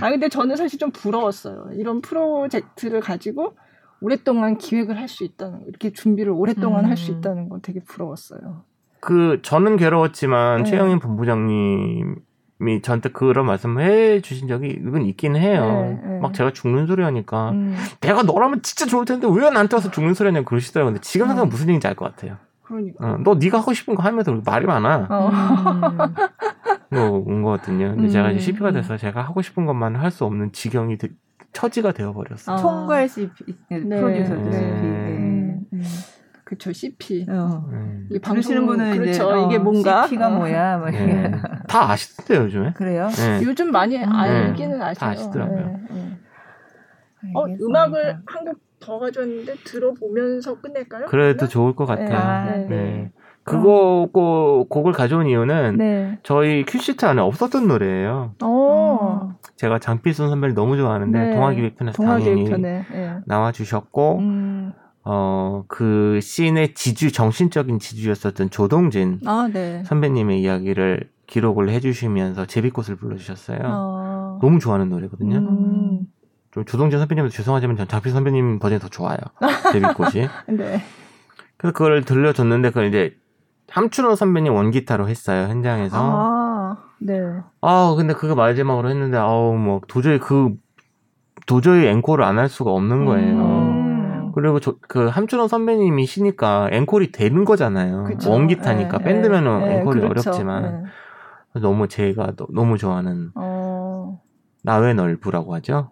아 0.00 0.10
근데 0.10 0.28
저는 0.28 0.56
사실 0.56 0.78
좀 0.78 0.90
부러웠어요. 0.90 1.70
이런 1.74 2.00
프로젝트를 2.00 3.00
가지고 3.00 3.56
오랫동안 4.00 4.58
기획을 4.58 4.96
할 4.96 5.08
수 5.08 5.24
있다는 5.24 5.60
거, 5.60 5.64
이렇게 5.66 5.92
준비를 5.92 6.32
오랫동안 6.32 6.84
음. 6.84 6.90
할수 6.90 7.10
있다는 7.10 7.48
건 7.48 7.60
되게 7.62 7.80
부러웠어요. 7.80 8.64
그 9.00 9.40
저는 9.42 9.76
괴로웠지만 9.76 10.62
네. 10.64 10.70
최영인 10.70 10.98
본부장님이 10.98 12.82
저한테 12.82 13.10
그런 13.10 13.46
말씀을 13.46 13.84
해 13.84 14.20
주신 14.20 14.48
적이 14.48 14.68
이건 14.80 15.02
있긴 15.02 15.36
해요. 15.36 15.98
네, 16.02 16.08
네. 16.08 16.20
막 16.20 16.34
제가 16.34 16.52
죽는 16.52 16.86
소리 16.86 17.02
하니까 17.02 17.50
음, 17.50 17.76
내가 18.00 18.22
너라면 18.22 18.62
진짜 18.62 18.86
좋을 18.86 19.04
텐데 19.04 19.26
왜 19.30 19.50
나한테 19.50 19.76
와서 19.76 19.90
죽는 19.90 20.14
소리 20.14 20.28
하냐고 20.28 20.46
그러시더라고요. 20.46 20.94
근데 20.94 21.00
지금 21.02 21.26
생각하면 21.26 21.48
음. 21.48 21.50
무슨 21.50 21.68
얘기인지 21.68 21.86
알 21.86 21.94
것 21.94 22.04
같아요. 22.06 22.36
그러니까. 22.68 23.04
어, 23.14 23.18
너 23.24 23.34
네가 23.34 23.58
하고 23.58 23.72
싶은 23.72 23.94
거 23.94 24.02
하면서 24.02 24.32
말이 24.44 24.66
많아. 24.66 25.06
어. 25.10 25.30
뭐, 26.90 27.10
온 27.26 27.42
거거든요. 27.42 27.94
근데 27.94 28.08
제가 28.08 28.30
이제 28.30 28.38
음, 28.38 28.40
CP가 28.40 28.68
음. 28.68 28.74
돼서 28.74 28.96
제가 28.96 29.22
하고 29.22 29.42
싶은 29.42 29.66
것만 29.66 29.96
할 29.96 30.10
수 30.10 30.24
없는 30.24 30.52
지경이 30.52 30.98
되- 30.98 31.08
처지가 31.52 31.92
되어버렸어. 31.92 32.52
아. 32.52 32.56
총괄 32.56 33.08
CP 33.08 33.44
네, 33.70 33.78
네. 33.80 33.96
CP. 34.24 34.32
음, 34.38 35.60
음. 35.72 35.82
그쵸 36.44 36.72
CP. 36.72 37.26
어. 37.28 37.66
음. 37.70 38.08
이 38.10 38.18
들으시는 38.18 38.64
분은 38.66 38.92
그렇죠. 38.92 39.10
이제 39.10 39.22
어, 39.22 39.46
이게 39.46 39.58
뭔가 39.58 40.04
CP가 40.06 40.28
어. 40.28 40.30
뭐야? 40.30 40.78
뭐 40.78 40.90
네. 40.90 41.30
다 41.68 41.90
아시던데요, 41.90 42.44
요즘에? 42.44 42.72
그래요? 42.74 43.08
네. 43.08 43.40
요즘 43.44 43.70
많이 43.70 43.98
알기는 43.98 44.78
다 44.78 44.86
아셔요. 44.88 45.10
아시더라고요. 45.10 45.58
네, 45.66 45.82
네. 45.90 47.32
어, 47.34 47.44
알겠습니다. 47.44 47.66
음악을 47.66 48.18
한곡 48.26 48.58
더 48.80 48.98
가져왔는데 48.98 49.54
들어보면서 49.64 50.60
끝낼까요? 50.60 51.06
그래도 51.06 51.46
그러면? 51.46 51.48
좋을 51.50 51.74
것 51.76 51.86
네. 51.86 52.04
같아요. 52.06 52.18
아, 52.18 52.44
네. 52.56 52.66
네. 52.68 53.12
그거 53.44 54.08
고- 54.12 54.66
곡을 54.68 54.92
가져온 54.92 55.26
이유는 55.26 55.78
네. 55.78 56.18
저희 56.22 56.64
큐시트 56.66 57.06
안에 57.06 57.22
없었던 57.22 57.66
노래예요. 57.66 58.34
어. 58.42 59.30
제가 59.56 59.78
장필순 59.78 60.28
선배를 60.28 60.54
너무 60.54 60.76
좋아하는데 60.76 61.18
네. 61.18 61.34
동화기획편에서 61.34 62.02
당연히 62.02 62.44
동화계획편에. 62.44 62.84
예. 62.92 63.14
나와 63.26 63.50
주셨고 63.50 64.18
음. 64.18 64.72
어, 65.04 65.64
그 65.66 66.20
씬의 66.20 66.74
지주 66.74 67.10
정신적인 67.10 67.78
지주였었던 67.78 68.50
조동진 68.50 69.20
아, 69.24 69.48
네. 69.50 69.82
선배님의 69.84 70.42
이야기를 70.42 71.08
기록을 71.26 71.70
해주시면서 71.70 72.44
제비꽃을 72.44 72.96
불러주셨어요. 72.96 73.60
어. 73.64 74.38
너무 74.42 74.58
좋아하는 74.58 74.90
노래거든요. 74.90 75.38
음. 75.38 76.00
좀 76.50 76.64
조동진 76.64 76.98
선배님한테 76.98 77.34
죄송하지만 77.36 77.76
전 77.76 77.86
장필 77.88 78.12
선배님 78.12 78.58
버전이 78.58 78.80
더 78.80 78.88
좋아요. 78.88 79.18
제비꽃이. 79.72 80.26
네. 80.48 80.80
그래서 81.56 81.72
그걸 81.72 82.04
들려줬는데 82.04 82.70
그걸 82.70 82.86
이제 82.86 83.16
함춘호 83.70 84.14
선배님 84.14 84.54
원기타로 84.54 85.08
했어요 85.08 85.48
현장에서. 85.48 85.96
아, 86.00 86.76
네. 87.00 87.20
아 87.60 87.94
근데 87.96 88.14
그거 88.14 88.34
마지막으로 88.34 88.88
했는데 88.88 89.18
아우 89.18 89.54
뭐 89.56 89.80
도저히 89.88 90.18
그 90.18 90.54
도저히 91.46 91.86
앵콜을 91.86 92.22
안 92.24 92.38
할 92.38 92.48
수가 92.48 92.70
없는 92.70 93.04
거예요. 93.04 93.36
음. 93.38 94.32
그리고 94.34 94.60
저, 94.60 94.76
그 94.88 95.08
함춘호 95.08 95.48
선배님이 95.48 96.06
시니까 96.06 96.68
앵콜이 96.72 97.10
되는 97.12 97.44
거잖아요. 97.44 98.04
그쵸. 98.04 98.30
원기타니까 98.30 98.98
예, 99.00 99.04
밴드면은 99.04 99.62
예, 99.66 99.78
앵콜이 99.80 100.00
그렇죠. 100.00 100.30
어렵지만 100.30 100.84
예. 101.56 101.60
너무 101.60 101.88
제가 101.88 102.32
너- 102.36 102.46
너무 102.54 102.78
좋아하는 102.78 103.30
어. 103.34 104.20
나의 104.62 104.94
넓부라고 104.94 105.54
하죠. 105.56 105.90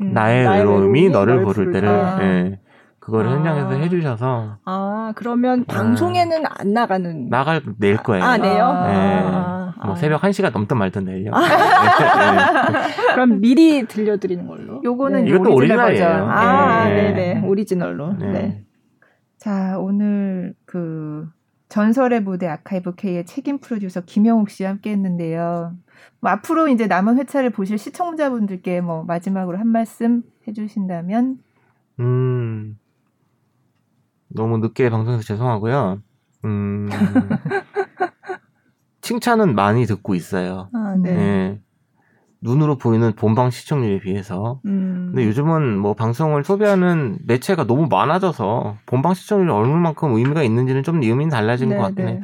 음, 0.00 0.12
나의 0.12 0.46
외로움이 0.48 1.10
너를 1.10 1.36
널 1.36 1.44
부를 1.44 1.72
때를 1.72 1.88
때. 1.88 2.24
예. 2.24 2.60
그걸 2.98 3.26
아. 3.26 3.32
현장에서 3.32 3.70
해주셔서 3.72 4.58
아, 4.64 5.12
그러면 5.16 5.64
방송에는 5.64 6.44
안 6.46 6.72
나가는. 6.72 7.28
나갈 7.30 7.62
낼 7.78 7.96
거예요. 7.96 8.22
아, 8.22 8.36
네요? 8.36 8.54
네. 8.54 8.60
아, 8.62 9.72
뭐 9.84 9.94
아. 9.94 9.96
새벽 9.96 10.22
1 10.22 10.32
시가 10.32 10.50
넘든 10.50 10.76
말든 10.76 11.06
내려. 11.06 11.32
그럼 13.14 13.40
미리 13.40 13.86
들려드리는 13.86 14.46
걸로. 14.46 14.80
요거는 14.84 15.24
네. 15.24 15.30
이것도 15.30 15.54
오리지널 15.54 15.86
오리지널이에요. 15.86 16.26
버전. 16.26 16.30
아, 16.30 16.90
예. 16.90 16.94
네, 16.94 17.12
네. 17.34 17.40
오리지널로. 17.46 18.12
네. 18.18 18.32
네. 18.32 18.64
자, 19.38 19.76
오늘 19.78 20.54
그 20.66 21.26
전설의 21.70 22.20
무대 22.20 22.46
아카이브 22.48 22.94
K의 22.96 23.24
책임 23.24 23.58
프로듀서 23.58 24.02
김영욱 24.02 24.50
씨와 24.50 24.70
함께 24.70 24.90
했는데요. 24.90 25.72
뭐 26.20 26.30
앞으로 26.30 26.68
이제 26.68 26.86
남은 26.86 27.18
회차를 27.18 27.50
보실 27.50 27.78
시청자분들께 27.78 28.80
뭐 28.80 29.04
마지막으로 29.04 29.58
한 29.58 29.68
말씀 29.68 30.22
해주신다면 30.46 31.38
음. 32.00 32.78
너무 34.28 34.58
늦게 34.58 34.90
방송해서 34.90 35.22
죄송하고요. 35.22 36.02
음, 36.44 36.88
칭찬은 39.02 39.54
많이 39.54 39.86
듣고 39.86 40.14
있어요. 40.14 40.68
아, 40.72 40.96
네. 41.02 41.10
예. 41.10 41.60
눈으로 42.42 42.78
보이는 42.78 43.12
본방 43.12 43.50
시청률에 43.50 44.00
비해서. 44.00 44.60
음. 44.64 45.10
근데 45.12 45.26
요즘은 45.26 45.78
뭐 45.78 45.94
방송을 45.94 46.44
소비하는 46.44 47.18
매체가 47.26 47.66
너무 47.66 47.86
많아져서 47.88 48.78
본방 48.86 49.12
시청률이 49.12 49.50
얼마만큼 49.50 50.14
의미가 50.14 50.42
있는지는 50.42 50.82
좀 50.82 51.02
의미는 51.02 51.28
달라진 51.28 51.68
것 51.68 51.78
같긴 51.78 52.08
해요. 52.08 52.20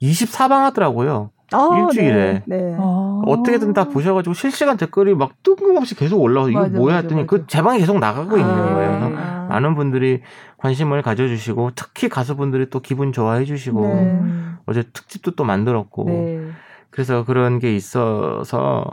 24방 0.00 0.62
하더라고요. 0.62 1.30
아, 1.52 1.68
일주일에. 1.78 2.42
네. 2.46 2.56
네. 2.56 2.76
어. 2.78 3.22
어떻게든 3.26 3.72
다 3.72 3.84
보셔가지고 3.84 4.34
실시간 4.34 4.76
댓글이 4.76 5.14
막 5.14 5.42
뜬금없이 5.42 5.94
계속 5.94 6.20
올라와서 6.20 6.50
이거 6.50 6.60
맞아, 6.60 6.76
뭐야 6.76 6.94
맞아, 6.96 7.02
했더니 7.02 7.22
맞아. 7.22 7.26
그제 7.26 7.62
방에 7.62 7.78
계속 7.78 7.98
나가고 7.98 8.36
있는 8.36 8.50
아. 8.50 8.74
거예요. 8.74 8.98
그래서 8.98 9.16
아. 9.16 9.46
많은 9.48 9.74
분들이 9.74 10.20
관심을 10.58 11.02
가져주시고 11.02 11.70
특히 11.74 12.08
가수분들이 12.08 12.68
또 12.70 12.80
기분 12.80 13.12
좋아해 13.12 13.44
주시고 13.44 13.80
네. 13.80 14.02
음. 14.02 14.58
어제 14.66 14.82
특집도 14.92 15.32
또 15.32 15.44
만들었고 15.44 16.04
네. 16.06 16.50
그래서 16.90 17.24
그런 17.24 17.58
게 17.58 17.74
있어서 17.74 18.84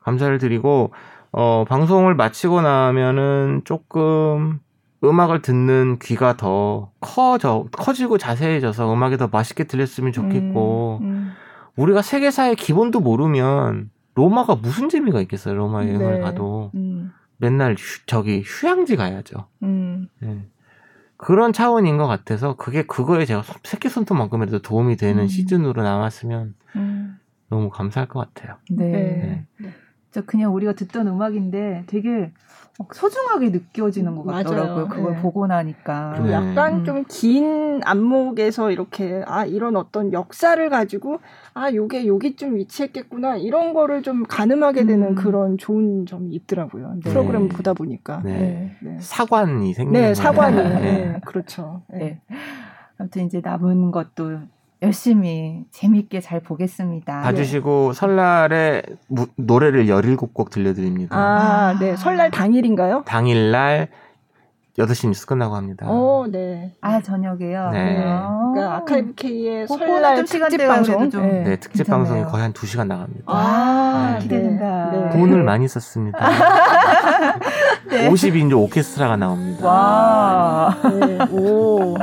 감사를 0.00 0.38
드리고 0.38 0.92
어 1.32 1.64
방송을 1.68 2.14
마치고 2.14 2.62
나면은 2.62 3.62
조금 3.64 4.60
음악을 5.04 5.42
듣는 5.42 5.98
귀가 6.00 6.36
더 6.36 6.90
커져 7.00 7.66
커지고 7.72 8.18
자세해져서 8.18 8.92
음악이 8.92 9.16
더 9.16 9.28
맛있게 9.28 9.64
들렸으면 9.64 10.12
좋겠고 10.12 10.98
음. 11.02 11.32
우리가 11.78 12.02
세계사의 12.02 12.56
기본도 12.56 13.00
모르면 13.00 13.90
로마가 14.14 14.56
무슨 14.56 14.88
재미가 14.88 15.20
있겠어요 15.22 15.54
로마 15.54 15.84
여행을 15.84 16.14
네. 16.14 16.20
가도 16.20 16.72
음. 16.74 17.12
맨날 17.36 17.74
휴- 17.78 18.04
저기 18.06 18.42
휴양지 18.44 18.96
가야죠 18.96 19.46
음. 19.62 20.08
예. 20.24 20.44
그런 21.16 21.52
차원인 21.52 21.96
것 21.96 22.06
같아서 22.06 22.56
그게 22.56 22.82
그거에 22.82 23.24
제가 23.24 23.42
손- 23.42 23.56
새끼 23.62 23.88
손톱만큼이라도 23.88 24.60
도움이 24.60 24.96
되는 24.96 25.22
음. 25.22 25.28
시즌으로 25.28 25.82
나왔으면 25.82 26.54
음. 26.76 27.18
너무 27.48 27.70
감사할 27.70 28.08
것 28.08 28.20
같아요 28.34 28.56
네. 28.70 29.46
네. 29.60 29.72
진짜 30.18 30.22
그냥 30.26 30.54
우리가 30.54 30.72
듣던 30.72 31.06
음악인데 31.06 31.84
되게 31.86 32.32
막 32.78 32.94
소중하게 32.94 33.50
느껴지는 33.50 34.14
것 34.14 34.24
맞아요. 34.24 34.44
같더라고요. 34.44 34.88
그걸 34.88 35.14
네. 35.14 35.20
보고 35.20 35.46
나니까. 35.46 36.20
네. 36.22 36.32
약간 36.32 36.80
음. 36.80 36.84
좀긴 36.84 37.80
안목에서 37.84 38.70
이렇게 38.70 39.24
아 39.26 39.44
이런 39.44 39.76
어떤 39.76 40.12
역사를 40.12 40.68
가지고 40.70 41.18
아 41.54 41.72
요게 41.72 42.06
여기 42.06 42.36
좀 42.36 42.54
위치했겠구나 42.54 43.36
이런 43.36 43.74
거를 43.74 44.02
좀 44.02 44.22
가늠하게 44.24 44.86
되는 44.86 45.08
음. 45.08 45.14
그런 45.16 45.58
좋은 45.58 46.06
점이 46.06 46.32
있더라고요 46.34 46.94
네. 47.02 47.10
프로그램 47.10 47.48
보다 47.48 47.72
보니까 47.74 48.22
네. 48.24 48.38
네, 48.38 48.76
네. 48.80 48.96
사관이 49.00 49.74
생기는 49.74 50.00
네, 50.00 50.14
사관이. 50.14 50.56
네. 50.56 50.80
네. 50.80 51.20
그렇죠 51.24 51.82
네. 51.88 51.98
네. 51.98 52.20
아무튼 52.96 53.26
이제 53.26 53.40
남은 53.42 53.90
것도 53.90 54.38
열심히 54.82 55.64
재밌게 55.72 56.20
잘 56.20 56.40
보겠습니다. 56.40 57.22
봐주시고 57.22 57.92
설날에 57.94 58.82
무- 59.08 59.26
노래를 59.36 59.86
17곡 59.86 60.50
들려드립니다. 60.50 61.16
아, 61.16 61.70
아. 61.74 61.78
네 61.80 61.96
설날 61.96 62.30
당일인가요? 62.30 63.02
당일날 63.04 63.88
8시 64.78 65.08
뉴스 65.08 65.26
끝나고 65.26 65.56
합니다. 65.56 65.86
어, 65.88 66.26
네. 66.30 66.72
아 66.80 67.00
저녁에요. 67.00 67.70
네. 67.72 68.04
아. 68.06 68.52
그러니까 68.54 68.76
아카이브 68.76 69.14
K의 69.16 69.62
그거는 69.66 69.86
설날 69.88 70.16
좀 70.18 70.26
특집 70.26 70.58
방송. 70.68 71.10
좀- 71.10 71.22
네. 71.22 71.42
네, 71.42 71.56
특집 71.56 71.78
괜찮네요. 71.78 72.04
방송이 72.06 72.24
거의 72.30 72.42
한 72.44 72.52
2시간 72.52 72.86
나갑니다. 72.86 73.24
아, 73.26 74.10
네. 74.12 74.22
기대된다. 74.22 74.90
네. 74.92 75.10
돈을 75.18 75.42
많이 75.42 75.66
썼습니다. 75.66 76.18
네. 77.90 78.08
50인조 78.08 78.56
오케스트라가 78.62 79.16
나옵니다. 79.16 79.66
와. 79.66 80.76
네. 81.00 81.18
오. 81.32 81.96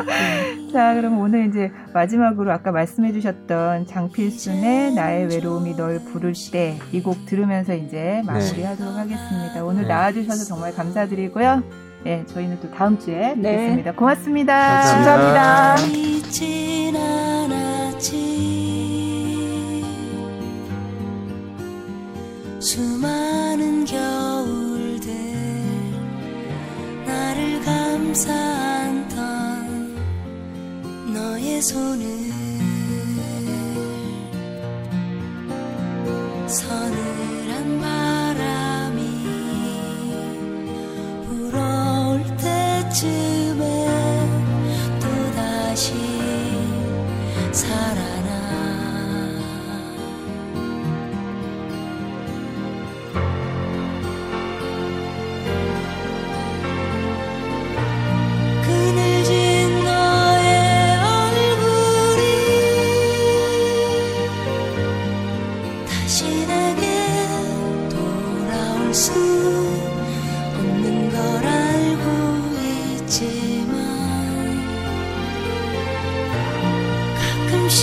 자, 0.75 0.93
그럼 0.93 1.19
오늘 1.21 1.47
이제 1.47 1.71
마지막으로 1.93 2.51
아까 2.51 2.69
말씀해 2.73 3.13
주셨던 3.13 3.85
장필순의 3.87 4.93
나의 4.93 5.27
외로움이 5.27 5.77
널 5.77 5.99
부를 5.99 6.33
때 6.51 6.77
이 6.91 7.01
곡 7.01 7.25
들으면서 7.25 7.73
이제 7.73 8.21
마무리하도록 8.25 8.93
하겠습니다. 8.93 9.63
오늘 9.63 9.83
네. 9.83 9.87
나와주셔서 9.87 10.43
정말 10.43 10.73
감사드리고요. 10.75 11.63
예, 12.07 12.25
저희는 12.25 12.59
또 12.59 12.69
다음 12.71 12.99
주에 12.99 13.35
네. 13.37 13.55
뵙겠습니다. 13.55 13.93
고맙습니다. 13.93 14.81
감사합니다. 14.81 15.75
수많은 22.59 23.85
겨울들 23.85 25.13
나를 27.05 27.61
감싸 27.63 28.33
안던 28.33 29.54
너의 31.15 31.61
손을 31.61 32.05
서늘한 36.45 37.79
바람이 37.79 39.01
불어올 41.25 42.21
때쯤에 42.35 43.63
또다시 44.99 45.93
살아 47.53 48.04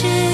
가 0.00 0.31